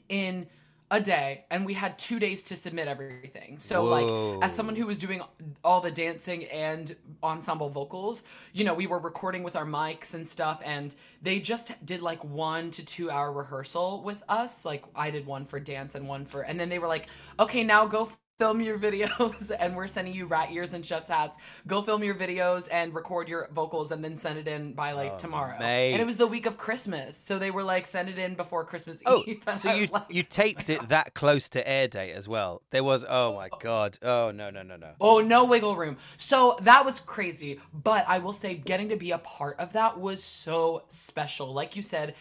in 0.08 0.48
a 0.90 1.02
day 1.02 1.44
and 1.52 1.66
we 1.66 1.74
had 1.74 1.98
two 2.00 2.20
days 2.20 2.44
to 2.44 2.56
submit 2.56 2.88
everything. 2.88 3.60
So 3.60 3.84
like 3.84 4.44
as 4.44 4.56
someone 4.56 4.76
who 4.76 4.86
was 4.86 4.98
doing 4.98 5.22
all 5.64 5.82
the 5.82 5.92
dancing 5.92 6.46
and 6.46 6.96
ensemble 7.24 7.70
vocals 7.70 8.24
you 8.54 8.64
know 8.64 8.74
we 8.74 8.86
were 8.86 9.00
recording 9.00 9.44
with 9.44 9.56
our 9.56 9.66
mics 9.66 10.14
and 10.14 10.28
stuff 10.28 10.62
and 10.64 10.96
they 11.22 11.40
just 11.40 11.74
did 11.86 12.02
like 12.02 12.24
one 12.24 12.70
to 12.72 12.86
two 12.86 13.10
hour 13.10 13.32
rehearsal 13.32 14.02
with 14.04 14.24
us. 14.30 14.64
Like 14.66 14.84
i 14.96 15.10
did 15.10 15.26
one 15.26 15.46
for 15.46 15.60
dance 15.60 15.96
and 15.96 16.08
one 16.08 16.26
for 16.26 16.44
and 16.44 16.60
then 16.60 16.70
they 16.70 16.80
were 16.80 16.88
like 16.88 17.08
okay 17.40 17.64
now 17.64 17.86
go 17.86 18.10
film 18.40 18.62
your 18.62 18.78
videos 18.78 19.52
and 19.60 19.76
we're 19.76 19.88
sending 19.88 20.14
you 20.14 20.26
rat 20.28 20.52
ears 20.52 20.74
and 20.74 20.86
chef's 20.86 21.08
hats 21.08 21.38
go 21.66 21.82
film 21.82 22.04
your 22.04 22.16
videos 22.16 22.68
and 22.72 22.94
record 22.94 23.28
your 23.28 23.50
vocals 23.54 23.92
and 23.92 24.04
then 24.04 24.16
send 24.16 24.38
it 24.38 24.48
in 24.48 24.74
by 24.74 24.92
like 24.92 25.14
Oh, 25.14 25.18
tomorrow 25.18 25.56
and 25.58 26.02
it 26.02 26.06
was 26.06 26.18
the 26.18 26.28
week 26.28 26.46
of 26.46 26.58
christmas 26.58 27.18
so 27.18 27.40
they 27.40 27.50
were 27.50 27.64
like 27.64 27.88
send 27.88 28.10
it 28.10 28.18
in 28.18 28.36
before 28.36 28.64
christmas 28.64 29.02
Oh, 29.06 29.24
eve 29.26 29.42
so 29.58 29.74
you 29.74 29.88
like, 29.88 30.04
you 30.10 30.24
taped 30.24 30.70
it 30.70 30.88
that 30.90 31.14
close 31.14 31.50
to 31.50 31.68
air 31.68 31.88
date 31.88 32.14
as 32.14 32.28
well? 32.28 32.62
There 32.72 32.84
was 32.84 33.06
oh 33.08 33.36
my 33.36 33.50
oh. 33.52 33.58
god, 33.60 33.98
oh 34.02 34.32
no 34.32 34.50
no 34.50 34.64
no 34.64 34.76
no. 34.76 34.92
Oh, 35.00 35.20
no 35.20 35.46
wiggle 35.46 35.76
room. 35.76 35.98
So 36.18 36.58
that 36.62 36.86
was 36.86 37.00
crazy. 37.00 37.60
But 37.74 38.06
I 38.08 38.20
will 38.20 38.34
say, 38.34 38.56
getting 38.56 38.90
to 38.90 38.96
be 38.96 39.12
a 39.12 39.18
part 39.20 39.60
of 39.60 39.74
that 39.74 40.00
was 40.00 40.24
so 40.24 40.84
special. 40.90 41.54
Like 41.54 41.76
you 41.76 41.82
said, 41.82 42.16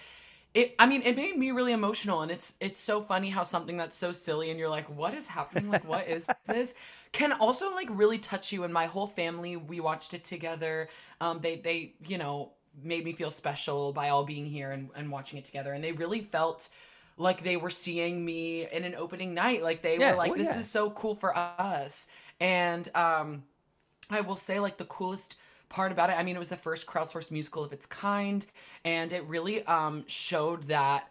it. 0.56 0.74
I 0.78 0.86
mean, 0.86 1.02
it 1.02 1.16
made 1.16 1.36
me 1.38 1.52
really 1.52 1.72
emotional, 1.72 2.22
and 2.22 2.30
it's 2.32 2.54
it's 2.60 2.80
so 2.80 3.00
funny 3.00 3.30
how 3.30 3.44
something 3.44 3.76
that's 3.76 3.96
so 3.96 4.12
silly, 4.12 4.50
and 4.50 4.58
you're 4.58 4.68
like, 4.70 4.88
what 4.90 5.14
is 5.14 5.28
happening? 5.28 5.68
Like, 5.68 5.84
what 5.84 6.08
is 6.08 6.28
this? 6.46 6.74
Can 7.12 7.32
also 7.32 7.74
like 7.74 7.88
really 7.90 8.18
touch 8.18 8.52
you. 8.52 8.64
And 8.64 8.72
my 8.74 8.86
whole 8.86 9.06
family, 9.08 9.56
we 9.56 9.80
watched 9.80 10.14
it 10.14 10.24
together. 10.24 10.88
Um, 11.20 11.40
they 11.40 11.56
they 11.56 11.94
you 12.06 12.18
know 12.18 12.52
made 12.82 13.04
me 13.04 13.12
feel 13.12 13.30
special 13.30 13.92
by 13.92 14.10
all 14.10 14.24
being 14.24 14.46
here 14.46 14.72
and, 14.72 14.90
and 14.96 15.10
watching 15.10 15.38
it 15.38 15.44
together, 15.44 15.72
and 15.74 15.84
they 15.84 15.92
really 15.92 16.20
felt 16.22 16.68
like 17.18 17.42
they 17.44 17.56
were 17.56 17.70
seeing 17.70 18.24
me 18.24 18.66
in 18.70 18.84
an 18.84 18.94
opening 18.94 19.34
night. 19.34 19.62
Like 19.62 19.82
they 19.82 19.98
Yeah, 19.98 20.12
were 20.12 20.14
like, 20.14 20.34
well, 20.34 20.36
this 20.36 20.56
yeah. 20.56 20.66
is 20.66 20.68
so 20.68 20.90
cool 20.90 21.14
for 21.14 21.36
us. 21.36 22.08
And 22.40 22.88
um, 22.94 23.44
I 24.10 24.20
will 24.20 24.36
say, 24.36 24.60
like, 24.60 24.76
the 24.78 24.84
coolest 24.84 25.36
part 25.68 25.92
about 25.92 26.10
it, 26.10 26.14
I 26.14 26.22
mean, 26.22 26.36
it 26.36 26.38
was 26.38 26.48
the 26.48 26.56
first 26.56 26.86
crowdsourced 26.86 27.30
musical 27.30 27.64
of 27.64 27.72
its 27.72 27.86
kind. 27.86 28.46
And 28.84 29.12
it 29.12 29.24
really 29.24 29.64
um, 29.66 30.04
showed 30.06 30.64
that 30.64 31.10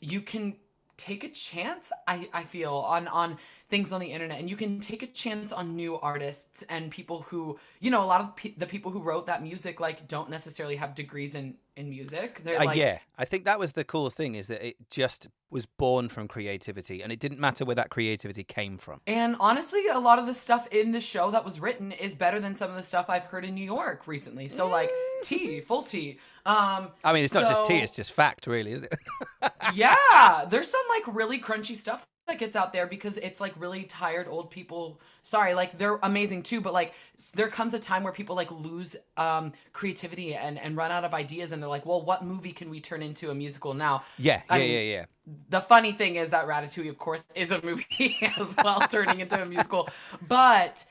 you 0.00 0.20
can 0.20 0.56
take 0.96 1.24
a 1.24 1.28
chance 1.28 1.90
I, 2.06 2.28
I 2.32 2.44
feel 2.44 2.72
on 2.72 3.08
on 3.08 3.36
things 3.68 3.90
on 3.90 4.00
the 4.00 4.06
internet 4.06 4.38
and 4.38 4.48
you 4.48 4.56
can 4.56 4.78
take 4.78 5.02
a 5.02 5.08
chance 5.08 5.52
on 5.52 5.74
new 5.74 5.98
artists 5.98 6.62
and 6.68 6.90
people 6.90 7.22
who 7.22 7.58
you 7.80 7.90
know 7.90 8.02
a 8.02 8.06
lot 8.06 8.20
of 8.20 8.36
pe- 8.36 8.54
the 8.56 8.66
people 8.66 8.92
who 8.92 9.02
wrote 9.02 9.26
that 9.26 9.42
music 9.42 9.80
like 9.80 10.06
don't 10.06 10.30
necessarily 10.30 10.76
have 10.76 10.94
degrees 10.94 11.34
in 11.34 11.54
in 11.76 11.90
music 11.90 12.40
they're 12.44 12.60
Uh, 12.60 12.66
like 12.66 12.78
yeah, 12.78 12.98
I 13.18 13.24
think 13.24 13.44
that 13.44 13.58
was 13.58 13.72
the 13.72 13.84
cool 13.84 14.10
thing 14.10 14.34
is 14.34 14.46
that 14.46 14.66
it 14.66 14.76
just 14.90 15.28
was 15.50 15.66
born 15.66 16.08
from 16.08 16.26
creativity, 16.26 17.02
and 17.02 17.12
it 17.12 17.20
didn't 17.20 17.38
matter 17.38 17.64
where 17.64 17.76
that 17.76 17.88
creativity 17.90 18.42
came 18.42 18.76
from. 18.76 19.00
And 19.06 19.36
honestly, 19.38 19.86
a 19.86 19.98
lot 19.98 20.18
of 20.18 20.26
the 20.26 20.34
stuff 20.34 20.66
in 20.68 20.90
the 20.92 21.00
show 21.00 21.30
that 21.30 21.44
was 21.44 21.60
written 21.60 21.92
is 21.92 22.14
better 22.14 22.40
than 22.40 22.54
some 22.54 22.70
of 22.70 22.76
the 22.76 22.82
stuff 22.82 23.06
I've 23.08 23.24
heard 23.24 23.44
in 23.44 23.54
New 23.54 23.64
York 23.64 24.06
recently. 24.06 24.48
So 24.48 24.68
like 24.68 24.90
tea, 25.22 25.60
full 25.60 25.82
tea. 25.82 26.18
Um 26.46 26.88
I 27.04 27.12
mean, 27.12 27.24
it's 27.24 27.34
not 27.34 27.46
just 27.46 27.64
tea; 27.66 27.78
it's 27.78 27.92
just 27.92 28.12
fact, 28.12 28.46
really, 28.46 28.72
is 28.72 28.82
it? 28.82 28.94
yeah, 29.74 30.44
there's 30.48 30.68
some 30.68 30.82
like 30.90 31.14
really 31.14 31.38
crunchy 31.38 31.76
stuff 31.76 32.06
that 32.26 32.38
gets 32.38 32.56
out 32.56 32.72
there 32.72 32.86
because 32.86 33.16
it's 33.18 33.40
like 33.40 33.52
really 33.58 33.84
tired 33.84 34.28
old 34.28 34.50
people. 34.50 35.00
Sorry, 35.22 35.54
like 35.54 35.78
they're 35.78 35.98
amazing 36.02 36.42
too, 36.42 36.60
but 36.60 36.72
like 36.72 36.94
there 37.34 37.48
comes 37.48 37.74
a 37.74 37.78
time 37.78 38.02
where 38.02 38.12
people 38.12 38.34
like 38.34 38.50
lose 38.50 38.96
um 39.16 39.52
creativity 39.72 40.34
and 40.34 40.58
and 40.58 40.76
run 40.76 40.90
out 40.90 41.04
of 41.04 41.12
ideas 41.12 41.52
and 41.52 41.62
they're 41.62 41.68
like, 41.68 41.84
"Well, 41.84 42.02
what 42.02 42.24
movie 42.24 42.52
can 42.52 42.70
we 42.70 42.80
turn 42.80 43.02
into 43.02 43.30
a 43.30 43.34
musical 43.34 43.74
now?" 43.74 44.04
yeah, 44.18 44.42
I 44.48 44.58
yeah, 44.58 44.62
mean, 44.62 44.72
yeah, 44.72 44.80
yeah. 44.80 45.04
the 45.50 45.60
funny 45.60 45.92
thing 45.92 46.16
is 46.16 46.30
that 46.30 46.46
Ratatouille, 46.46 46.88
of 46.88 46.98
course, 46.98 47.24
is 47.34 47.50
a 47.50 47.60
movie 47.62 48.16
as 48.38 48.54
well, 48.62 48.80
turning 48.88 49.20
into 49.20 49.40
a 49.40 49.46
musical. 49.46 49.88
But 50.26 50.84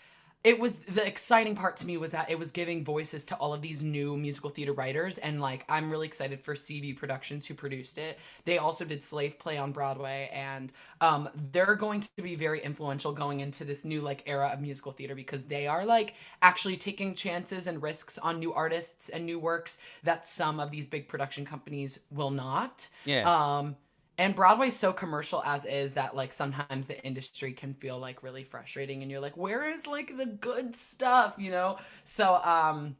it 0.43 0.59
was 0.59 0.75
the 0.75 1.05
exciting 1.05 1.55
part 1.55 1.77
to 1.77 1.85
me 1.85 1.95
was 1.95 2.11
that 2.11 2.29
it 2.29 2.37
was 2.37 2.51
giving 2.51 2.83
voices 2.83 3.23
to 3.25 3.35
all 3.35 3.53
of 3.53 3.61
these 3.61 3.81
new 3.81 4.17
musical 4.17 4.49
theater 4.49 4.73
writers, 4.73 5.17
and 5.19 5.39
like 5.39 5.63
I'm 5.69 5.89
really 5.89 6.05
excited 6.05 6.41
for 6.41 6.55
Seaview 6.55 6.95
Productions 6.95 7.45
who 7.45 7.53
produced 7.53 7.97
it. 7.97 8.19
They 8.43 8.57
also 8.57 8.83
did 8.83 9.01
Slave 9.01 9.39
Play 9.39 9.57
on 9.57 9.71
Broadway, 9.71 10.29
and 10.33 10.73
um, 10.99 11.29
they're 11.53 11.75
going 11.75 12.01
to 12.01 12.09
be 12.21 12.35
very 12.35 12.61
influential 12.61 13.13
going 13.13 13.39
into 13.39 13.63
this 13.63 13.85
new 13.85 14.01
like 14.01 14.23
era 14.25 14.49
of 14.51 14.59
musical 14.59 14.91
theater 14.91 15.15
because 15.15 15.43
they 15.43 15.65
are 15.65 15.85
like 15.85 16.15
actually 16.41 16.75
taking 16.75 17.15
chances 17.15 17.67
and 17.67 17.81
risks 17.81 18.17
on 18.17 18.39
new 18.39 18.53
artists 18.53 19.09
and 19.09 19.25
new 19.25 19.39
works 19.39 19.77
that 20.03 20.27
some 20.27 20.59
of 20.59 20.71
these 20.71 20.87
big 20.87 21.07
production 21.07 21.45
companies 21.45 21.99
will 22.11 22.31
not. 22.31 22.89
Yeah. 23.05 23.29
Um, 23.29 23.77
and 24.17 24.35
Broadway's 24.35 24.75
so 24.75 24.93
commercial 24.93 25.43
as 25.43 25.65
is 25.65 25.93
that 25.95 26.15
like 26.15 26.33
sometimes 26.33 26.87
the 26.87 27.03
industry 27.03 27.51
can 27.53 27.73
feel 27.73 27.99
like 27.99 28.23
really 28.23 28.43
frustrating 28.43 29.01
and 29.01 29.11
you're 29.11 29.19
like, 29.19 29.37
where 29.37 29.69
is 29.69 29.87
like 29.87 30.15
the 30.17 30.25
good 30.25 30.75
stuff, 30.75 31.33
you 31.37 31.51
know? 31.51 31.77
So 32.03 32.35
um 32.43 32.95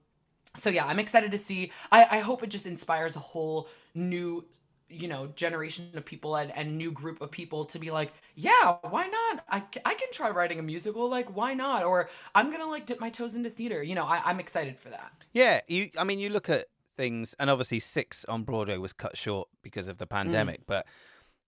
so 0.56 0.70
yeah, 0.70 0.86
I'm 0.86 1.00
excited 1.00 1.32
to 1.32 1.38
see. 1.38 1.72
I, 1.92 2.18
I 2.18 2.20
hope 2.20 2.44
it 2.44 2.48
just 2.50 2.66
inspires 2.68 3.16
a 3.16 3.20
whole 3.20 3.70
new 3.96 4.46
you 4.90 5.08
know 5.08 5.28
generation 5.36 5.90
of 5.96 6.06
people 6.06 6.36
and, 6.36 6.52
and 6.56 6.78
new 6.78 6.92
group 6.92 7.22
of 7.22 7.32
people 7.32 7.66
to 7.66 7.80
be 7.80 7.90
like 7.90 8.14
yeah 8.36 8.78
why 8.90 9.08
not 9.08 9.44
I, 9.50 9.64
I 9.86 9.96
can 9.96 10.10
try 10.12 10.30
writing 10.30 10.60
a 10.60 10.62
musical 10.62 11.10
like 11.10 11.36
why 11.36 11.56
not 11.56 11.84
or 11.84 12.10
i'm 12.36 12.52
gonna 12.52 12.68
like 12.68 12.86
dip 12.86 13.00
my 13.00 13.10
toes 13.10 13.34
into 13.34 13.50
theater 13.50 13.82
you 13.82 13.96
know 13.96 14.06
I, 14.06 14.22
i'm 14.26 14.40
excited 14.40 14.78
for 14.80 14.90
that 14.90 15.12
Yeah, 15.34 15.62
you. 15.68 15.90
I 15.98 16.04
mean, 16.04 16.20
you 16.20 16.30
look 16.30 16.50
at 16.50 16.66
things, 16.96 17.36
and 17.40 17.50
obviously 17.50 17.80
Six 17.80 18.26
on 18.26 18.44
Broadway 18.44 18.78
was 18.78 18.94
cut 18.94 19.18
short 19.18 19.50
because 19.62 19.88
of 19.88 19.98
the 19.98 20.08
mm. 20.08 20.12
pandemic. 20.12 20.62
But 20.66 20.86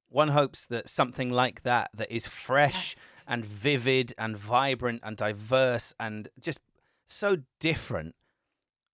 one 0.10 0.30
hopes 0.30 0.66
that 0.68 0.90
something 0.90 1.32
like 1.32 1.64
that, 1.64 1.90
that 1.94 2.12
is 2.12 2.28
fresh 2.28 2.96
Yes. 2.96 3.10
and 3.28 3.46
vivid 3.46 4.14
and 4.18 4.38
vibrant 4.38 5.02
and 5.04 5.18
diverse 5.18 5.94
and 6.00 6.30
just 6.40 6.60
so 7.06 7.38
different, 7.60 8.16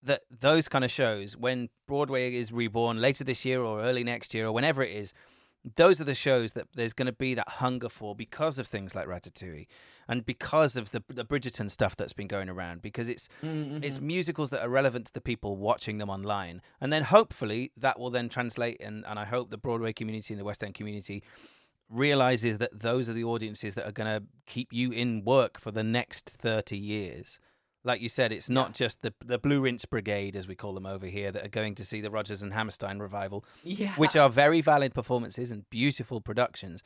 that 0.02 0.22
those 0.30 0.68
kind 0.68 0.84
of 0.84 0.90
shows, 0.90 1.36
when 1.36 1.68
Broadway 1.86 2.34
is 2.34 2.50
reborn 2.52 3.00
later 3.00 3.22
this 3.24 3.44
year 3.44 3.60
or 3.60 3.80
early 3.80 4.02
next 4.02 4.34
year 4.34 4.46
or 4.46 4.52
whenever 4.52 4.82
it 4.82 4.90
is, 4.90 5.14
those 5.76 6.00
are 6.00 6.04
the 6.04 6.14
shows 6.14 6.54
that 6.54 6.66
there's 6.74 6.92
going 6.92 7.06
to 7.06 7.12
be 7.12 7.34
that 7.34 7.48
hunger 7.48 7.88
for 7.88 8.14
because 8.16 8.58
of 8.58 8.66
things 8.66 8.94
like 8.96 9.06
Ratatouille 9.06 9.66
and 10.08 10.26
because 10.26 10.74
of 10.76 10.90
the 10.90 11.02
the 11.08 11.24
Bridgerton 11.24 11.70
stuff 11.70 11.94
that's 11.96 12.12
been 12.12 12.26
going 12.26 12.48
around 12.48 12.82
because 12.82 13.06
it's 13.08 13.28
Mm-hmm. 13.44 13.84
it's 13.84 14.00
musicals 14.00 14.50
that 14.50 14.62
are 14.62 14.68
relevant 14.68 15.06
to 15.06 15.12
the 15.12 15.20
people 15.20 15.56
watching 15.56 15.98
them 15.98 16.10
online 16.10 16.62
and 16.80 16.92
then 16.92 17.04
hopefully 17.04 17.70
that 17.76 17.98
will 17.98 18.10
then 18.10 18.28
translate 18.28 18.80
and 18.80 19.04
and 19.06 19.18
I 19.18 19.24
hope 19.24 19.50
the 19.50 19.58
Broadway 19.58 19.92
community 19.92 20.34
and 20.34 20.40
the 20.40 20.44
West 20.44 20.64
End 20.64 20.74
community 20.74 21.22
realizes 21.88 22.58
that 22.58 22.80
those 22.80 23.08
are 23.08 23.12
the 23.12 23.24
audiences 23.24 23.74
that 23.74 23.86
are 23.86 23.92
going 23.92 24.20
to 24.20 24.26
keep 24.46 24.72
you 24.72 24.90
in 24.90 25.22
work 25.24 25.58
for 25.58 25.70
the 25.70 25.84
next 25.84 26.28
30 26.30 26.76
years 26.76 27.38
like 27.84 28.00
you 28.00 28.08
said 28.08 28.32
it's 28.32 28.48
not 28.48 28.72
just 28.74 29.02
the 29.02 29.12
the 29.24 29.38
Blue 29.38 29.60
Rinse 29.60 29.84
Brigade 29.84 30.36
as 30.36 30.46
we 30.46 30.54
call 30.54 30.72
them 30.74 30.86
over 30.86 31.06
here 31.06 31.30
that 31.32 31.44
are 31.44 31.48
going 31.48 31.74
to 31.76 31.84
see 31.84 32.00
the 32.00 32.10
Rodgers 32.10 32.42
and 32.42 32.52
Hammerstein 32.52 32.98
revival 32.98 33.44
yeah 33.64 33.92
which 33.96 34.14
are 34.16 34.30
very 34.30 34.60
valid 34.60 34.94
performances 34.94 35.50
and 35.50 35.68
beautiful 35.70 36.20
productions. 36.20 36.82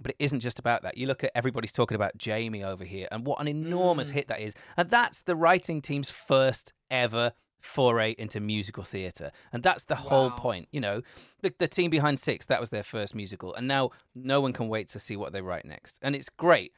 But 0.00 0.12
it 0.12 0.16
isn't 0.20 0.38
just 0.38 0.60
about 0.60 0.82
that. 0.82 0.96
You 0.96 1.08
look 1.08 1.24
at 1.24 1.32
everybody's 1.34 1.72
talking 1.72 1.96
about 1.96 2.16
Jamie 2.16 2.62
over 2.62 2.84
here 2.84 3.08
and 3.10 3.26
what 3.26 3.40
an 3.40 3.48
enormous 3.48 4.10
Mm. 4.10 4.12
hit 4.12 4.28
that 4.28 4.40
is. 4.40 4.54
And 4.76 4.88
that's 4.88 5.22
the 5.22 5.34
writing 5.34 5.82
team's 5.82 6.08
first 6.08 6.72
ever 6.88 7.32
foray 7.58 8.14
into 8.16 8.38
musical 8.38 8.84
theatre. 8.84 9.32
And 9.52 9.64
that's 9.64 9.82
the 9.82 9.96
whole 9.96 10.30
point. 10.30 10.68
You 10.70 10.80
know, 10.80 11.02
the, 11.42 11.52
the 11.58 11.66
team 11.66 11.90
behind 11.90 12.20
Six, 12.20 12.46
that 12.46 12.60
was 12.60 12.68
their 12.68 12.84
first 12.84 13.12
musical. 13.16 13.52
And 13.52 13.66
now 13.66 13.90
no 14.14 14.40
one 14.40 14.52
can 14.52 14.68
wait 14.68 14.86
to 14.90 15.00
see 15.00 15.16
what 15.16 15.32
they 15.32 15.42
write 15.42 15.64
next. 15.64 15.98
And 16.00 16.14
it's 16.14 16.28
great. 16.28 16.72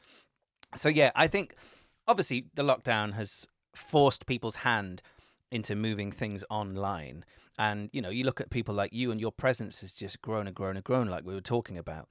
So, 0.77 0.89
yeah, 0.89 1.11
I 1.15 1.27
think 1.27 1.55
obviously 2.11 2.47
the 2.55 2.65
lockdown 2.65 3.13
has 3.15 3.47
forced 3.75 4.27
people's 4.27 4.57
hand 4.57 5.01
into 5.51 5.77
moving 5.77 6.11
things 6.11 6.45
online. 6.51 7.25
And, 7.59 7.89
you 7.93 8.03
know, 8.03 8.11
you 8.11 8.25
look 8.25 8.41
at 8.41 8.51
people 8.51 8.75
like 8.75 8.93
you 8.93 9.11
and 9.11 9.21
your 9.21 9.33
presence 9.33 9.81
has 9.81 9.93
just 9.93 10.21
grown 10.21 10.47
and 10.47 10.57
grown 10.57 10.77
and 10.77 10.85
grown, 10.85 11.09
like 11.09 11.25
we 11.25 11.35
were 11.35 11.41
talking 11.41 11.79
about. 11.79 12.09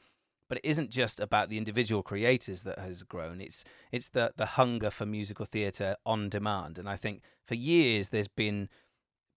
But 0.48 0.60
it 0.60 0.66
isn't 0.66 0.90
just 0.90 1.20
about 1.20 1.50
the 1.50 1.58
individual 1.58 2.02
creators 2.02 2.64
that 2.64 2.80
has 2.80 3.04
grown. 3.04 3.40
It's 3.40 3.64
it's 3.92 4.10
the 4.10 4.34
the 4.36 4.48
hunger 4.48 4.90
for 4.90 5.06
musical 5.06 5.46
theatre 5.46 5.96
on 6.08 6.28
demand. 6.28 6.80
And 6.80 6.90
I 6.90 6.96
think 6.96 7.22
for 7.46 7.54
years 7.54 8.10
there's 8.10 8.28
been 8.28 8.68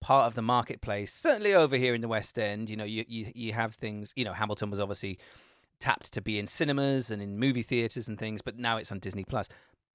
part 0.01 0.27
of 0.27 0.35
the 0.35 0.43
marketplace, 0.43 1.13
certainly 1.13 1.55
over 1.55 1.77
here 1.77 1.95
in 1.95 2.01
the 2.01 2.09
West 2.09 2.39
End. 2.39 2.71
You 2.71 2.77
know, 2.77 2.85
you 2.85 3.05
you, 3.07 3.27
you 3.35 3.53
have 3.53 3.75
things. 3.75 4.15
You 4.17 4.25
know, 4.25 4.33
Hamilton 4.33 4.71
was 4.71 4.81
obviously 4.81 5.19
tapped 5.81 6.13
to 6.13 6.23
be 6.23 6.39
in 6.39 6.47
cinemas 6.47 7.11
and 7.11 7.21
in 7.21 7.39
movie 7.39 7.63
theaters 7.63 8.09
and 8.09 8.19
things, 8.19 8.41
but 8.41 8.59
now 8.59 8.79
it's 8.79 8.93
on 8.93 8.99
Disney 8.99 9.25
Plus. 9.25 9.49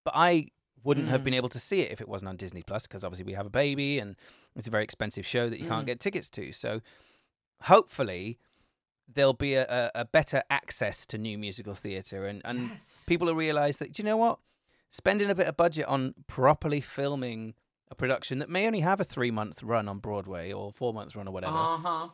But 0.03 0.13
I 0.15 0.49
wouldn't 0.83 1.07
have 1.09 1.21
Mm. 1.21 1.25
been 1.25 1.33
able 1.33 1.49
to 1.49 1.59
see 1.59 1.81
it 1.81 1.91
if 1.91 1.99
it 2.01 2.07
wasn't 2.07 2.29
on 2.29 2.35
Disney 2.37 2.61
Plus 2.63 2.83
because 2.83 3.03
obviously 3.03 3.25
we 3.25 3.33
have 3.33 3.45
a 3.45 3.49
baby 3.49 3.99
and 3.99 4.15
it's 4.55 4.67
a 4.67 4.71
very 4.71 4.83
expensive 4.83 5.25
show 5.25 5.49
that 5.49 5.59
you 5.59 5.67
can't 5.67 5.83
Mm. 5.83 5.87
get 5.87 5.99
tickets 5.99 6.29
to. 6.31 6.51
So 6.51 6.81
hopefully 7.63 8.37
there'll 9.11 9.33
be 9.33 9.53
a, 9.55 9.91
a, 9.95 10.05
better 10.05 10.43
access 10.49 11.05
to 11.07 11.17
new 11.17 11.37
musical 11.37 11.73
theatre 11.73 12.25
and, 12.25 12.41
and 12.43 12.69
yes. 12.71 13.05
people 13.07 13.27
will 13.27 13.35
realize 13.35 13.77
that 13.77 13.97
you 13.97 14.03
know 14.03 14.17
what 14.17 14.39
spending 14.89 15.29
a 15.29 15.35
bit 15.35 15.47
of 15.47 15.55
budget 15.57 15.85
on 15.85 16.13
properly 16.27 16.81
filming 16.81 17.53
a 17.89 17.95
production 17.95 18.37
that 18.39 18.49
may 18.49 18.67
only 18.67 18.81
have 18.81 18.99
a 18.99 19.03
three 19.05 19.31
month 19.31 19.63
run 19.63 19.87
on 19.87 19.99
broadway 19.99 20.51
or 20.51 20.71
four 20.73 20.93
months 20.93 21.15
run 21.15 21.27
or 21.27 21.31
whatever 21.31 21.55
Uh-huh. 21.55 22.09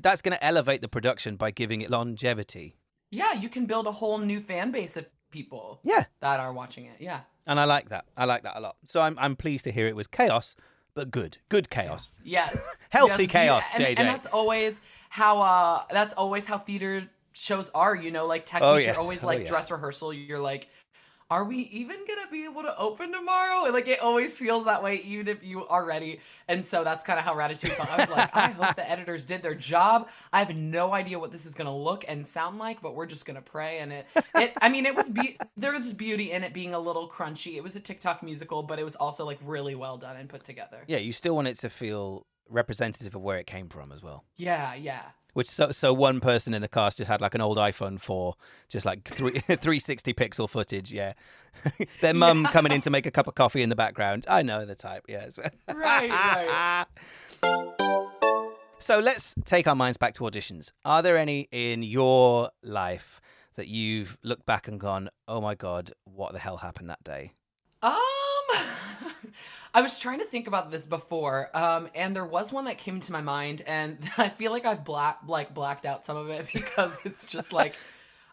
that's 0.00 0.22
going 0.22 0.36
to 0.36 0.44
elevate 0.44 0.82
the 0.82 0.88
production 0.88 1.34
by 1.36 1.50
giving 1.50 1.80
it 1.80 1.90
longevity 1.90 2.76
Yeah, 3.10 3.32
you 3.32 3.48
can 3.48 3.66
build 3.66 3.88
a 3.88 3.92
whole 3.92 4.18
new 4.18 4.40
fan 4.40 4.70
base 4.70 4.96
of 4.96 5.06
people 5.30 5.80
yeah 5.82 6.04
that 6.20 6.40
are 6.40 6.52
watching 6.52 6.84
it. 6.86 6.96
Yeah. 6.98 7.20
and 7.46 7.58
i 7.60 7.64
like 7.64 7.88
that 7.90 8.04
i 8.16 8.24
like 8.24 8.42
that 8.42 8.56
a 8.56 8.60
lot 8.60 8.76
so 8.84 9.00
i'm, 9.00 9.16
I'm 9.18 9.36
pleased 9.36 9.64
to 9.64 9.72
hear 9.72 9.86
it 9.86 9.96
was 9.96 10.06
chaos 10.06 10.56
but 10.94 11.10
good 11.10 11.38
good 11.48 11.70
chaos 11.70 12.20
Yes. 12.24 12.78
Healthy 12.90 13.24
Yes, 13.24 13.32
chaos, 13.32 13.64
and, 13.74 13.84
JJ. 13.84 13.98
And 14.00 14.08
that's 14.08 14.26
always 14.26 14.80
how 15.08 15.40
uh 15.40 15.82
that's 15.90 16.14
always 16.14 16.44
how 16.46 16.58
theater 16.58 17.08
shows 17.32 17.70
are, 17.74 17.94
you 17.94 18.10
know, 18.10 18.26
like 18.26 18.44
technically 18.44 18.68
Oh, 18.68 18.76
yeah. 18.76 18.90
you're 18.92 19.00
always 19.00 19.22
Oh, 19.24 19.28
like 19.28 19.40
yeah. 19.40 19.46
dress 19.48 19.70
rehearsal, 19.70 20.12
you're 20.12 20.40
like 20.40 20.68
are 21.30 21.44
we 21.44 21.58
even 21.72 21.96
gonna 22.08 22.28
be 22.30 22.44
able 22.44 22.62
to 22.62 22.76
open 22.76 23.12
tomorrow? 23.12 23.70
Like 23.70 23.86
it 23.86 24.00
always 24.00 24.36
feels 24.36 24.64
that 24.64 24.82
way, 24.82 24.96
even 25.02 25.28
if 25.28 25.44
you 25.44 25.66
are 25.68 25.84
ready. 25.84 26.20
And 26.48 26.64
so 26.64 26.82
that's 26.82 27.04
kind 27.04 27.18
of 27.18 27.24
how 27.24 27.34
Ratatouille 27.34 27.70
felt. 27.70 27.90
I 27.92 27.96
was 27.98 28.10
like, 28.10 28.36
I 28.36 28.50
hope 28.50 28.74
the 28.74 28.90
editors 28.90 29.24
did 29.24 29.42
their 29.42 29.54
job. 29.54 30.08
I 30.32 30.40
have 30.40 30.56
no 30.56 30.92
idea 30.92 31.18
what 31.18 31.30
this 31.30 31.46
is 31.46 31.54
gonna 31.54 31.76
look 31.76 32.04
and 32.08 32.26
sound 32.26 32.58
like, 32.58 32.82
but 32.82 32.94
we're 32.96 33.06
just 33.06 33.24
gonna 33.26 33.40
pray. 33.40 33.78
And 33.78 33.92
it, 33.92 34.06
it 34.34 34.52
I 34.60 34.68
mean, 34.68 34.86
it 34.86 34.94
was 34.96 35.08
be- 35.08 35.38
there 35.56 35.72
was 35.72 35.92
beauty 35.92 36.32
in 36.32 36.42
it 36.42 36.52
being 36.52 36.74
a 36.74 36.78
little 36.78 37.08
crunchy. 37.08 37.54
It 37.56 37.62
was 37.62 37.76
a 37.76 37.80
TikTok 37.80 38.22
musical, 38.22 38.62
but 38.64 38.78
it 38.78 38.84
was 38.84 38.96
also 38.96 39.24
like 39.24 39.38
really 39.44 39.74
well 39.76 39.96
done 39.98 40.16
and 40.16 40.28
put 40.28 40.42
together. 40.44 40.84
yeah 40.88 40.98
you 40.98 41.12
still 41.12 41.34
want 41.36 41.46
it 41.48 41.58
to 41.60 41.70
feel 41.70 42.26
representative 42.48 43.14
of 43.14 43.22
where 43.22 43.38
it 43.38 43.46
came 43.46 43.68
from 43.68 43.92
as 43.92 44.02
well 44.02 44.24
Yeah, 44.36 44.74
yeah. 44.74 45.02
Which 45.32 45.48
so 45.48 45.70
so 45.70 45.92
one 45.92 46.20
person 46.20 46.54
in 46.54 46.62
the 46.62 46.68
cast 46.68 46.98
just 46.98 47.08
had 47.08 47.20
like 47.20 47.34
an 47.34 47.40
old 47.40 47.58
iphone 47.58 48.00
4 48.00 48.34
just 48.68 48.84
like 48.84 49.04
three, 49.04 49.32
360 49.38 50.12
pixel 50.14 50.48
footage 50.48 50.92
yeah. 50.92 51.12
Their 52.00 52.14
mum 52.14 52.44
coming 52.44 52.72
in 52.72 52.80
to 52.82 52.90
make 52.90 53.06
a 53.06 53.10
cup 53.10 53.26
of 53.26 53.34
coffee 53.34 53.62
in 53.62 53.68
the 53.70 53.76
background. 53.76 54.24
I 54.28 54.42
know 54.42 54.64
the 54.64 54.74
type 54.74 55.04
yes. 55.08 55.38
Right, 55.68 56.10
right. 56.10 56.86
so 58.78 58.98
let's 58.98 59.34
take 59.44 59.66
our 59.66 59.74
minds 59.74 59.96
back 59.96 60.14
to 60.14 60.24
auditions. 60.24 60.72
Are 60.84 61.02
there 61.02 61.16
any 61.16 61.48
in 61.50 61.82
your 61.82 62.50
life 62.62 63.20
that 63.56 63.68
you've 63.68 64.16
looked 64.22 64.46
back 64.46 64.68
and 64.68 64.78
gone 64.78 65.10
oh 65.26 65.40
my 65.40 65.54
god 65.54 65.92
what 66.04 66.32
the 66.32 66.38
hell 66.38 66.58
happened 66.58 66.88
that 66.90 67.02
day? 67.04 67.32
Um, 67.82 67.96
I 69.72 69.82
was 69.82 69.98
trying 69.98 70.18
to 70.18 70.24
think 70.24 70.46
about 70.46 70.70
this 70.70 70.84
before, 70.84 71.56
um, 71.56 71.88
and 71.94 72.14
there 72.14 72.26
was 72.26 72.52
one 72.52 72.64
that 72.64 72.78
came 72.78 73.00
to 73.00 73.12
my 73.12 73.20
mind, 73.20 73.62
and 73.66 73.98
I 74.18 74.28
feel 74.28 74.52
like 74.52 74.64
I've 74.64 74.84
black 74.84 75.18
like 75.26 75.54
blacked 75.54 75.86
out 75.86 76.04
some 76.04 76.16
of 76.16 76.28
it 76.28 76.48
because 76.52 76.98
it's 77.04 77.26
just 77.26 77.52
like, 77.52 77.74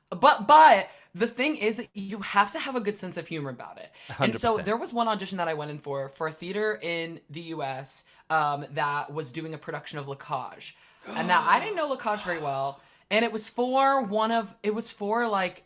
but 0.09 0.47
but 0.47 0.89
the 1.13 1.27
thing 1.27 1.57
is, 1.57 1.85
you 1.93 2.19
have 2.19 2.51
to 2.53 2.59
have 2.59 2.75
a 2.75 2.79
good 2.79 2.97
sense 2.97 3.17
of 3.17 3.27
humor 3.27 3.49
about 3.49 3.77
it. 3.77 3.91
And 4.19 4.39
so 4.39 4.57
there 4.57 4.77
was 4.77 4.93
one 4.93 5.07
audition 5.07 5.37
that 5.37 5.47
I 5.47 5.53
went 5.53 5.71
in 5.71 5.79
for 5.79 6.09
for 6.09 6.27
a 6.27 6.31
theater 6.31 6.79
in 6.81 7.19
the 7.29 7.41
U.S. 7.41 8.03
Um, 8.29 8.65
that 8.73 9.13
was 9.13 9.31
doing 9.31 9.53
a 9.53 9.57
production 9.57 9.99
of 9.99 10.07
La 10.07 10.15
Cage, 10.15 10.75
and 11.07 11.27
now 11.27 11.43
I 11.47 11.59
didn't 11.59 11.75
know 11.75 11.87
La 11.87 11.97
Cage 11.97 12.23
very 12.23 12.39
well, 12.39 12.81
and 13.11 13.23
it 13.23 13.31
was 13.31 13.47
for 13.47 14.01
one 14.03 14.31
of 14.31 14.55
it 14.63 14.73
was 14.73 14.91
for 14.91 15.27
like 15.27 15.63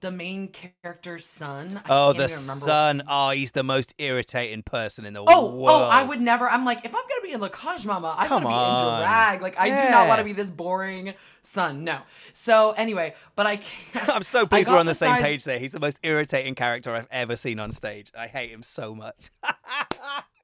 the 0.00 0.10
main 0.10 0.48
character's 0.48 1.24
son. 1.24 1.80
I 1.84 1.88
oh 1.88 2.12
can't 2.14 2.18
the 2.18 2.28
son 2.28 3.02
oh 3.08 3.30
he's 3.30 3.52
the 3.52 3.62
most 3.62 3.94
irritating 3.98 4.62
person 4.62 5.04
in 5.04 5.12
the 5.12 5.20
Oh, 5.26 5.54
world 5.54 5.82
oh, 5.82 5.84
I 5.84 6.02
would 6.02 6.20
never. 6.20 6.48
I'm 6.48 6.64
like, 6.64 6.78
if 6.84 6.94
I'm 6.94 7.02
gonna 7.02 7.22
be 7.22 7.32
in 7.32 7.40
La 7.40 7.48
Cage 7.48 7.86
Mama, 7.86 8.14
I 8.16 8.28
want 8.28 8.42
to 8.44 8.48
be 8.48 8.54
in 8.54 9.00
drag. 9.00 9.42
Like, 9.42 9.58
I 9.58 9.68
do 9.68 9.90
not 9.90 10.08
want 10.08 10.18
to 10.18 10.24
be 10.24 10.32
this 10.32 10.50
boring 10.50 11.14
son. 11.42 11.84
No. 11.84 11.98
So 12.32 12.72
anyway, 12.72 13.14
but 13.36 13.46
I 13.46 13.56
can't. 13.56 14.08
I'm 14.14 14.22
so 14.22 14.46
pleased 14.46 14.70
we're 14.70 14.78
on 14.78 14.86
the 14.86 14.90
the 14.92 14.94
same 14.96 15.10
sides- 15.10 15.22
page 15.24 15.44
there. 15.44 15.58
He's 15.58 15.72
the 15.72 15.80
most 15.80 15.98
irritating 16.02 16.54
character 16.54 16.92
I've 16.94 17.08
ever 17.10 17.36
seen 17.36 17.58
on 17.58 17.70
stage. 17.72 18.10
I 18.18 18.26
hate 18.26 18.50
him 18.50 18.62
so 18.62 18.94
much. 18.94 19.30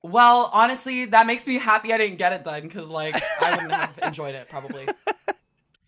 Well, 0.02 0.50
honestly, 0.52 1.06
that 1.06 1.26
makes 1.26 1.48
me 1.48 1.58
happy 1.58 1.92
I 1.92 1.98
didn't 1.98 2.18
get 2.18 2.32
it 2.32 2.44
then, 2.44 2.62
because 2.62 2.88
like 2.88 3.16
I 3.42 3.50
wouldn't 3.56 3.74
have 3.74 3.98
enjoyed 4.04 4.36
it 4.36 4.48
probably. 4.48 4.86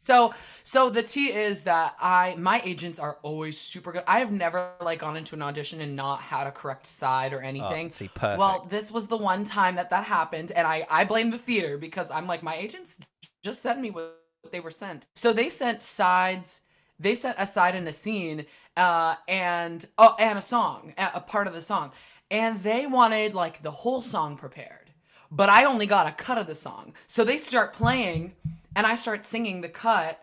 So, 0.09 0.33
so 0.65 0.89
the 0.89 1.03
tea 1.03 1.33
is 1.33 1.65
that 1.65 1.95
I 2.01 2.35
my 2.39 2.63
agents 2.65 2.99
are 2.99 3.19
always 3.23 3.61
super 3.61 3.93
good. 3.93 4.05
I 4.07 4.21
have 4.21 4.33
never 4.33 4.71
like 4.81 5.01
gone 5.01 5.19
into 5.19 5.35
an 5.35 5.43
audition 5.43 5.83
and 5.83 5.95
not 5.95 6.23
had 6.23 6.47
a 6.47 6.51
correct 6.51 6.87
side 6.87 7.35
or 7.35 7.43
anything. 7.43 7.87
Oh, 7.87 7.91
see, 7.91 8.09
perfect. 8.09 8.39
Well, 8.39 8.67
this 8.71 8.91
was 8.91 9.07
the 9.07 9.19
one 9.19 9.45
time 9.45 9.77
that 9.77 9.91
that 9.91 10.05
happened, 10.05 10.51
and 10.53 10.67
I 10.67 10.87
I 10.89 11.05
blame 11.05 11.29
the 11.31 11.37
theater 11.37 11.77
because 11.77 12.11
I'm 12.11 12.27
like 12.27 12.43
my 12.43 12.57
agents 12.57 12.97
just 13.43 13.61
sent 13.61 13.83
me 13.83 13.91
what 13.91 14.17
they 14.51 14.61
were 14.61 14.71
sent. 14.71 15.09
So 15.15 15.35
they 15.35 15.51
sent 15.51 15.83
sides. 15.83 16.63
They 16.99 17.15
sent 17.15 17.37
a 17.39 17.47
side 17.47 17.75
and 17.75 17.87
a 17.87 17.93
scene, 17.93 18.47
uh, 18.79 19.17
and 19.29 19.85
oh, 19.99 20.17
and 20.19 20.39
a 20.39 20.43
song, 20.43 20.95
a, 20.97 21.11
a 21.17 21.21
part 21.21 21.47
of 21.47 21.53
the 21.53 21.61
song, 21.61 21.93
and 22.31 22.59
they 22.63 22.87
wanted 22.87 23.35
like 23.35 23.61
the 23.63 23.71
whole 23.71 24.01
song 24.01 24.39
prepared, 24.39 24.91
but 25.31 25.51
I 25.51 25.67
only 25.67 25.87
got 25.87 26.07
a 26.07 26.13
cut 26.13 26.39
of 26.39 26.47
the 26.47 26.55
song. 26.55 26.95
So 27.09 27.25
they 27.25 27.37
start 27.37 27.75
playing, 27.75 28.33
and 28.77 28.87
I 28.87 28.97
start 28.97 29.27
singing 29.27 29.61
the 29.61 29.69
cut, 29.69 30.21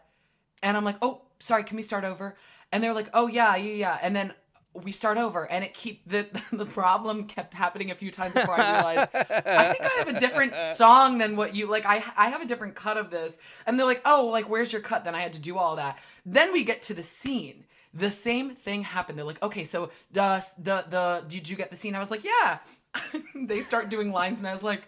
and 0.63 0.75
I'm 0.77 0.85
like, 0.85 0.97
oh, 1.01 1.21
sorry, 1.39 1.63
can 1.63 1.77
we 1.77 1.83
start 1.83 2.03
over? 2.03 2.35
And 2.71 2.83
they're 2.83 2.93
like, 2.93 3.09
oh 3.13 3.27
yeah, 3.27 3.55
yeah, 3.55 3.73
yeah, 3.73 3.99
and 4.01 4.15
then 4.15 4.33
we 4.73 4.91
start 4.91 5.17
over, 5.17 5.49
and 5.49 5.63
it 5.63 5.73
keep 5.73 6.07
the 6.09 6.27
the 6.51 6.65
problem 6.65 7.25
kept 7.25 7.53
happening 7.53 7.91
a 7.91 7.95
few 7.95 8.11
times 8.11 8.33
before 8.33 8.59
I 8.59 8.75
realized 8.75 9.09
I 9.13 9.73
think 9.73 9.83
I 9.83 9.95
have 9.99 10.07
a 10.09 10.19
different 10.19 10.53
song 10.75 11.17
than 11.17 11.35
what 11.35 11.55
you 11.55 11.67
like. 11.67 11.85
I 11.85 12.03
I 12.17 12.29
have 12.29 12.41
a 12.41 12.45
different 12.45 12.75
cut 12.75 12.97
of 12.97 13.09
this, 13.09 13.39
and 13.65 13.79
they're 13.79 13.85
like, 13.85 14.01
oh, 14.05 14.27
like 14.27 14.49
where's 14.49 14.71
your 14.71 14.81
cut? 14.81 15.05
Then 15.05 15.15
I 15.15 15.21
had 15.21 15.33
to 15.33 15.39
do 15.39 15.57
all 15.57 15.75
that. 15.77 15.99
Then 16.25 16.51
we 16.51 16.63
get 16.63 16.81
to 16.83 16.93
the 16.93 17.03
scene. 17.03 17.63
The 17.93 18.11
same 18.11 18.55
thing 18.55 18.83
happened. 18.83 19.17
They're 19.17 19.25
like, 19.25 19.41
okay, 19.41 19.63
so 19.63 19.91
the 20.11 20.45
the 20.57 20.85
the 20.89 21.23
did 21.27 21.47
you 21.47 21.55
get 21.55 21.69
the 21.69 21.77
scene? 21.77 21.95
I 21.95 21.99
was 21.99 22.11
like, 22.11 22.23
yeah. 22.23 22.59
they 23.35 23.61
start 23.61 23.89
doing 23.89 24.11
lines, 24.11 24.39
and 24.39 24.47
I 24.47 24.53
was 24.53 24.63
like, 24.63 24.83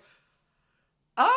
um, 1.18 1.28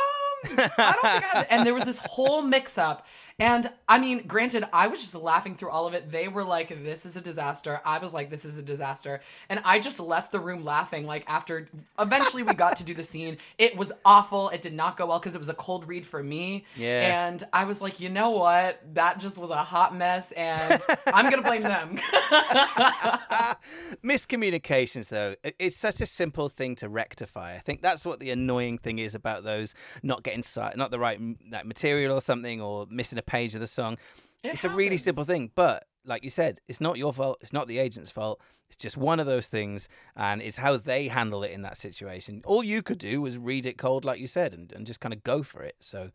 Don't 0.44 0.56
think 0.56 0.78
I. 0.78 1.46
And 1.50 1.66
there 1.66 1.74
was 1.74 1.84
this 1.84 1.98
whole 1.98 2.42
mix 2.42 2.78
up. 2.78 3.06
And 3.40 3.70
I 3.88 3.98
mean, 3.98 4.26
granted, 4.26 4.68
I 4.70 4.86
was 4.86 5.00
just 5.00 5.14
laughing 5.14 5.56
through 5.56 5.70
all 5.70 5.86
of 5.86 5.94
it. 5.94 6.12
They 6.12 6.28
were 6.28 6.44
like, 6.44 6.68
this 6.84 7.06
is 7.06 7.16
a 7.16 7.22
disaster. 7.22 7.80
I 7.86 7.98
was 7.98 8.12
like, 8.12 8.28
this 8.28 8.44
is 8.44 8.58
a 8.58 8.62
disaster. 8.62 9.20
And 9.48 9.62
I 9.64 9.78
just 9.78 9.98
left 9.98 10.30
the 10.30 10.38
room 10.38 10.62
laughing. 10.62 11.06
Like, 11.06 11.24
after 11.26 11.66
eventually 11.98 12.42
we 12.42 12.52
got 12.52 12.76
to 12.76 12.84
do 12.84 12.92
the 12.92 13.02
scene, 13.02 13.38
it 13.56 13.74
was 13.74 13.92
awful. 14.04 14.50
It 14.50 14.60
did 14.60 14.74
not 14.74 14.98
go 14.98 15.06
well 15.06 15.18
because 15.18 15.34
it 15.34 15.38
was 15.38 15.48
a 15.48 15.54
cold 15.54 15.88
read 15.88 16.04
for 16.04 16.22
me. 16.22 16.66
Yeah. 16.76 17.28
And 17.28 17.42
I 17.54 17.64
was 17.64 17.80
like, 17.80 17.98
you 17.98 18.10
know 18.10 18.30
what? 18.30 18.82
That 18.92 19.18
just 19.18 19.38
was 19.38 19.48
a 19.48 19.56
hot 19.56 19.96
mess. 19.96 20.32
And 20.32 20.78
I'm 21.06 21.30
going 21.30 21.42
to 21.42 21.48
blame 21.48 21.62
them. 21.62 21.96
Miscommunications, 24.04 25.08
though, 25.08 25.34
it's 25.58 25.76
such 25.76 26.02
a 26.02 26.06
simple 26.06 26.50
thing 26.50 26.74
to 26.76 26.90
rectify. 26.90 27.54
I 27.54 27.58
think 27.58 27.80
that's 27.80 28.04
what 28.04 28.20
the 28.20 28.30
annoying 28.30 28.76
thing 28.76 28.98
is 28.98 29.14
about 29.14 29.44
those 29.44 29.74
not 30.02 30.22
getting 30.22 30.44
not 30.76 30.90
the 30.90 30.98
right 30.98 31.18
material 31.64 32.14
or 32.14 32.20
something, 32.20 32.60
or 32.60 32.86
missing 32.90 33.18
a 33.18 33.29
page 33.30 33.54
of 33.54 33.60
the 33.60 33.66
song. 33.66 33.94
It 34.42 34.54
it's 34.54 34.64
a 34.64 34.68
really 34.70 34.96
simple 34.96 35.24
thing, 35.24 35.50
but 35.54 35.84
like 36.04 36.24
you 36.24 36.30
said, 36.30 36.60
it's 36.66 36.80
not 36.80 36.96
your 36.96 37.12
fault. 37.12 37.38
It's 37.42 37.52
not 37.52 37.68
the 37.68 37.78
agent's 37.78 38.10
fault. 38.10 38.40
It's 38.68 38.76
just 38.76 38.96
one 38.96 39.20
of 39.20 39.26
those 39.26 39.48
things, 39.48 39.88
and 40.16 40.40
it's 40.40 40.56
how 40.56 40.76
they 40.76 41.08
handle 41.08 41.42
it 41.44 41.50
in 41.52 41.62
that 41.62 41.76
situation. 41.76 42.42
All 42.46 42.64
you 42.64 42.82
could 42.82 42.98
do 42.98 43.20
was 43.20 43.36
read 43.36 43.66
it 43.66 43.76
cold, 43.76 44.04
like 44.04 44.18
you 44.20 44.26
said, 44.26 44.54
and, 44.54 44.72
and 44.72 44.86
just 44.86 45.00
kind 45.00 45.12
of 45.14 45.22
go 45.22 45.42
for 45.42 45.62
it. 45.62 45.76
So. 45.80 46.08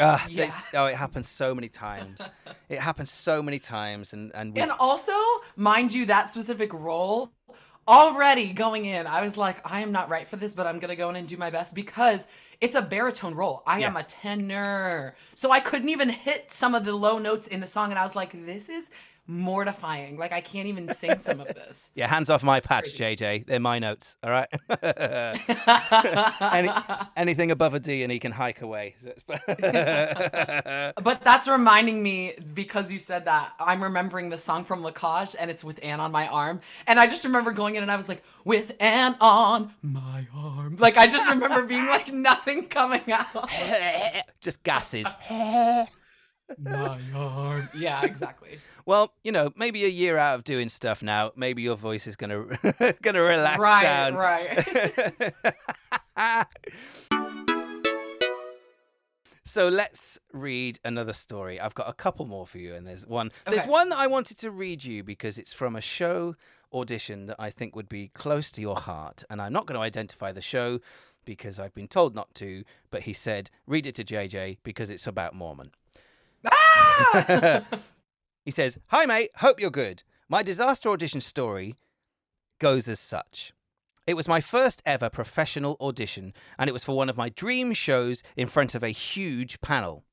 Ah, 0.00 0.24
Yeah. 0.30 0.50
oh, 0.74 0.86
it 0.86 0.94
happens 0.94 1.28
so 1.28 1.54
many 1.56 1.68
times. 1.68 2.20
it 2.68 2.78
happens 2.78 3.10
so 3.10 3.42
many 3.42 3.58
times, 3.58 4.12
and 4.12 4.30
and 4.34 4.54
we 4.54 4.60
And 4.62 4.70
also, 4.78 5.12
mind 5.56 5.92
you, 5.92 6.06
that 6.06 6.30
specific 6.30 6.72
role 6.72 7.32
already 7.88 8.52
going 8.52 8.84
in, 8.84 9.06
I 9.06 9.22
was 9.22 9.36
like, 9.36 9.56
I 9.68 9.80
am 9.80 9.90
not 9.90 10.08
right 10.10 10.28
for 10.28 10.36
this, 10.36 10.54
but 10.54 10.66
I'm 10.66 10.78
gonna 10.78 10.94
go 10.94 11.08
in 11.08 11.16
and 11.16 11.26
do 11.26 11.36
my 11.36 11.50
best 11.50 11.74
because 11.74 12.28
it's 12.60 12.76
a 12.76 12.82
baritone 12.82 13.34
role. 13.34 13.62
I 13.66 13.80
Yeah. 13.80 13.88
am 13.88 13.96
a 13.96 14.04
tenor, 14.04 15.16
so 15.34 15.50
I 15.50 15.60
couldn't 15.60 15.88
even 15.88 16.10
hit 16.10 16.52
some 16.52 16.74
of 16.74 16.84
the 16.84 16.94
low 16.94 17.18
notes 17.18 17.48
in 17.48 17.60
the 17.60 17.66
song, 17.66 17.90
and 17.90 17.98
I 17.98 18.04
was 18.04 18.14
like, 18.14 18.32
this 18.46 18.68
is 18.68 18.90
mortifying. 19.28 20.16
Like 20.16 20.32
I 20.32 20.40
can't 20.40 20.66
even 20.66 20.88
sing 20.88 21.18
some 21.18 21.40
of 21.40 21.46
this. 21.48 21.90
Yeah, 21.98 22.06
hands 22.06 22.30
off 22.30 22.44
my 22.44 22.60
patch, 22.60 22.94
JJ. 22.96 23.46
They're 23.46 23.58
my 23.58 23.78
notes. 23.80 24.16
All 24.22 24.30
right. 24.30 24.46
Any, 26.40 26.68
anything 27.16 27.50
above 27.50 27.74
a 27.74 27.80
D, 27.80 28.04
and 28.04 28.12
he 28.12 28.20
can 28.20 28.30
hike 28.30 28.62
away. 28.62 28.94
But 29.26 31.22
that's 31.24 31.48
reminding 31.48 32.02
me 32.02 32.34
because 32.54 32.90
you 32.90 32.98
said 32.98 33.24
that. 33.24 33.52
I'm 33.58 33.82
remembering 33.82 34.28
the 34.28 34.38
song 34.38 34.64
from 34.64 34.82
La 34.82 34.92
Cage 34.92 35.34
and 35.38 35.50
it's 35.50 35.64
with 35.64 35.80
Anne 35.82 35.98
on 36.00 36.12
my 36.12 36.28
arm. 36.28 36.60
And 36.86 37.00
I 37.00 37.06
just 37.06 37.24
remember 37.24 37.50
going 37.52 37.74
in 37.74 37.82
and 37.82 37.90
I 37.90 37.96
was 37.96 38.08
like, 38.08 38.22
with 38.44 38.72
Anne 38.80 39.16
on 39.20 39.72
my 39.82 40.26
arm. 40.34 40.76
Like 40.78 40.96
I 40.96 41.06
just 41.08 41.28
remember 41.28 41.64
being 41.64 41.86
like 41.86 42.12
nothing 42.12 42.66
coming 42.68 43.10
out. 43.12 43.50
Just 44.40 44.62
gases. 44.62 45.06
My 46.58 46.98
arm. 47.14 47.68
Yeah, 47.76 48.04
exactly. 48.04 48.58
Well, 48.86 49.12
you 49.22 49.32
know, 49.32 49.50
maybe 49.56 49.84
a 49.84 49.88
year 49.88 50.16
out 50.16 50.36
of 50.36 50.44
doing 50.44 50.68
stuff 50.68 51.02
now, 51.02 51.32
maybe 51.36 51.62
your 51.62 51.76
voice 51.76 52.06
is 52.06 52.16
gonna 52.16 52.44
gonna 53.02 53.22
relax 53.22 53.58
right, 53.58 53.82
down. 53.82 54.14
right. 54.14 55.34
so 59.44 59.68
let's 59.68 60.18
read 60.32 60.78
another 60.84 61.12
story. 61.12 61.60
I've 61.60 61.74
got 61.74 61.88
a 61.88 61.92
couple 61.92 62.26
more 62.26 62.46
for 62.46 62.58
you, 62.58 62.74
and 62.74 62.86
there's 62.86 63.06
one. 63.06 63.30
There's 63.46 63.66
one 63.66 63.90
that 63.90 63.98
I 63.98 64.06
wanted 64.06 64.38
to 64.38 64.50
read 64.50 64.84
you 64.84 65.02
because 65.04 65.38
it's 65.38 65.52
from 65.52 65.76
a 65.76 65.80
show 65.80 66.36
audition 66.72 67.26
that 67.26 67.36
I 67.38 67.50
think 67.50 67.74
would 67.76 67.88
be 67.88 68.08
close 68.08 68.50
to 68.52 68.60
your 68.60 68.76
heart, 68.76 69.24
and 69.30 69.40
I'm 69.40 69.52
not 69.52 69.66
going 69.66 69.78
to 69.78 69.82
identify 69.82 70.32
the 70.32 70.42
show 70.42 70.80
because 71.24 71.58
I've 71.58 71.74
been 71.74 71.88
told 71.88 72.14
not 72.14 72.34
to. 72.36 72.64
But 72.90 73.02
he 73.02 73.12
said, 73.12 73.50
read 73.66 73.86
it 73.86 73.94
to 73.96 74.04
JJ 74.04 74.58
because 74.62 74.88
it's 74.90 75.06
about 75.06 75.34
Mormon. 75.34 75.72
Ah! 76.46 77.64
He 78.48 78.50
says, 78.50 78.78
Hi, 78.86 79.04
mate. 79.04 79.30
Hope 79.36 79.60
you're 79.60 79.68
good. 79.68 80.04
My 80.26 80.42
disaster 80.42 80.88
audition 80.88 81.20
story 81.20 81.74
goes 82.58 82.88
as 82.88 82.98
such. 82.98 83.52
It 84.06 84.14
was 84.14 84.26
my 84.26 84.40
first 84.40 84.80
ever 84.86 85.10
professional 85.10 85.76
audition, 85.82 86.32
and 86.58 86.66
it 86.66 86.72
was 86.72 86.82
for 86.82 86.96
one 86.96 87.10
of 87.10 87.18
my 87.18 87.28
dream 87.28 87.74
shows 87.74 88.22
in 88.36 88.46
front 88.46 88.74
of 88.74 88.82
a 88.82 88.88
huge 88.88 89.60
panel. 89.60 90.06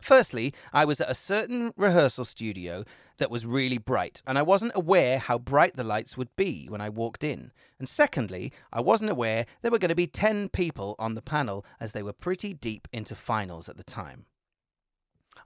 Firstly, 0.00 0.54
I 0.72 0.84
was 0.84 1.00
at 1.00 1.10
a 1.10 1.14
certain 1.14 1.72
rehearsal 1.76 2.24
studio 2.24 2.84
that 3.18 3.28
was 3.28 3.44
really 3.44 3.78
bright, 3.78 4.22
and 4.24 4.38
I 4.38 4.42
wasn't 4.42 4.70
aware 4.76 5.18
how 5.18 5.38
bright 5.38 5.74
the 5.74 5.82
lights 5.82 6.16
would 6.16 6.36
be 6.36 6.66
when 6.68 6.80
I 6.80 6.90
walked 6.90 7.24
in. 7.24 7.50
And 7.80 7.88
secondly, 7.88 8.52
I 8.72 8.82
wasn't 8.82 9.10
aware 9.10 9.46
there 9.62 9.72
were 9.72 9.80
going 9.80 9.88
to 9.88 9.96
be 9.96 10.06
10 10.06 10.50
people 10.50 10.94
on 11.00 11.14
the 11.14 11.22
panel 11.22 11.66
as 11.80 11.90
they 11.90 12.04
were 12.04 12.12
pretty 12.12 12.54
deep 12.54 12.86
into 12.92 13.16
finals 13.16 13.68
at 13.68 13.76
the 13.76 13.82
time. 13.82 14.26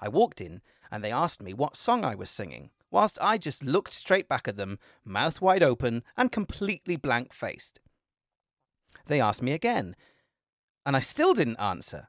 I 0.00 0.08
walked 0.08 0.40
in 0.40 0.60
and 0.90 1.02
they 1.02 1.12
asked 1.12 1.42
me 1.42 1.52
what 1.52 1.76
song 1.76 2.04
I 2.04 2.14
was 2.14 2.30
singing, 2.30 2.70
whilst 2.90 3.18
I 3.20 3.38
just 3.38 3.62
looked 3.62 3.92
straight 3.92 4.28
back 4.28 4.48
at 4.48 4.56
them, 4.56 4.78
mouth 5.04 5.40
wide 5.40 5.62
open 5.62 6.02
and 6.16 6.32
completely 6.32 6.96
blank 6.96 7.32
faced. 7.32 7.80
They 9.06 9.20
asked 9.20 9.42
me 9.42 9.52
again, 9.52 9.96
and 10.84 10.96
I 10.96 11.00
still 11.00 11.34
didn't 11.34 11.60
answer. 11.60 12.08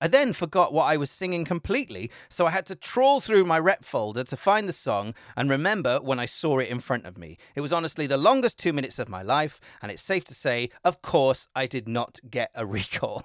I 0.00 0.08
then 0.08 0.32
forgot 0.32 0.72
what 0.72 0.84
I 0.84 0.96
was 0.96 1.10
singing 1.10 1.44
completely, 1.44 2.10
so 2.28 2.46
I 2.46 2.50
had 2.50 2.66
to 2.66 2.74
trawl 2.74 3.20
through 3.20 3.44
my 3.44 3.58
rep 3.58 3.84
folder 3.84 4.24
to 4.24 4.36
find 4.36 4.68
the 4.68 4.72
song 4.72 5.14
and 5.36 5.48
remember 5.48 5.98
when 5.98 6.18
I 6.18 6.26
saw 6.26 6.58
it 6.58 6.68
in 6.68 6.80
front 6.80 7.06
of 7.06 7.16
me. 7.16 7.38
It 7.54 7.62
was 7.62 7.72
honestly 7.72 8.06
the 8.06 8.18
longest 8.18 8.58
two 8.58 8.72
minutes 8.72 8.98
of 8.98 9.08
my 9.08 9.22
life, 9.22 9.60
and 9.80 9.90
it's 9.90 10.02
safe 10.02 10.24
to 10.24 10.34
say, 10.34 10.68
of 10.84 11.00
course, 11.00 11.46
I 11.54 11.66
did 11.66 11.88
not 11.88 12.18
get 12.28 12.50
a 12.54 12.66
recall. 12.78 13.22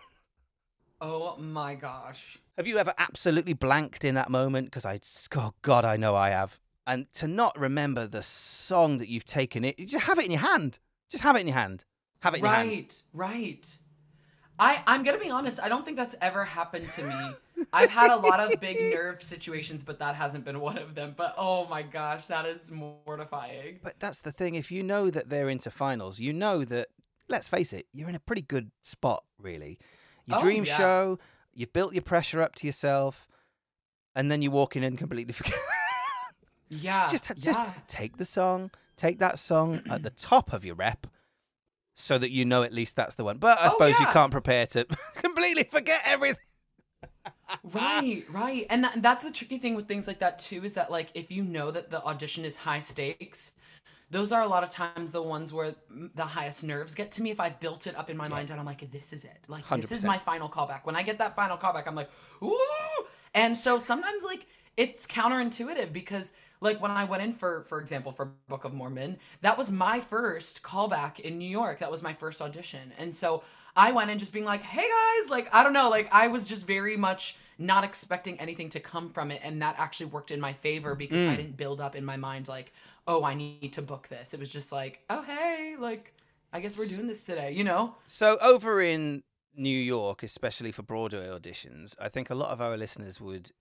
Oh 1.01 1.37
my 1.37 1.75
gosh. 1.75 2.39
Have 2.57 2.67
you 2.67 2.77
ever 2.77 2.93
absolutely 2.97 3.53
blanked 3.53 4.03
in 4.03 4.15
that 4.15 4.29
moment? 4.29 4.67
Because 4.67 4.85
I, 4.85 4.99
oh 5.35 5.53
God, 5.61 5.85
I 5.85 5.97
know 5.97 6.15
I 6.15 6.29
have. 6.29 6.59
And 6.85 7.11
to 7.13 7.27
not 7.27 7.57
remember 7.57 8.07
the 8.07 8.21
song 8.21 8.97
that 8.97 9.09
you've 9.09 9.25
taken 9.25 9.63
it, 9.63 9.79
you 9.79 9.85
just 9.85 10.05
have 10.05 10.19
it 10.19 10.25
in 10.25 10.31
your 10.31 10.41
hand. 10.41 10.79
Just 11.09 11.23
have 11.23 11.35
it 11.35 11.41
in 11.41 11.47
your 11.47 11.55
hand. 11.55 11.85
Have 12.21 12.33
it 12.33 12.37
in 12.37 12.43
your 12.43 12.53
hand. 12.53 12.69
Right, 12.69 13.03
right. 13.13 13.77
I, 14.59 14.83
I'm 14.85 15.03
gonna 15.03 15.19
be 15.19 15.29
honest, 15.29 15.61
I 15.61 15.69
don't 15.69 15.85
think 15.85 15.95
that's 15.95 16.15
ever 16.21 16.43
happened 16.43 16.85
to 16.85 17.03
me. 17.03 17.65
I've 17.73 17.89
had 17.89 18.11
a 18.11 18.17
lot 18.17 18.41
of 18.41 18.59
big 18.59 18.77
nerve 18.93 19.23
situations, 19.23 19.83
but 19.83 19.99
that 19.99 20.15
hasn't 20.15 20.43
been 20.43 20.59
one 20.59 20.77
of 20.77 20.95
them. 20.95 21.13
But 21.15 21.33
oh 21.37 21.65
my 21.67 21.81
gosh, 21.81 22.25
that 22.25 22.45
is 22.45 22.69
mortifying. 22.69 23.79
But 23.81 23.99
that's 23.99 24.19
the 24.19 24.33
thing. 24.33 24.55
If 24.55 24.69
you 24.69 24.83
know 24.83 25.09
that 25.09 25.29
they're 25.29 25.47
into 25.47 25.71
finals, 25.71 26.19
you 26.19 26.33
know 26.33 26.65
that, 26.65 26.87
let's 27.29 27.47
face 27.47 27.71
it, 27.71 27.85
you're 27.93 28.09
in 28.09 28.15
a 28.15 28.19
pretty 28.19 28.41
good 28.41 28.71
spot, 28.81 29.23
really. 29.37 29.79
Your 30.29 30.37
Oh, 30.39 30.41
dream 30.41 30.63
yeah. 30.65 30.77
show, 30.77 31.19
you've 31.53 31.73
built 31.73 31.93
your 31.93 32.03
pressure 32.03 32.41
up 32.41 32.55
to 32.55 32.67
yourself, 32.67 33.27
and 34.15 34.31
then 34.31 34.41
you 34.41 34.51
walk 34.51 34.75
in 34.75 34.83
and 34.83 34.97
completely 34.97 35.33
forget. 35.39 35.55
Yeah. 36.69 37.09
just 37.09 37.25
just 37.37 37.59
yeah. 37.59 37.73
take 37.87 38.17
the 38.17 38.25
song, 38.25 38.71
take 38.95 39.19
that 39.19 39.39
song 39.39 39.81
at 39.89 40.03
the 40.03 40.09
top 40.29 40.53
of 40.53 40.63
your 40.63 40.75
rep, 40.75 41.07
so 41.95 42.17
that 42.17 42.29
you 42.31 42.45
know 42.45 42.63
at 42.63 42.71
least 42.73 42.95
that's 42.95 43.15
the 43.15 43.23
one. 43.23 43.37
But 43.39 43.59
I 43.59 43.67
Oh, 43.67 43.69
suppose 43.69 43.99
you 43.99 44.05
can't 44.07 44.31
prepare 44.31 44.67
to 44.67 44.85
completely 45.15 45.63
forget 45.63 46.01
everything. 46.05 46.43
Right, 47.63 48.23
right. 48.31 48.67
And 48.69 48.83
that, 48.83 49.01
that's 49.01 49.23
the 49.23 49.31
tricky 49.31 49.57
thing 49.57 49.73
with 49.75 49.87
things 49.87 50.05
like 50.07 50.19
that 50.19 50.37
too 50.39 50.63
is 50.63 50.73
that 50.75 50.91
like 50.91 51.09
if 51.15 51.31
you 51.31 51.43
know 51.43 51.71
that 51.71 51.89
the 51.89 52.03
audition 52.03 52.45
is 52.45 52.55
high 52.55 52.79
stakes, 52.79 53.51
those 54.11 54.31
are 54.31 54.41
a 54.41 54.47
lot 54.47 54.63
of 54.63 54.69
times 54.69 55.11
the 55.11 55.21
ones 55.21 55.53
where 55.53 55.75
mm, 55.93 56.09
the 56.15 56.23
highest 56.23 56.63
nerves 56.63 56.95
get 56.95 57.11
to 57.13 57.21
me 57.21 57.31
if 57.31 57.39
I've 57.39 57.59
built 57.59 57.87
it 57.87 57.95
up 57.95 58.09
in 58.09 58.17
my 58.17 58.27
mind 58.27 58.49
and 58.49 58.59
I'm 58.59 58.65
like 58.65 58.89
this 58.91 59.13
is 59.13 59.23
it. 59.23 59.37
Like 59.47 59.67
this 59.67 59.91
is 59.91 60.03
my 60.03 60.17
final 60.17 60.49
callback. 60.49 60.81
When 60.83 60.95
I 60.95 61.03
get 61.03 61.17
that 61.19 61.35
final 61.35 61.57
callback, 61.57 61.87
I'm 61.87 61.95
like, 61.95 62.09
"Ooh!" 62.43 63.05
And 63.33 63.57
so 63.57 63.77
sometimes 63.77 64.23
like 64.23 64.47
it's 64.77 65.05
counterintuitive 65.05 65.93
because 65.93 66.33
like 66.61 66.81
when 66.81 66.91
I 66.91 67.03
went 67.03 67.23
in 67.23 67.33
for 67.33 67.63
for 67.63 67.79
example 67.79 68.11
for 68.11 68.31
Book 68.47 68.65
of 68.65 68.73
Mormon, 68.73 69.17
that 69.41 69.57
was 69.57 69.71
my 69.71 69.99
first 69.99 70.63
callback 70.63 71.19
in 71.19 71.37
New 71.37 71.49
York. 71.49 71.79
That 71.79 71.91
was 71.91 72.01
my 72.01 72.13
first 72.13 72.41
audition. 72.41 72.91
And 72.97 73.13
so 73.13 73.43
I 73.75 73.91
went 73.91 74.09
in 74.09 74.17
just 74.17 74.33
being 74.33 74.45
like, 74.45 74.61
"Hey 74.61 74.87
guys, 74.87 75.29
like 75.29 75.53
I 75.53 75.63
don't 75.63 75.73
know, 75.73 75.89
like 75.89 76.09
I 76.11 76.27
was 76.27 76.45
just 76.45 76.65
very 76.65 76.97
much 76.97 77.35
not 77.59 77.83
expecting 77.83 78.39
anything 78.39 78.69
to 78.69 78.79
come 78.79 79.09
from 79.09 79.31
it 79.31 79.41
and 79.43 79.61
that 79.61 79.75
actually 79.77 80.05
worked 80.05 80.31
in 80.31 80.39
my 80.39 80.53
favor 80.53 80.95
because 80.95 81.27
I 81.27 81.35
didn't 81.35 81.57
build 81.57 81.81
up 81.81 81.93
in 81.93 82.05
my 82.05 82.15
mind 82.15 82.47
like, 82.47 82.71
"Oh, 83.09 83.23
I 83.23 83.33
need 83.33 83.73
to 83.73 83.81
book 83.81 84.07
this." 84.07 84.33
It 84.35 84.39
was 84.39 84.49
just 84.49 84.71
like, 84.71 84.93
"Oh, 85.09 85.23
hey, 85.23 85.75
like 85.87 86.13
I 86.53 86.59
guess 86.61 86.77
we're 86.77 86.85
doing 86.85 87.07
this 87.07 87.23
today," 87.25 87.51
you 87.59 87.63
know? 87.63 87.95
So 88.05 88.37
over 88.53 88.81
in 88.81 89.23
New 89.55 89.79
York, 89.95 90.23
especially 90.23 90.71
for 90.71 90.83
Broadway 90.83 91.27
auditions, 91.27 91.95
I 91.99 92.07
think 92.07 92.29
a 92.29 92.35
lot 92.35 92.51
of 92.51 92.61
our 92.61 92.77
listeners 92.77 93.19
would 93.19 93.51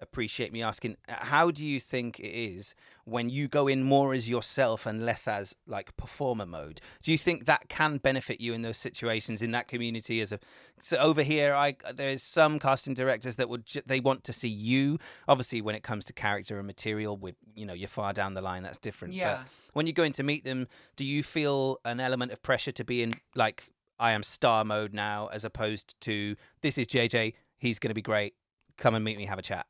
appreciate 0.00 0.52
me 0.52 0.62
asking 0.62 0.96
uh, 1.08 1.14
how 1.18 1.50
do 1.50 1.64
you 1.64 1.78
think 1.80 2.18
it 2.18 2.32
is 2.32 2.74
when 3.04 3.28
you 3.28 3.48
go 3.48 3.66
in 3.66 3.82
more 3.82 4.14
as 4.14 4.28
yourself 4.28 4.86
and 4.86 5.04
less 5.04 5.26
as 5.28 5.54
like 5.66 5.96
performer 5.96 6.46
mode? 6.46 6.80
Do 7.02 7.12
you 7.12 7.18
think 7.18 7.46
that 7.46 7.68
can 7.68 7.98
benefit 7.98 8.40
you 8.40 8.52
in 8.52 8.62
those 8.62 8.76
situations 8.76 9.42
in 9.42 9.50
that 9.52 9.68
community 9.68 10.20
as 10.20 10.32
a 10.32 10.38
so 10.78 10.96
over 10.96 11.22
here 11.22 11.54
i 11.54 11.74
there's 11.94 12.22
some 12.22 12.58
casting 12.58 12.94
directors 12.94 13.36
that 13.36 13.48
would 13.48 13.64
they 13.86 14.00
want 14.00 14.24
to 14.24 14.32
see 14.32 14.48
you. 14.48 14.98
Obviously 15.28 15.60
when 15.60 15.74
it 15.74 15.82
comes 15.82 16.04
to 16.06 16.12
character 16.12 16.58
and 16.58 16.66
material 16.66 17.16
with 17.16 17.36
you 17.54 17.66
know 17.66 17.74
you're 17.74 17.88
far 17.88 18.12
down 18.12 18.34
the 18.34 18.42
line 18.42 18.62
that's 18.62 18.78
different. 18.78 19.14
Yeah. 19.14 19.38
but 19.38 19.46
when 19.74 19.86
you 19.86 19.92
go 19.92 20.02
in 20.02 20.12
to 20.12 20.22
meet 20.22 20.44
them 20.44 20.68
do 20.96 21.04
you 21.04 21.22
feel 21.22 21.78
an 21.84 22.00
element 22.00 22.32
of 22.32 22.42
pressure 22.42 22.72
to 22.72 22.84
be 22.84 23.02
in 23.02 23.14
like 23.34 23.70
i 23.98 24.12
am 24.12 24.22
star 24.22 24.64
mode 24.64 24.94
now 24.94 25.28
as 25.32 25.44
opposed 25.44 25.94
to 26.00 26.36
this 26.62 26.78
is 26.78 26.86
jj 26.86 27.34
he's 27.58 27.78
going 27.78 27.90
to 27.90 27.94
be 27.94 28.02
great 28.02 28.34
come 28.76 28.94
and 28.94 29.04
meet 29.04 29.18
me 29.18 29.26
have 29.26 29.38
a 29.38 29.42
chat 29.42 29.66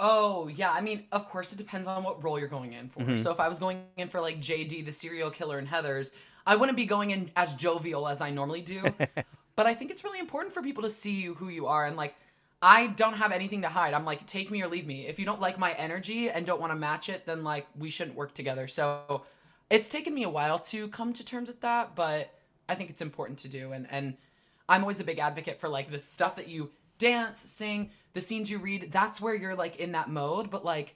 Oh, 0.00 0.48
yeah. 0.48 0.70
I 0.70 0.80
mean, 0.80 1.06
of 1.10 1.28
course, 1.28 1.52
it 1.52 1.56
depends 1.56 1.88
on 1.88 2.04
what 2.04 2.22
role 2.22 2.38
you're 2.38 2.48
going 2.48 2.72
in 2.72 2.88
for. 2.88 3.00
Mhm. 3.00 3.22
So 3.22 3.30
if 3.32 3.40
I 3.40 3.48
was 3.48 3.58
going 3.58 3.82
in 3.96 4.08
for 4.08 4.20
like 4.20 4.40
JD, 4.40 4.82
the 4.82 4.92
serial 4.92 5.30
killer 5.30 5.58
in 5.58 5.66
Heathers, 5.66 6.12
I 6.46 6.56
wouldn't 6.56 6.76
be 6.76 6.86
going 6.86 7.10
in 7.10 7.30
as 7.36 7.54
jovial 7.54 8.06
as 8.06 8.20
I 8.20 8.30
normally 8.30 8.62
do. 8.62 8.82
but 9.56 9.66
I 9.66 9.74
think 9.74 9.90
it's 9.90 10.04
really 10.04 10.20
important 10.20 10.54
for 10.54 10.62
people 10.62 10.84
to 10.84 10.90
see 10.90 11.12
you 11.12 11.34
who 11.34 11.48
you 11.48 11.66
are. 11.66 11.86
And 11.86 11.96
like, 11.96 12.14
I 12.62 12.88
don't 12.88 13.14
have 13.14 13.32
anything 13.32 13.62
to 13.62 13.68
hide. 13.68 13.92
I'm 13.92 14.04
like, 14.04 14.24
take 14.26 14.50
me 14.50 14.62
or 14.62 14.68
leave 14.68 14.86
me. 14.86 15.06
If 15.06 15.18
you 15.18 15.24
don't 15.24 15.40
like 15.40 15.58
my 15.58 15.72
energy 15.72 16.30
and 16.30 16.46
don't 16.46 16.60
want 16.60 16.72
to 16.72 16.78
match 16.78 17.08
it, 17.08 17.26
then 17.26 17.42
like, 17.42 17.66
we 17.76 17.90
shouldn't 17.90 18.16
work 18.16 18.34
together. 18.34 18.68
So 18.68 19.22
it's 19.70 19.88
taken 19.88 20.14
me 20.14 20.22
a 20.22 20.28
while 20.28 20.58
to 20.60 20.88
come 20.88 21.12
to 21.12 21.24
terms 21.24 21.48
with 21.48 21.60
that, 21.60 21.94
but 21.94 22.32
I 22.68 22.74
think 22.74 22.90
it's 22.90 23.02
important 23.02 23.38
to 23.40 23.48
do. 23.48 23.72
And, 23.72 23.86
and 23.90 24.16
I'm 24.68 24.82
always 24.82 25.00
a 25.00 25.04
big 25.04 25.18
advocate 25.18 25.58
for 25.58 25.68
like 25.68 25.90
the 25.90 25.98
stuff 25.98 26.36
that 26.36 26.48
you 26.48 26.70
dance, 26.98 27.40
sing, 27.40 27.90
the 28.12 28.20
scenes 28.20 28.50
you 28.50 28.58
read, 28.58 28.90
that's 28.92 29.20
where 29.20 29.34
you're 29.34 29.54
like 29.54 29.76
in 29.76 29.92
that 29.92 30.08
mode, 30.10 30.50
but 30.50 30.64
like 30.64 30.94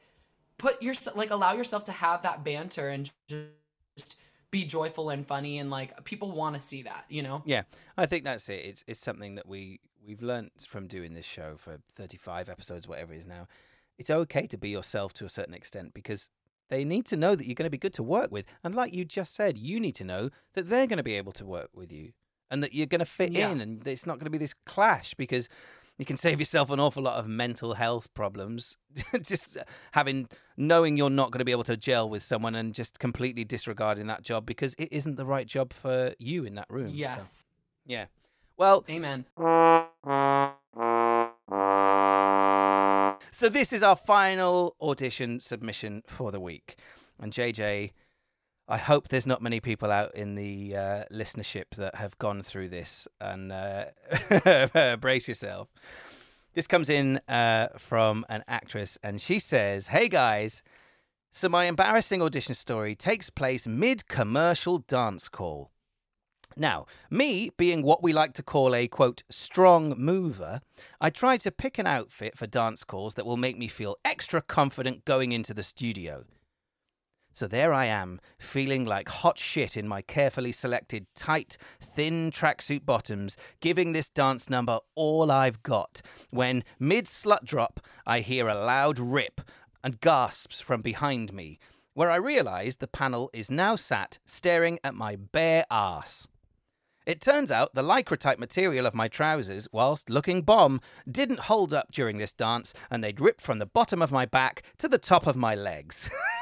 put 0.58 0.82
your 0.82 0.94
like 1.14 1.30
allow 1.30 1.52
yourself 1.54 1.84
to 1.84 1.92
have 1.92 2.22
that 2.22 2.44
banter 2.44 2.88
and 2.88 3.10
just 3.28 4.16
be 4.50 4.64
joyful 4.64 5.10
and 5.10 5.26
funny 5.26 5.58
and 5.58 5.70
like 5.70 6.04
people 6.04 6.30
want 6.30 6.54
to 6.54 6.60
see 6.60 6.82
that, 6.82 7.04
you 7.08 7.22
know? 7.22 7.42
Yeah, 7.44 7.62
I 7.96 8.06
think 8.06 8.24
that's 8.24 8.48
it. 8.48 8.64
It's 8.64 8.84
it's 8.86 9.00
something 9.00 9.36
that 9.36 9.48
we 9.48 9.80
we've 10.06 10.22
learned 10.22 10.50
from 10.68 10.86
doing 10.86 11.14
this 11.14 11.24
show 11.24 11.54
for 11.56 11.78
35 11.94 12.48
episodes, 12.48 12.88
whatever 12.88 13.12
it 13.14 13.18
is 13.18 13.26
now. 13.26 13.46
It's 13.98 14.10
okay 14.10 14.46
to 14.48 14.58
be 14.58 14.70
yourself 14.70 15.12
to 15.14 15.24
a 15.24 15.28
certain 15.28 15.54
extent 15.54 15.94
because 15.94 16.28
they 16.70 16.84
need 16.84 17.04
to 17.06 17.16
know 17.16 17.34
that 17.36 17.46
you're 17.46 17.54
going 17.54 17.66
to 17.66 17.70
be 17.70 17.78
good 17.78 17.92
to 17.94 18.02
work 18.02 18.32
with. 18.32 18.46
And 18.64 18.74
like 18.74 18.94
you 18.94 19.04
just 19.04 19.34
said, 19.34 19.58
you 19.58 19.78
need 19.78 19.94
to 19.96 20.04
know 20.04 20.30
that 20.54 20.68
they're 20.68 20.86
going 20.86 20.96
to 20.96 21.02
be 21.02 21.14
able 21.14 21.32
to 21.32 21.44
work 21.44 21.68
with 21.74 21.92
you 21.92 22.12
and 22.50 22.62
that 22.62 22.74
you're 22.74 22.86
going 22.86 22.98
to 23.00 23.04
fit 23.04 23.32
Yeah. 23.32 23.50
in 23.52 23.60
and 23.60 23.86
it's 23.86 24.06
not 24.06 24.18
going 24.18 24.24
to 24.24 24.30
be 24.30 24.38
this 24.38 24.54
clash 24.66 25.14
because 25.14 25.48
you 25.98 26.04
can 26.04 26.16
save 26.16 26.40
yourself 26.40 26.70
an 26.70 26.80
awful 26.80 27.02
lot 27.02 27.18
of 27.18 27.28
mental 27.28 27.74
health 27.74 28.12
problems 28.14 28.76
just 29.22 29.56
having 29.92 30.28
knowing 30.56 30.96
you're 30.96 31.10
not 31.10 31.30
going 31.30 31.38
to 31.38 31.44
be 31.44 31.52
able 31.52 31.64
to 31.64 31.76
gel 31.76 32.08
with 32.08 32.22
someone 32.22 32.54
and 32.54 32.74
just 32.74 32.98
completely 32.98 33.44
disregarding 33.44 34.06
that 34.06 34.22
job 34.22 34.46
because 34.46 34.74
it 34.78 34.88
isn't 34.92 35.16
the 35.16 35.26
right 35.26 35.46
job 35.46 35.72
for 35.72 36.12
you 36.18 36.44
in 36.44 36.54
that 36.54 36.66
room. 36.68 36.88
So, 36.88 36.92
Yes. 36.94 37.44
yeah. 37.86 38.06
Well, 38.56 38.84
Amen. 38.88 39.26
So 43.34 43.48
this 43.48 43.72
is 43.72 43.82
our 43.82 43.96
final 43.96 44.76
audition 44.80 45.40
submission 45.40 46.02
for 46.06 46.30
the 46.30 46.40
week. 46.40 46.76
And 47.18 47.32
JJ, 47.32 47.92
I 48.72 48.78
hope 48.78 49.08
there's 49.08 49.26
not 49.26 49.42
many 49.42 49.60
people 49.60 49.90
out 49.90 50.14
in 50.14 50.34
the 50.34 50.74
uh, 50.74 51.04
listenership 51.12 51.74
that 51.76 51.96
have 51.96 52.16
gone 52.16 52.40
through 52.40 52.68
this 52.68 53.06
and 53.20 53.52
uh, 53.52 54.96
brace 55.00 55.28
yourself. 55.28 55.68
This 56.54 56.66
comes 56.66 56.88
in 56.88 57.20
uh, 57.28 57.68
from 57.76 58.24
an 58.30 58.42
actress 58.48 58.96
and 59.02 59.20
she 59.20 59.38
says, 59.38 59.88
Hey 59.88 60.08
guys, 60.08 60.62
so 61.30 61.50
my 61.50 61.66
embarrassing 61.66 62.22
audition 62.22 62.54
story 62.54 62.94
takes 62.94 63.28
place 63.28 63.66
mid 63.66 64.08
commercial 64.08 64.78
dance 64.78 65.28
call. 65.28 65.70
Now, 66.56 66.86
me 67.10 67.50
being 67.58 67.82
what 67.82 68.02
we 68.02 68.14
like 68.14 68.32
to 68.34 68.42
call 68.42 68.74
a 68.74 68.88
quote 68.88 69.22
strong 69.28 69.94
mover, 69.98 70.62
I 70.98 71.10
try 71.10 71.36
to 71.36 71.52
pick 71.52 71.78
an 71.78 71.86
outfit 71.86 72.38
for 72.38 72.46
dance 72.46 72.84
calls 72.84 73.14
that 73.14 73.26
will 73.26 73.36
make 73.36 73.58
me 73.58 73.68
feel 73.68 73.98
extra 74.02 74.40
confident 74.40 75.04
going 75.04 75.32
into 75.32 75.52
the 75.52 75.62
studio. 75.62 76.24
So 77.34 77.46
there 77.46 77.72
I 77.72 77.86
am, 77.86 78.20
feeling 78.38 78.84
like 78.84 79.08
hot 79.08 79.38
shit 79.38 79.76
in 79.76 79.88
my 79.88 80.02
carefully 80.02 80.52
selected 80.52 81.06
tight, 81.14 81.56
thin 81.80 82.30
tracksuit 82.30 82.84
bottoms, 82.84 83.36
giving 83.60 83.92
this 83.92 84.10
dance 84.10 84.50
number 84.50 84.80
all 84.94 85.30
I've 85.30 85.62
got, 85.62 86.02
when 86.30 86.62
mid 86.78 87.06
slut 87.06 87.44
drop, 87.44 87.80
I 88.06 88.20
hear 88.20 88.48
a 88.48 88.54
loud 88.54 88.98
rip 88.98 89.40
and 89.82 90.00
gasps 90.00 90.60
from 90.60 90.82
behind 90.82 91.32
me, 91.32 91.58
where 91.94 92.10
I 92.10 92.16
realise 92.16 92.76
the 92.76 92.86
panel 92.86 93.30
is 93.32 93.50
now 93.50 93.76
sat 93.76 94.18
staring 94.26 94.78
at 94.84 94.94
my 94.94 95.16
bare 95.16 95.64
ass. 95.70 96.28
It 97.04 97.20
turns 97.20 97.50
out 97.50 97.72
the 97.72 97.82
lycra 97.82 98.16
type 98.16 98.38
material 98.38 98.86
of 98.86 98.94
my 98.94 99.08
trousers, 99.08 99.66
whilst 99.72 100.08
looking 100.08 100.42
bomb, 100.42 100.80
didn't 101.10 101.40
hold 101.40 101.74
up 101.74 101.90
during 101.90 102.18
this 102.18 102.32
dance 102.32 102.72
and 102.90 103.02
they'd 103.02 103.20
ripped 103.20 103.40
from 103.40 103.58
the 103.58 103.66
bottom 103.66 104.00
of 104.02 104.12
my 104.12 104.24
back 104.24 104.62
to 104.78 104.86
the 104.86 104.98
top 104.98 105.26
of 105.26 105.34
my 105.34 105.54
legs. 105.54 106.08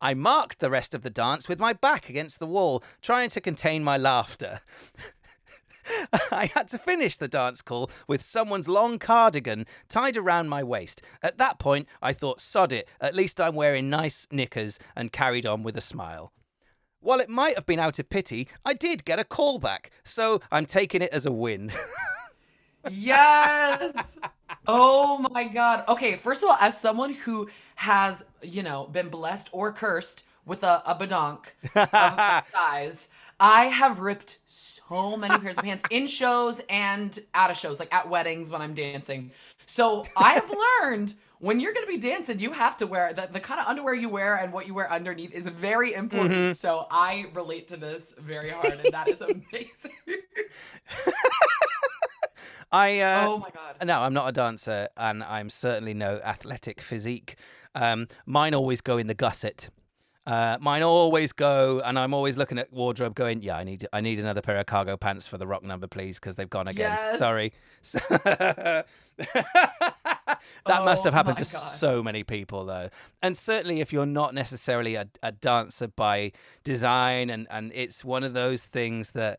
I 0.00 0.14
marked 0.14 0.58
the 0.58 0.70
rest 0.70 0.94
of 0.94 1.02
the 1.02 1.10
dance 1.10 1.48
with 1.48 1.58
my 1.58 1.72
back 1.72 2.08
against 2.08 2.38
the 2.38 2.46
wall, 2.46 2.82
trying 3.00 3.30
to 3.30 3.40
contain 3.40 3.82
my 3.82 3.96
laughter. 3.96 4.60
I 6.32 6.50
had 6.54 6.68
to 6.68 6.78
finish 6.78 7.16
the 7.16 7.28
dance 7.28 7.62
call 7.62 7.90
with 8.08 8.22
someone's 8.22 8.68
long 8.68 8.98
cardigan 8.98 9.66
tied 9.88 10.16
around 10.16 10.48
my 10.48 10.62
waist. 10.62 11.00
At 11.22 11.38
that 11.38 11.58
point, 11.58 11.86
I 12.02 12.12
thought, 12.12 12.40
sod 12.40 12.72
it, 12.72 12.88
at 13.00 13.14
least 13.14 13.40
I'm 13.40 13.54
wearing 13.54 13.88
nice 13.88 14.26
knickers, 14.30 14.78
and 14.94 15.12
carried 15.12 15.46
on 15.46 15.62
with 15.62 15.76
a 15.76 15.80
smile. 15.80 16.32
While 17.00 17.20
it 17.20 17.28
might 17.28 17.54
have 17.54 17.66
been 17.66 17.78
out 17.78 17.98
of 17.98 18.10
pity, 18.10 18.48
I 18.64 18.74
did 18.74 19.04
get 19.04 19.20
a 19.20 19.24
call 19.24 19.58
back, 19.58 19.90
so 20.04 20.40
I'm 20.50 20.66
taking 20.66 21.02
it 21.02 21.12
as 21.12 21.24
a 21.24 21.32
win. 21.32 21.72
Yes. 22.90 24.18
oh 24.68 25.18
my 25.32 25.44
god. 25.44 25.84
Okay, 25.88 26.16
first 26.16 26.42
of 26.42 26.50
all, 26.50 26.56
as 26.60 26.80
someone 26.80 27.14
who 27.14 27.48
has, 27.76 28.24
you 28.42 28.62
know, 28.62 28.86
been 28.86 29.08
blessed 29.08 29.48
or 29.52 29.72
cursed 29.72 30.24
with 30.44 30.62
a, 30.62 30.82
a 30.86 30.94
badonk 30.94 31.46
of 31.74 32.46
size, 32.52 33.08
I 33.38 33.64
have 33.64 33.98
ripped 33.98 34.38
so 34.46 35.16
many 35.16 35.36
pairs 35.38 35.56
of 35.56 35.64
pants 35.64 35.84
in 35.90 36.06
shows 36.06 36.60
and 36.68 37.18
out 37.34 37.50
of 37.50 37.56
shows, 37.56 37.78
like 37.78 37.92
at 37.92 38.08
weddings 38.08 38.50
when 38.50 38.62
I'm 38.62 38.74
dancing. 38.74 39.30
So 39.66 40.04
I 40.16 40.34
have 40.34 40.50
learned 40.82 41.14
when 41.38 41.60
you're 41.60 41.74
gonna 41.74 41.86
be 41.86 41.98
dancing, 41.98 42.40
you 42.40 42.52
have 42.52 42.78
to 42.78 42.86
wear 42.86 43.12
the, 43.12 43.28
the 43.30 43.40
kind 43.40 43.60
of 43.60 43.66
underwear 43.66 43.92
you 43.94 44.08
wear 44.08 44.36
and 44.36 44.52
what 44.52 44.66
you 44.66 44.72
wear 44.72 44.90
underneath 44.90 45.32
is 45.32 45.46
very 45.46 45.92
important. 45.92 46.56
So 46.56 46.86
I 46.90 47.26
relate 47.34 47.68
to 47.68 47.76
this 47.76 48.14
very 48.18 48.48
hard, 48.48 48.72
and 48.72 48.92
that 48.92 49.08
is 49.08 49.20
amazing. 49.20 49.92
I 52.72 53.00
uh, 53.00 53.24
oh 53.28 53.38
my 53.38 53.50
god. 53.50 53.86
No, 53.86 54.00
I'm 54.00 54.14
not 54.14 54.28
a 54.28 54.32
dancer, 54.32 54.88
and 54.96 55.22
I'm 55.22 55.50
certainly 55.50 55.92
no 55.94 56.20
athletic 56.24 56.80
physique. 56.80 57.36
Um, 57.76 58.08
mine 58.24 58.54
always 58.54 58.80
go 58.80 58.98
in 58.98 59.06
the 59.06 59.14
gusset. 59.14 59.68
Uh, 60.26 60.58
mine 60.60 60.82
always 60.82 61.30
go, 61.32 61.80
and 61.84 61.96
I'm 61.96 62.12
always 62.12 62.36
looking 62.36 62.58
at 62.58 62.72
wardrobe, 62.72 63.14
going, 63.14 63.42
"Yeah, 63.42 63.58
I 63.58 63.62
need, 63.62 63.86
I 63.92 64.00
need 64.00 64.18
another 64.18 64.42
pair 64.42 64.56
of 64.56 64.66
cargo 64.66 64.96
pants 64.96 65.28
for 65.28 65.38
the 65.38 65.46
rock 65.46 65.62
number, 65.62 65.86
please, 65.86 66.18
because 66.18 66.34
they've 66.34 66.50
gone 66.50 66.66
again." 66.66 66.90
Yes. 66.90 67.18
Sorry. 67.20 67.52
that 67.94 68.86
must 70.66 71.04
have 71.04 71.14
Oh 71.14 71.16
happened 71.16 71.36
to 71.36 71.44
God. 71.44 71.60
so 71.60 72.02
many 72.02 72.24
people, 72.24 72.64
though, 72.64 72.88
and 73.22 73.36
certainly 73.36 73.80
if 73.80 73.92
you're 73.92 74.04
not 74.04 74.34
necessarily 74.34 74.96
a, 74.96 75.06
a 75.22 75.30
dancer 75.30 75.86
by 75.86 76.32
design, 76.64 77.30
and 77.30 77.46
and 77.48 77.70
it's 77.72 78.04
one 78.04 78.24
of 78.24 78.32
those 78.34 78.62
things 78.62 79.10
that, 79.12 79.38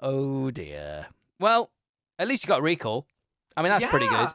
oh 0.00 0.52
dear. 0.52 1.08
Well, 1.40 1.72
at 2.20 2.28
least 2.28 2.44
you 2.44 2.48
got 2.48 2.62
recall. 2.62 3.06
I 3.56 3.62
mean, 3.62 3.70
that's 3.70 3.84
pretty 3.86 4.06
good. 4.06 4.28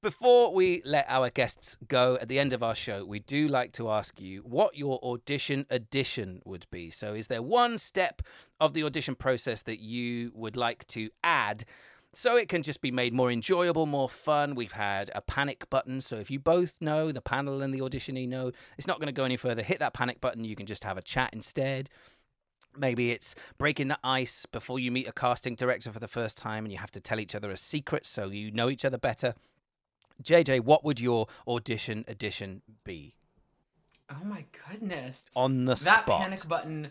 Before 0.00 0.54
we 0.54 0.80
let 0.84 1.06
our 1.08 1.28
guests 1.28 1.76
go 1.88 2.18
at 2.20 2.28
the 2.28 2.38
end 2.38 2.52
of 2.52 2.62
our 2.62 2.76
show, 2.76 3.04
we 3.04 3.18
do 3.18 3.48
like 3.48 3.72
to 3.72 3.90
ask 3.90 4.20
you 4.20 4.42
what 4.42 4.78
your 4.78 5.00
audition 5.02 5.66
addition 5.70 6.40
would 6.44 6.66
be. 6.70 6.88
So, 6.88 7.14
is 7.14 7.26
there 7.26 7.42
one 7.42 7.78
step 7.78 8.22
of 8.60 8.74
the 8.74 8.84
audition 8.84 9.16
process 9.16 9.62
that 9.62 9.80
you 9.80 10.30
would 10.36 10.56
like 10.56 10.86
to 10.88 11.10
add 11.24 11.64
so 12.14 12.36
it 12.36 12.48
can 12.48 12.62
just 12.62 12.80
be 12.80 12.92
made 12.92 13.12
more 13.12 13.28
enjoyable, 13.28 13.86
more 13.86 14.08
fun? 14.08 14.54
We've 14.54 14.70
had 14.70 15.10
a 15.16 15.20
panic 15.20 15.68
button. 15.68 16.00
So, 16.00 16.14
if 16.14 16.30
you 16.30 16.38
both 16.38 16.80
know, 16.80 17.10
the 17.10 17.20
panel 17.20 17.60
and 17.60 17.74
the 17.74 17.80
auditionee 17.80 18.28
know, 18.28 18.52
it's 18.76 18.86
not 18.86 19.00
going 19.00 19.08
to 19.08 19.12
go 19.12 19.24
any 19.24 19.36
further. 19.36 19.62
Hit 19.62 19.80
that 19.80 19.94
panic 19.94 20.20
button. 20.20 20.44
You 20.44 20.54
can 20.54 20.66
just 20.66 20.84
have 20.84 20.96
a 20.96 21.02
chat 21.02 21.30
instead. 21.32 21.90
Maybe 22.76 23.10
it's 23.10 23.34
breaking 23.58 23.88
the 23.88 23.98
ice 24.04 24.46
before 24.46 24.78
you 24.78 24.92
meet 24.92 25.08
a 25.08 25.12
casting 25.12 25.56
director 25.56 25.90
for 25.90 25.98
the 25.98 26.06
first 26.06 26.38
time 26.38 26.64
and 26.64 26.70
you 26.70 26.78
have 26.78 26.92
to 26.92 27.00
tell 27.00 27.18
each 27.18 27.34
other 27.34 27.50
a 27.50 27.56
secret 27.56 28.06
so 28.06 28.28
you 28.28 28.52
know 28.52 28.70
each 28.70 28.84
other 28.84 28.96
better. 28.98 29.34
JJ, 30.22 30.60
what 30.60 30.84
would 30.84 31.00
your 31.00 31.26
audition 31.46 32.04
edition 32.08 32.62
be? 32.84 33.14
Oh 34.10 34.24
my 34.24 34.44
goodness. 34.70 35.24
On 35.36 35.64
the 35.64 35.72
that 35.74 35.78
spot. 35.78 36.06
That 36.06 36.18
panic 36.18 36.48
button. 36.48 36.90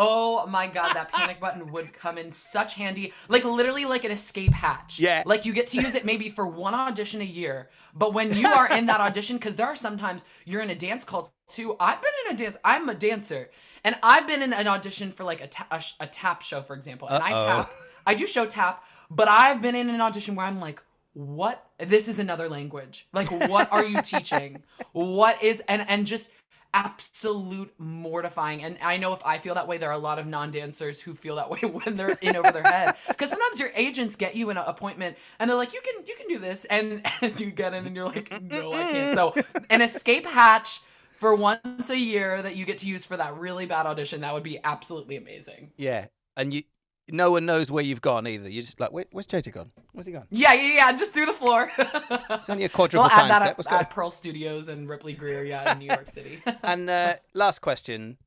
Oh 0.00 0.46
my 0.46 0.68
god, 0.68 0.94
that 0.94 1.10
panic 1.12 1.40
button 1.40 1.72
would 1.72 1.92
come 1.92 2.18
in 2.18 2.30
such 2.30 2.74
handy. 2.74 3.12
Like 3.28 3.44
literally 3.44 3.84
like 3.84 4.04
an 4.04 4.12
escape 4.12 4.52
hatch. 4.52 4.98
Yeah. 5.00 5.22
Like 5.26 5.44
you 5.44 5.52
get 5.52 5.68
to 5.68 5.76
use 5.76 5.94
it 5.96 6.04
maybe 6.04 6.28
for 6.28 6.46
one 6.46 6.74
audition 6.74 7.20
a 7.20 7.24
year. 7.24 7.68
But 7.94 8.14
when 8.14 8.32
you 8.32 8.46
are 8.46 8.70
in 8.70 8.86
that 8.86 9.00
audition, 9.00 9.36
because 9.38 9.56
there 9.56 9.66
are 9.66 9.74
sometimes 9.76 10.24
you're 10.44 10.62
in 10.62 10.70
a 10.70 10.74
dance 10.76 11.02
call 11.04 11.32
too. 11.48 11.74
I've 11.80 12.00
been 12.00 12.12
in 12.28 12.34
a 12.34 12.38
dance, 12.38 12.56
I'm 12.64 12.88
a 12.88 12.94
dancer. 12.94 13.50
And 13.84 13.96
I've 14.02 14.26
been 14.26 14.42
in 14.42 14.52
an 14.52 14.68
audition 14.68 15.10
for 15.10 15.24
like 15.24 15.40
a, 15.40 15.46
ta- 15.46 15.66
a, 15.70 15.80
sh- 15.80 15.94
a 16.00 16.06
tap 16.06 16.42
show, 16.42 16.62
for 16.62 16.74
example. 16.74 17.08
And 17.08 17.22
I 17.22 17.32
Uh-oh. 17.32 17.46
tap. 17.62 17.70
I 18.06 18.14
do 18.14 18.26
show 18.26 18.46
tap, 18.46 18.84
but 19.10 19.28
I've 19.28 19.62
been 19.62 19.74
in 19.74 19.88
an 19.88 20.00
audition 20.00 20.34
where 20.34 20.46
I'm 20.46 20.60
like, 20.60 20.82
what? 21.14 21.66
This 21.78 22.08
is 22.08 22.18
another 22.18 22.48
language. 22.48 23.06
Like, 23.12 23.30
what 23.30 23.70
are 23.72 23.84
you 23.84 24.00
teaching? 24.02 24.62
What 24.92 25.42
is, 25.42 25.62
and, 25.68 25.84
and 25.88 26.06
just, 26.06 26.30
absolute 26.74 27.72
mortifying 27.78 28.62
and 28.62 28.76
i 28.82 28.94
know 28.94 29.14
if 29.14 29.24
i 29.24 29.38
feel 29.38 29.54
that 29.54 29.66
way 29.66 29.78
there 29.78 29.88
are 29.88 29.94
a 29.94 29.98
lot 29.98 30.18
of 30.18 30.26
non-dancers 30.26 31.00
who 31.00 31.14
feel 31.14 31.34
that 31.34 31.48
way 31.48 31.58
when 31.62 31.94
they're 31.94 32.16
in 32.20 32.36
over 32.36 32.52
their 32.52 32.62
head 32.62 32.94
because 33.08 33.30
sometimes 33.30 33.58
your 33.58 33.70
agents 33.74 34.14
get 34.14 34.36
you 34.36 34.50
an 34.50 34.58
appointment 34.58 35.16
and 35.38 35.48
they're 35.48 35.56
like 35.56 35.72
you 35.72 35.80
can 35.80 36.04
you 36.06 36.14
can 36.14 36.28
do 36.28 36.38
this 36.38 36.66
and, 36.66 37.00
and 37.22 37.40
you 37.40 37.50
get 37.50 37.72
in 37.72 37.86
and 37.86 37.96
you're 37.96 38.04
like 38.04 38.30
no 38.42 38.70
i 38.70 38.92
can't 38.92 39.18
so 39.18 39.34
an 39.70 39.80
escape 39.80 40.26
hatch 40.26 40.82
for 41.08 41.34
once 41.34 41.88
a 41.88 41.98
year 41.98 42.42
that 42.42 42.54
you 42.54 42.66
get 42.66 42.76
to 42.76 42.86
use 42.86 43.06
for 43.06 43.16
that 43.16 43.34
really 43.38 43.64
bad 43.64 43.86
audition 43.86 44.20
that 44.20 44.34
would 44.34 44.42
be 44.42 44.60
absolutely 44.62 45.16
amazing 45.16 45.70
Yeah. 45.78 46.06
And 46.36 46.54
you 46.54 46.62
no 47.10 47.30
one 47.30 47.46
knows 47.46 47.70
where 47.70 47.82
you've 47.84 48.00
gone 48.00 48.26
either. 48.26 48.48
You're 48.48 48.62
just 48.62 48.78
like, 48.80 48.92
Wait, 48.92 49.08
where's 49.12 49.26
JJ 49.26 49.52
gone? 49.52 49.70
Where's 49.92 50.06
he 50.06 50.12
gone? 50.12 50.26
yeah 50.30 50.52
yeah 50.52 50.74
yeah 50.74 50.92
just 50.92 51.12
through 51.12 51.26
the 51.26 51.32
floor 51.32 51.70
It's 51.78 52.48
only 52.48 52.64
a 52.64 52.68
quadruple 52.68 53.04
we'll 53.04 53.10
add 53.12 53.28
time 53.28 53.28
that 53.28 53.60
step. 53.60 53.70
going 53.70 53.80
at 53.82 53.90
pearl 53.90 54.10
studios 54.10 54.68
and 54.68 54.88
ripley 54.88 55.14
grier 55.14 55.42
yeah 55.44 55.72
in 55.72 55.78
new 55.78 55.86
york 55.86 56.08
city 56.18 56.42
And 56.62 56.88
uh, 56.90 57.14
last 57.34 57.60
question. 57.60 58.18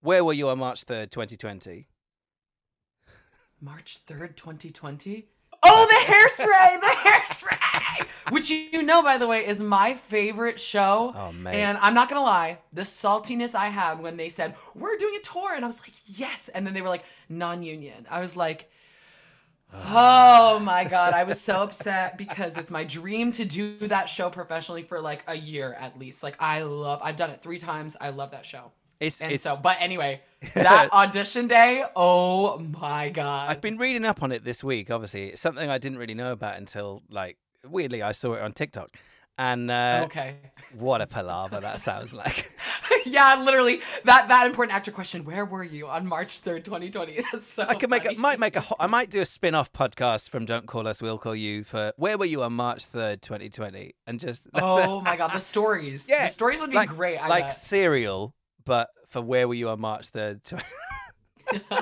Where 0.00 0.22
were 0.24 0.34
you 0.34 0.48
on 0.50 0.58
March 0.58 0.84
3rd, 0.84 1.10
2020? 1.10 1.88
March 3.60 4.00
3rd, 4.06 4.36
2020. 4.36 5.26
Oh, 5.64 5.86
the 5.86 6.12
hairspray! 6.12 6.80
The 6.80 6.86
hairspray! 6.86 8.06
Which 8.30 8.50
you 8.50 8.82
know, 8.82 9.02
by 9.02 9.18
the 9.18 9.26
way, 9.26 9.46
is 9.46 9.60
my 9.60 9.94
favorite 9.94 10.58
show. 10.58 11.12
Oh, 11.14 11.32
mate. 11.32 11.56
And 11.56 11.78
I'm 11.78 11.94
not 11.94 12.08
gonna 12.08 12.22
lie, 12.22 12.58
the 12.72 12.82
saltiness 12.82 13.54
I 13.54 13.68
had 13.68 14.00
when 14.00 14.16
they 14.16 14.28
said, 14.28 14.54
We're 14.74 14.96
doing 14.96 15.16
a 15.16 15.20
tour, 15.20 15.54
and 15.54 15.64
I 15.64 15.68
was 15.68 15.80
like, 15.80 15.92
Yes. 16.06 16.48
And 16.48 16.66
then 16.66 16.74
they 16.74 16.82
were 16.82 16.88
like, 16.88 17.04
non 17.28 17.62
union. 17.62 18.06
I 18.10 18.20
was 18.20 18.36
like, 18.36 18.70
Oh 19.72 20.60
my 20.60 20.84
god, 20.84 21.14
I 21.14 21.24
was 21.24 21.40
so 21.40 21.62
upset 21.62 22.16
because 22.16 22.56
it's 22.56 22.70
my 22.70 22.84
dream 22.84 23.32
to 23.32 23.44
do 23.44 23.76
that 23.88 24.08
show 24.08 24.30
professionally 24.30 24.82
for 24.82 25.00
like 25.00 25.24
a 25.26 25.34
year 25.34 25.74
at 25.74 25.98
least. 25.98 26.22
Like 26.22 26.36
I 26.38 26.62
love 26.62 27.00
I've 27.02 27.16
done 27.16 27.30
it 27.30 27.42
3 27.42 27.58
times. 27.58 27.96
I 28.00 28.10
love 28.10 28.30
that 28.30 28.46
show. 28.46 28.70
It's, 29.00 29.20
And 29.20 29.32
it's, 29.32 29.42
so 29.44 29.56
but 29.62 29.76
anyway, 29.80 30.20
that 30.54 30.90
audition 30.92 31.46
day, 31.46 31.84
oh 31.96 32.58
my 32.58 33.08
god. 33.10 33.50
I've 33.50 33.60
been 33.60 33.78
reading 33.78 34.04
up 34.04 34.22
on 34.22 34.32
it 34.32 34.44
this 34.44 34.62
week. 34.64 34.90
Obviously, 34.90 35.28
it's 35.30 35.40
something 35.40 35.68
I 35.68 35.78
didn't 35.78 35.98
really 35.98 36.14
know 36.14 36.32
about 36.32 36.56
until 36.58 37.02
like 37.10 37.36
weirdly 37.68 38.02
I 38.02 38.12
saw 38.12 38.34
it 38.34 38.42
on 38.42 38.52
TikTok, 38.52 38.90
and 39.38 39.70
uh, 39.70 40.02
Okay. 40.06 40.36
what 40.78 41.00
a 41.00 41.06
palaver 41.06 41.60
that 41.60 41.80
sounds 41.80 42.12
like. 42.12 42.50
yeah, 43.06 43.42
literally 43.42 43.80
that 44.04 44.28
that 44.28 44.46
important 44.46 44.76
actor 44.76 44.90
question. 44.90 45.24
Where 45.24 45.44
were 45.46 45.64
you 45.64 45.88
on 45.88 46.06
March 46.06 46.42
3rd, 46.42 46.64
2020? 46.64 47.22
That's 47.32 47.46
so 47.46 47.64
I 47.66 47.74
could 47.74 47.88
make 47.90 48.04
a, 48.10 48.14
might 48.14 48.38
make 48.38 48.56
a 48.56 48.64
I 48.78 48.86
might 48.86 49.10
do 49.10 49.20
a 49.20 49.24
spin-off 49.24 49.72
podcast 49.72 50.28
from 50.28 50.44
Don't 50.44 50.66
Call 50.66 50.86
Us 50.86 51.00
We'll 51.00 51.18
Call 51.18 51.34
You 51.34 51.64
for 51.64 51.92
where 51.96 52.16
were 52.18 52.26
you 52.26 52.42
on 52.42 52.52
March 52.52 52.84
third, 52.84 53.22
twenty 53.22 53.48
twenty, 53.48 53.94
and 54.06 54.20
just 54.20 54.46
Oh 54.54 55.00
my 55.00 55.16
god, 55.16 55.32
the 55.32 55.40
stories. 55.40 56.06
Yeah, 56.08 56.26
The 56.26 56.30
stories 56.32 56.60
would 56.60 56.70
be 56.70 56.76
like 56.76 56.90
great. 56.90 57.16
I 57.18 57.28
like 57.28 57.44
bet. 57.46 57.56
serial, 57.56 58.34
but 58.64 58.90
for 59.08 59.22
where 59.22 59.46
were 59.48 59.54
you 59.54 59.68
on 59.68 59.80
March 59.80 60.08
third. 60.08 60.40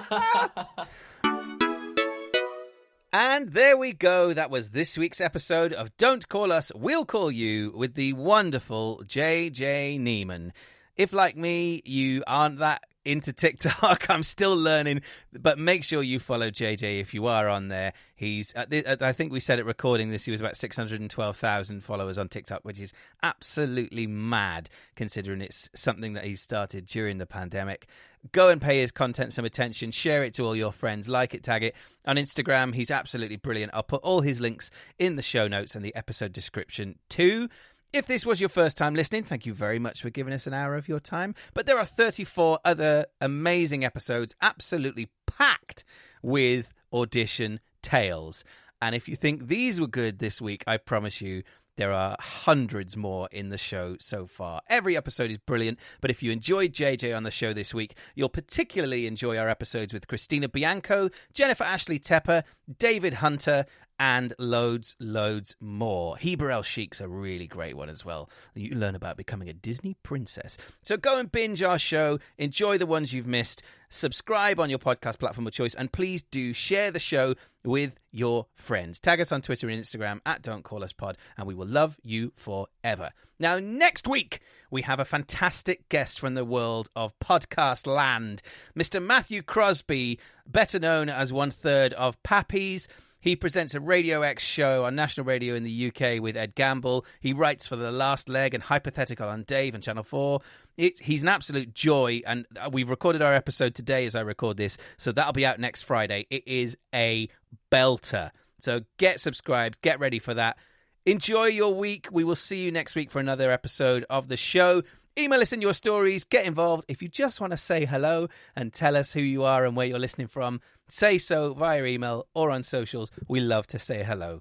And 3.14 3.50
there 3.50 3.76
we 3.76 3.92
go. 3.92 4.32
That 4.32 4.50
was 4.50 4.70
this 4.70 4.96
week's 4.96 5.20
episode 5.20 5.74
of 5.74 5.94
Don't 5.98 6.26
Call 6.30 6.50
Us, 6.50 6.72
We'll 6.74 7.04
Call 7.04 7.30
You 7.30 7.70
with 7.76 7.92
the 7.92 8.14
wonderful 8.14 9.02
JJ 9.04 10.00
Niemann. 10.00 10.54
If, 10.96 11.12
like 11.12 11.36
me, 11.36 11.82
you 11.84 12.24
aren't 12.26 12.60
that 12.60 12.84
into 13.04 13.32
TikTok, 13.32 14.06
I'm 14.10 14.22
still 14.22 14.56
learning, 14.56 15.02
but 15.32 15.58
make 15.58 15.84
sure 15.84 16.02
you 16.02 16.18
follow 16.18 16.50
JJ 16.50 17.00
if 17.00 17.14
you 17.14 17.26
are 17.26 17.48
on 17.48 17.68
there. 17.68 17.92
He's, 18.14 18.52
at 18.54 18.70
the, 18.70 18.86
at- 18.86 19.02
I 19.02 19.12
think 19.12 19.32
we 19.32 19.40
said 19.40 19.58
it 19.58 19.66
recording 19.66 20.10
this, 20.10 20.24
he 20.24 20.30
was 20.30 20.40
about 20.40 20.56
612,000 20.56 21.80
followers 21.82 22.18
on 22.18 22.28
TikTok, 22.28 22.60
which 22.62 22.80
is 22.80 22.92
absolutely 23.22 24.06
mad 24.06 24.68
considering 24.96 25.40
it's 25.40 25.68
something 25.74 26.12
that 26.12 26.24
he 26.24 26.34
started 26.34 26.86
during 26.86 27.18
the 27.18 27.26
pandemic. 27.26 27.86
Go 28.30 28.50
and 28.50 28.62
pay 28.62 28.80
his 28.80 28.92
content 28.92 29.32
some 29.32 29.44
attention, 29.44 29.90
share 29.90 30.22
it 30.22 30.34
to 30.34 30.44
all 30.44 30.54
your 30.54 30.70
friends, 30.70 31.08
like 31.08 31.34
it, 31.34 31.42
tag 31.42 31.64
it. 31.64 31.74
On 32.06 32.14
Instagram, 32.14 32.72
he's 32.74 32.90
absolutely 32.90 33.34
brilliant. 33.36 33.72
I'll 33.74 33.82
put 33.82 34.02
all 34.04 34.20
his 34.20 34.40
links 34.40 34.70
in 34.96 35.16
the 35.16 35.22
show 35.22 35.48
notes 35.48 35.74
and 35.74 35.84
the 35.84 35.94
episode 35.96 36.32
description 36.32 37.00
too. 37.08 37.48
If 37.92 38.06
this 38.06 38.24
was 38.24 38.40
your 38.40 38.48
first 38.48 38.78
time 38.78 38.94
listening, 38.94 39.24
thank 39.24 39.44
you 39.44 39.52
very 39.52 39.78
much 39.78 40.00
for 40.00 40.08
giving 40.08 40.32
us 40.32 40.46
an 40.46 40.54
hour 40.54 40.76
of 40.76 40.88
your 40.88 40.98
time. 40.98 41.34
But 41.52 41.66
there 41.66 41.78
are 41.78 41.84
34 41.84 42.60
other 42.64 43.04
amazing 43.20 43.84
episodes, 43.84 44.34
absolutely 44.40 45.10
packed 45.26 45.84
with 46.22 46.72
audition 46.90 47.60
tales. 47.82 48.44
And 48.80 48.94
if 48.94 49.08
you 49.08 49.16
think 49.16 49.48
these 49.48 49.78
were 49.78 49.86
good 49.86 50.20
this 50.20 50.40
week, 50.40 50.64
I 50.66 50.78
promise 50.78 51.20
you 51.20 51.42
there 51.76 51.92
are 51.92 52.16
hundreds 52.18 52.96
more 52.96 53.28
in 53.30 53.50
the 53.50 53.58
show 53.58 53.96
so 54.00 54.26
far. 54.26 54.62
Every 54.70 54.96
episode 54.96 55.30
is 55.30 55.36
brilliant, 55.36 55.78
but 56.00 56.10
if 56.10 56.22
you 56.22 56.32
enjoyed 56.32 56.72
JJ 56.72 57.14
on 57.14 57.24
the 57.24 57.30
show 57.30 57.52
this 57.52 57.74
week, 57.74 57.94
you'll 58.14 58.30
particularly 58.30 59.06
enjoy 59.06 59.36
our 59.36 59.50
episodes 59.50 59.92
with 59.92 60.08
Christina 60.08 60.48
Bianco, 60.48 61.10
Jennifer 61.34 61.64
Ashley 61.64 61.98
Tepper, 61.98 62.44
David 62.78 63.14
Hunter, 63.14 63.66
and 63.98 64.32
loads, 64.38 64.96
loads 64.98 65.56
more. 65.60 66.16
Hiba 66.16 66.38
Elchikhe's 66.38 67.00
a 67.00 67.08
really 67.08 67.46
great 67.46 67.76
one 67.76 67.88
as 67.88 68.04
well. 68.04 68.28
You 68.54 68.74
learn 68.74 68.94
about 68.94 69.16
becoming 69.16 69.48
a 69.48 69.52
Disney 69.52 69.96
princess. 70.02 70.56
So 70.82 70.96
go 70.96 71.18
and 71.18 71.30
binge 71.30 71.62
our 71.62 71.78
show, 71.78 72.18
enjoy 72.38 72.78
the 72.78 72.86
ones 72.86 73.12
you've 73.12 73.26
missed, 73.26 73.62
subscribe 73.88 74.58
on 74.58 74.70
your 74.70 74.78
podcast 74.78 75.18
platform 75.18 75.46
of 75.46 75.52
choice, 75.52 75.74
and 75.74 75.92
please 75.92 76.22
do 76.22 76.52
share 76.52 76.90
the 76.90 76.98
show 76.98 77.34
with 77.64 77.92
your 78.10 78.46
friends. 78.54 78.98
Tag 78.98 79.20
us 79.20 79.32
on 79.32 79.42
Twitter 79.42 79.68
and 79.68 79.82
Instagram 79.82 80.20
at 80.26 80.42
Don't 80.42 80.64
Call 80.64 80.82
Us 80.82 80.92
Pod, 80.92 81.16
and 81.36 81.46
we 81.46 81.54
will 81.54 81.66
love 81.66 81.98
you 82.02 82.32
forever. 82.34 83.10
Now, 83.38 83.58
next 83.58 84.06
week, 84.06 84.40
we 84.70 84.82
have 84.82 85.00
a 85.00 85.04
fantastic 85.04 85.88
guest 85.88 86.18
from 86.20 86.34
the 86.34 86.44
world 86.44 86.88
of 86.94 87.18
podcast 87.18 87.86
land, 87.86 88.42
Mr. 88.78 89.02
Matthew 89.02 89.42
Crosby, 89.42 90.18
better 90.46 90.78
known 90.78 91.08
as 91.08 91.32
one 91.32 91.50
third 91.50 91.92
of 91.94 92.22
Pappy's. 92.22 92.88
He 93.22 93.36
presents 93.36 93.72
a 93.76 93.80
Radio 93.80 94.22
X 94.22 94.42
show 94.42 94.84
on 94.84 94.96
national 94.96 95.24
radio 95.24 95.54
in 95.54 95.62
the 95.62 95.86
UK 95.86 96.20
with 96.20 96.36
Ed 96.36 96.56
Gamble. 96.56 97.06
He 97.20 97.32
writes 97.32 97.68
for 97.68 97.76
The 97.76 97.92
Last 97.92 98.28
Leg 98.28 98.52
and 98.52 98.64
Hypothetical 98.64 99.28
on 99.28 99.44
Dave 99.44 99.76
and 99.76 99.82
Channel 99.82 100.02
4. 100.02 100.40
It's, 100.76 100.98
he's 100.98 101.22
an 101.22 101.28
absolute 101.28 101.72
joy, 101.72 102.22
and 102.26 102.46
uh, 102.60 102.68
we've 102.72 102.90
recorded 102.90 103.22
our 103.22 103.32
episode 103.32 103.76
today 103.76 104.06
as 104.06 104.16
I 104.16 104.22
record 104.22 104.56
this, 104.56 104.76
so 104.96 105.12
that'll 105.12 105.32
be 105.32 105.46
out 105.46 105.60
next 105.60 105.82
Friday. 105.82 106.26
It 106.30 106.42
is 106.48 106.76
a 106.92 107.28
belter. 107.70 108.32
So 108.58 108.80
get 108.98 109.20
subscribed, 109.20 109.80
get 109.82 110.00
ready 110.00 110.18
for 110.18 110.34
that. 110.34 110.58
Enjoy 111.06 111.44
your 111.44 111.72
week. 111.72 112.08
We 112.10 112.24
will 112.24 112.34
see 112.34 112.64
you 112.64 112.72
next 112.72 112.96
week 112.96 113.12
for 113.12 113.20
another 113.20 113.52
episode 113.52 114.04
of 114.10 114.26
the 114.26 114.36
show. 114.36 114.82
Email 115.18 115.42
us 115.42 115.52
in 115.52 115.60
your 115.60 115.74
stories, 115.74 116.24
get 116.24 116.46
involved. 116.46 116.86
If 116.88 117.02
you 117.02 117.08
just 117.08 117.40
want 117.40 117.50
to 117.50 117.58
say 117.58 117.84
hello 117.84 118.28
and 118.56 118.72
tell 118.72 118.96
us 118.96 119.12
who 119.12 119.20
you 119.20 119.44
are 119.44 119.66
and 119.66 119.76
where 119.76 119.86
you're 119.86 119.98
listening 119.98 120.28
from, 120.28 120.60
say 120.88 121.18
so 121.18 121.52
via 121.52 121.84
email 121.84 122.26
or 122.34 122.50
on 122.50 122.62
socials. 122.62 123.10
We 123.28 123.40
love 123.40 123.66
to 123.68 123.78
say 123.78 124.02
hello. 124.04 124.40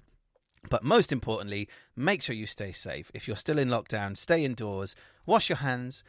But 0.70 0.82
most 0.82 1.12
importantly, 1.12 1.68
make 1.94 2.22
sure 2.22 2.34
you 2.34 2.46
stay 2.46 2.72
safe. 2.72 3.10
If 3.12 3.28
you're 3.28 3.36
still 3.36 3.58
in 3.58 3.68
lockdown, 3.68 4.16
stay 4.16 4.44
indoors, 4.44 4.94
wash 5.26 5.50
your 5.50 5.58
hands, 5.58 6.04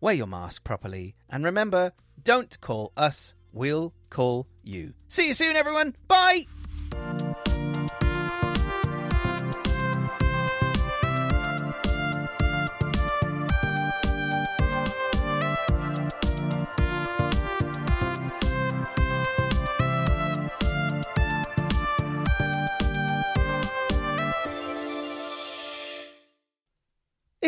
wear 0.00 0.14
your 0.14 0.26
mask 0.26 0.64
properly, 0.64 1.14
and 1.30 1.44
remember 1.44 1.92
don't 2.20 2.60
call 2.60 2.92
us, 2.96 3.34
we'll 3.52 3.94
call 4.10 4.48
you. 4.64 4.94
See 5.08 5.28
you 5.28 5.34
soon, 5.34 5.54
everyone. 5.54 5.94
Bye. 6.08 6.46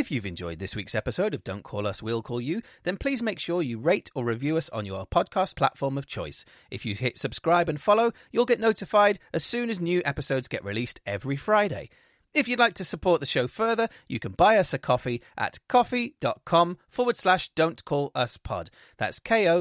If 0.00 0.10
you've 0.10 0.24
enjoyed 0.24 0.60
this 0.60 0.74
week's 0.74 0.94
episode 0.94 1.34
of 1.34 1.44
Don't 1.44 1.62
Call 1.62 1.86
Us, 1.86 2.02
We'll 2.02 2.22
Call 2.22 2.40
You, 2.40 2.62
then 2.84 2.96
please 2.96 3.22
make 3.22 3.38
sure 3.38 3.60
you 3.60 3.78
rate 3.78 4.10
or 4.14 4.24
review 4.24 4.56
us 4.56 4.70
on 4.70 4.86
your 4.86 5.04
podcast 5.04 5.56
platform 5.56 5.98
of 5.98 6.06
choice. 6.06 6.46
If 6.70 6.86
you 6.86 6.94
hit 6.94 7.18
subscribe 7.18 7.68
and 7.68 7.78
follow, 7.78 8.12
you'll 8.32 8.46
get 8.46 8.60
notified 8.60 9.18
as 9.34 9.44
soon 9.44 9.68
as 9.68 9.78
new 9.78 10.00
episodes 10.06 10.48
get 10.48 10.64
released 10.64 11.02
every 11.04 11.36
Friday. 11.36 11.90
If 12.32 12.48
you'd 12.48 12.58
like 12.58 12.72
to 12.76 12.84
support 12.84 13.20
the 13.20 13.26
show 13.26 13.46
further, 13.46 13.90
you 14.08 14.18
can 14.18 14.32
buy 14.32 14.56
us 14.56 14.72
a 14.72 14.78
coffee 14.78 15.20
at 15.36 15.58
coffee.com 15.68 16.78
forward 16.88 17.16
slash 17.16 17.50
don't 17.50 17.84
call 17.84 18.10
us 18.14 18.38
pod. 18.38 18.70
That's 18.96 19.18
ko 19.18 19.60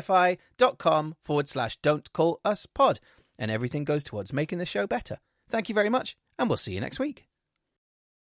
fi.com 0.00 1.14
forward 1.22 1.48
slash 1.48 1.76
don't 1.76 2.12
call 2.12 2.40
us 2.44 2.66
pod. 2.66 2.98
And 3.38 3.52
everything 3.52 3.84
goes 3.84 4.02
towards 4.02 4.32
making 4.32 4.58
the 4.58 4.66
show 4.66 4.88
better. 4.88 5.18
Thank 5.48 5.68
you 5.68 5.76
very 5.76 5.90
much, 5.90 6.16
and 6.40 6.48
we'll 6.48 6.56
see 6.56 6.72
you 6.74 6.80
next 6.80 6.98
week. 6.98 7.28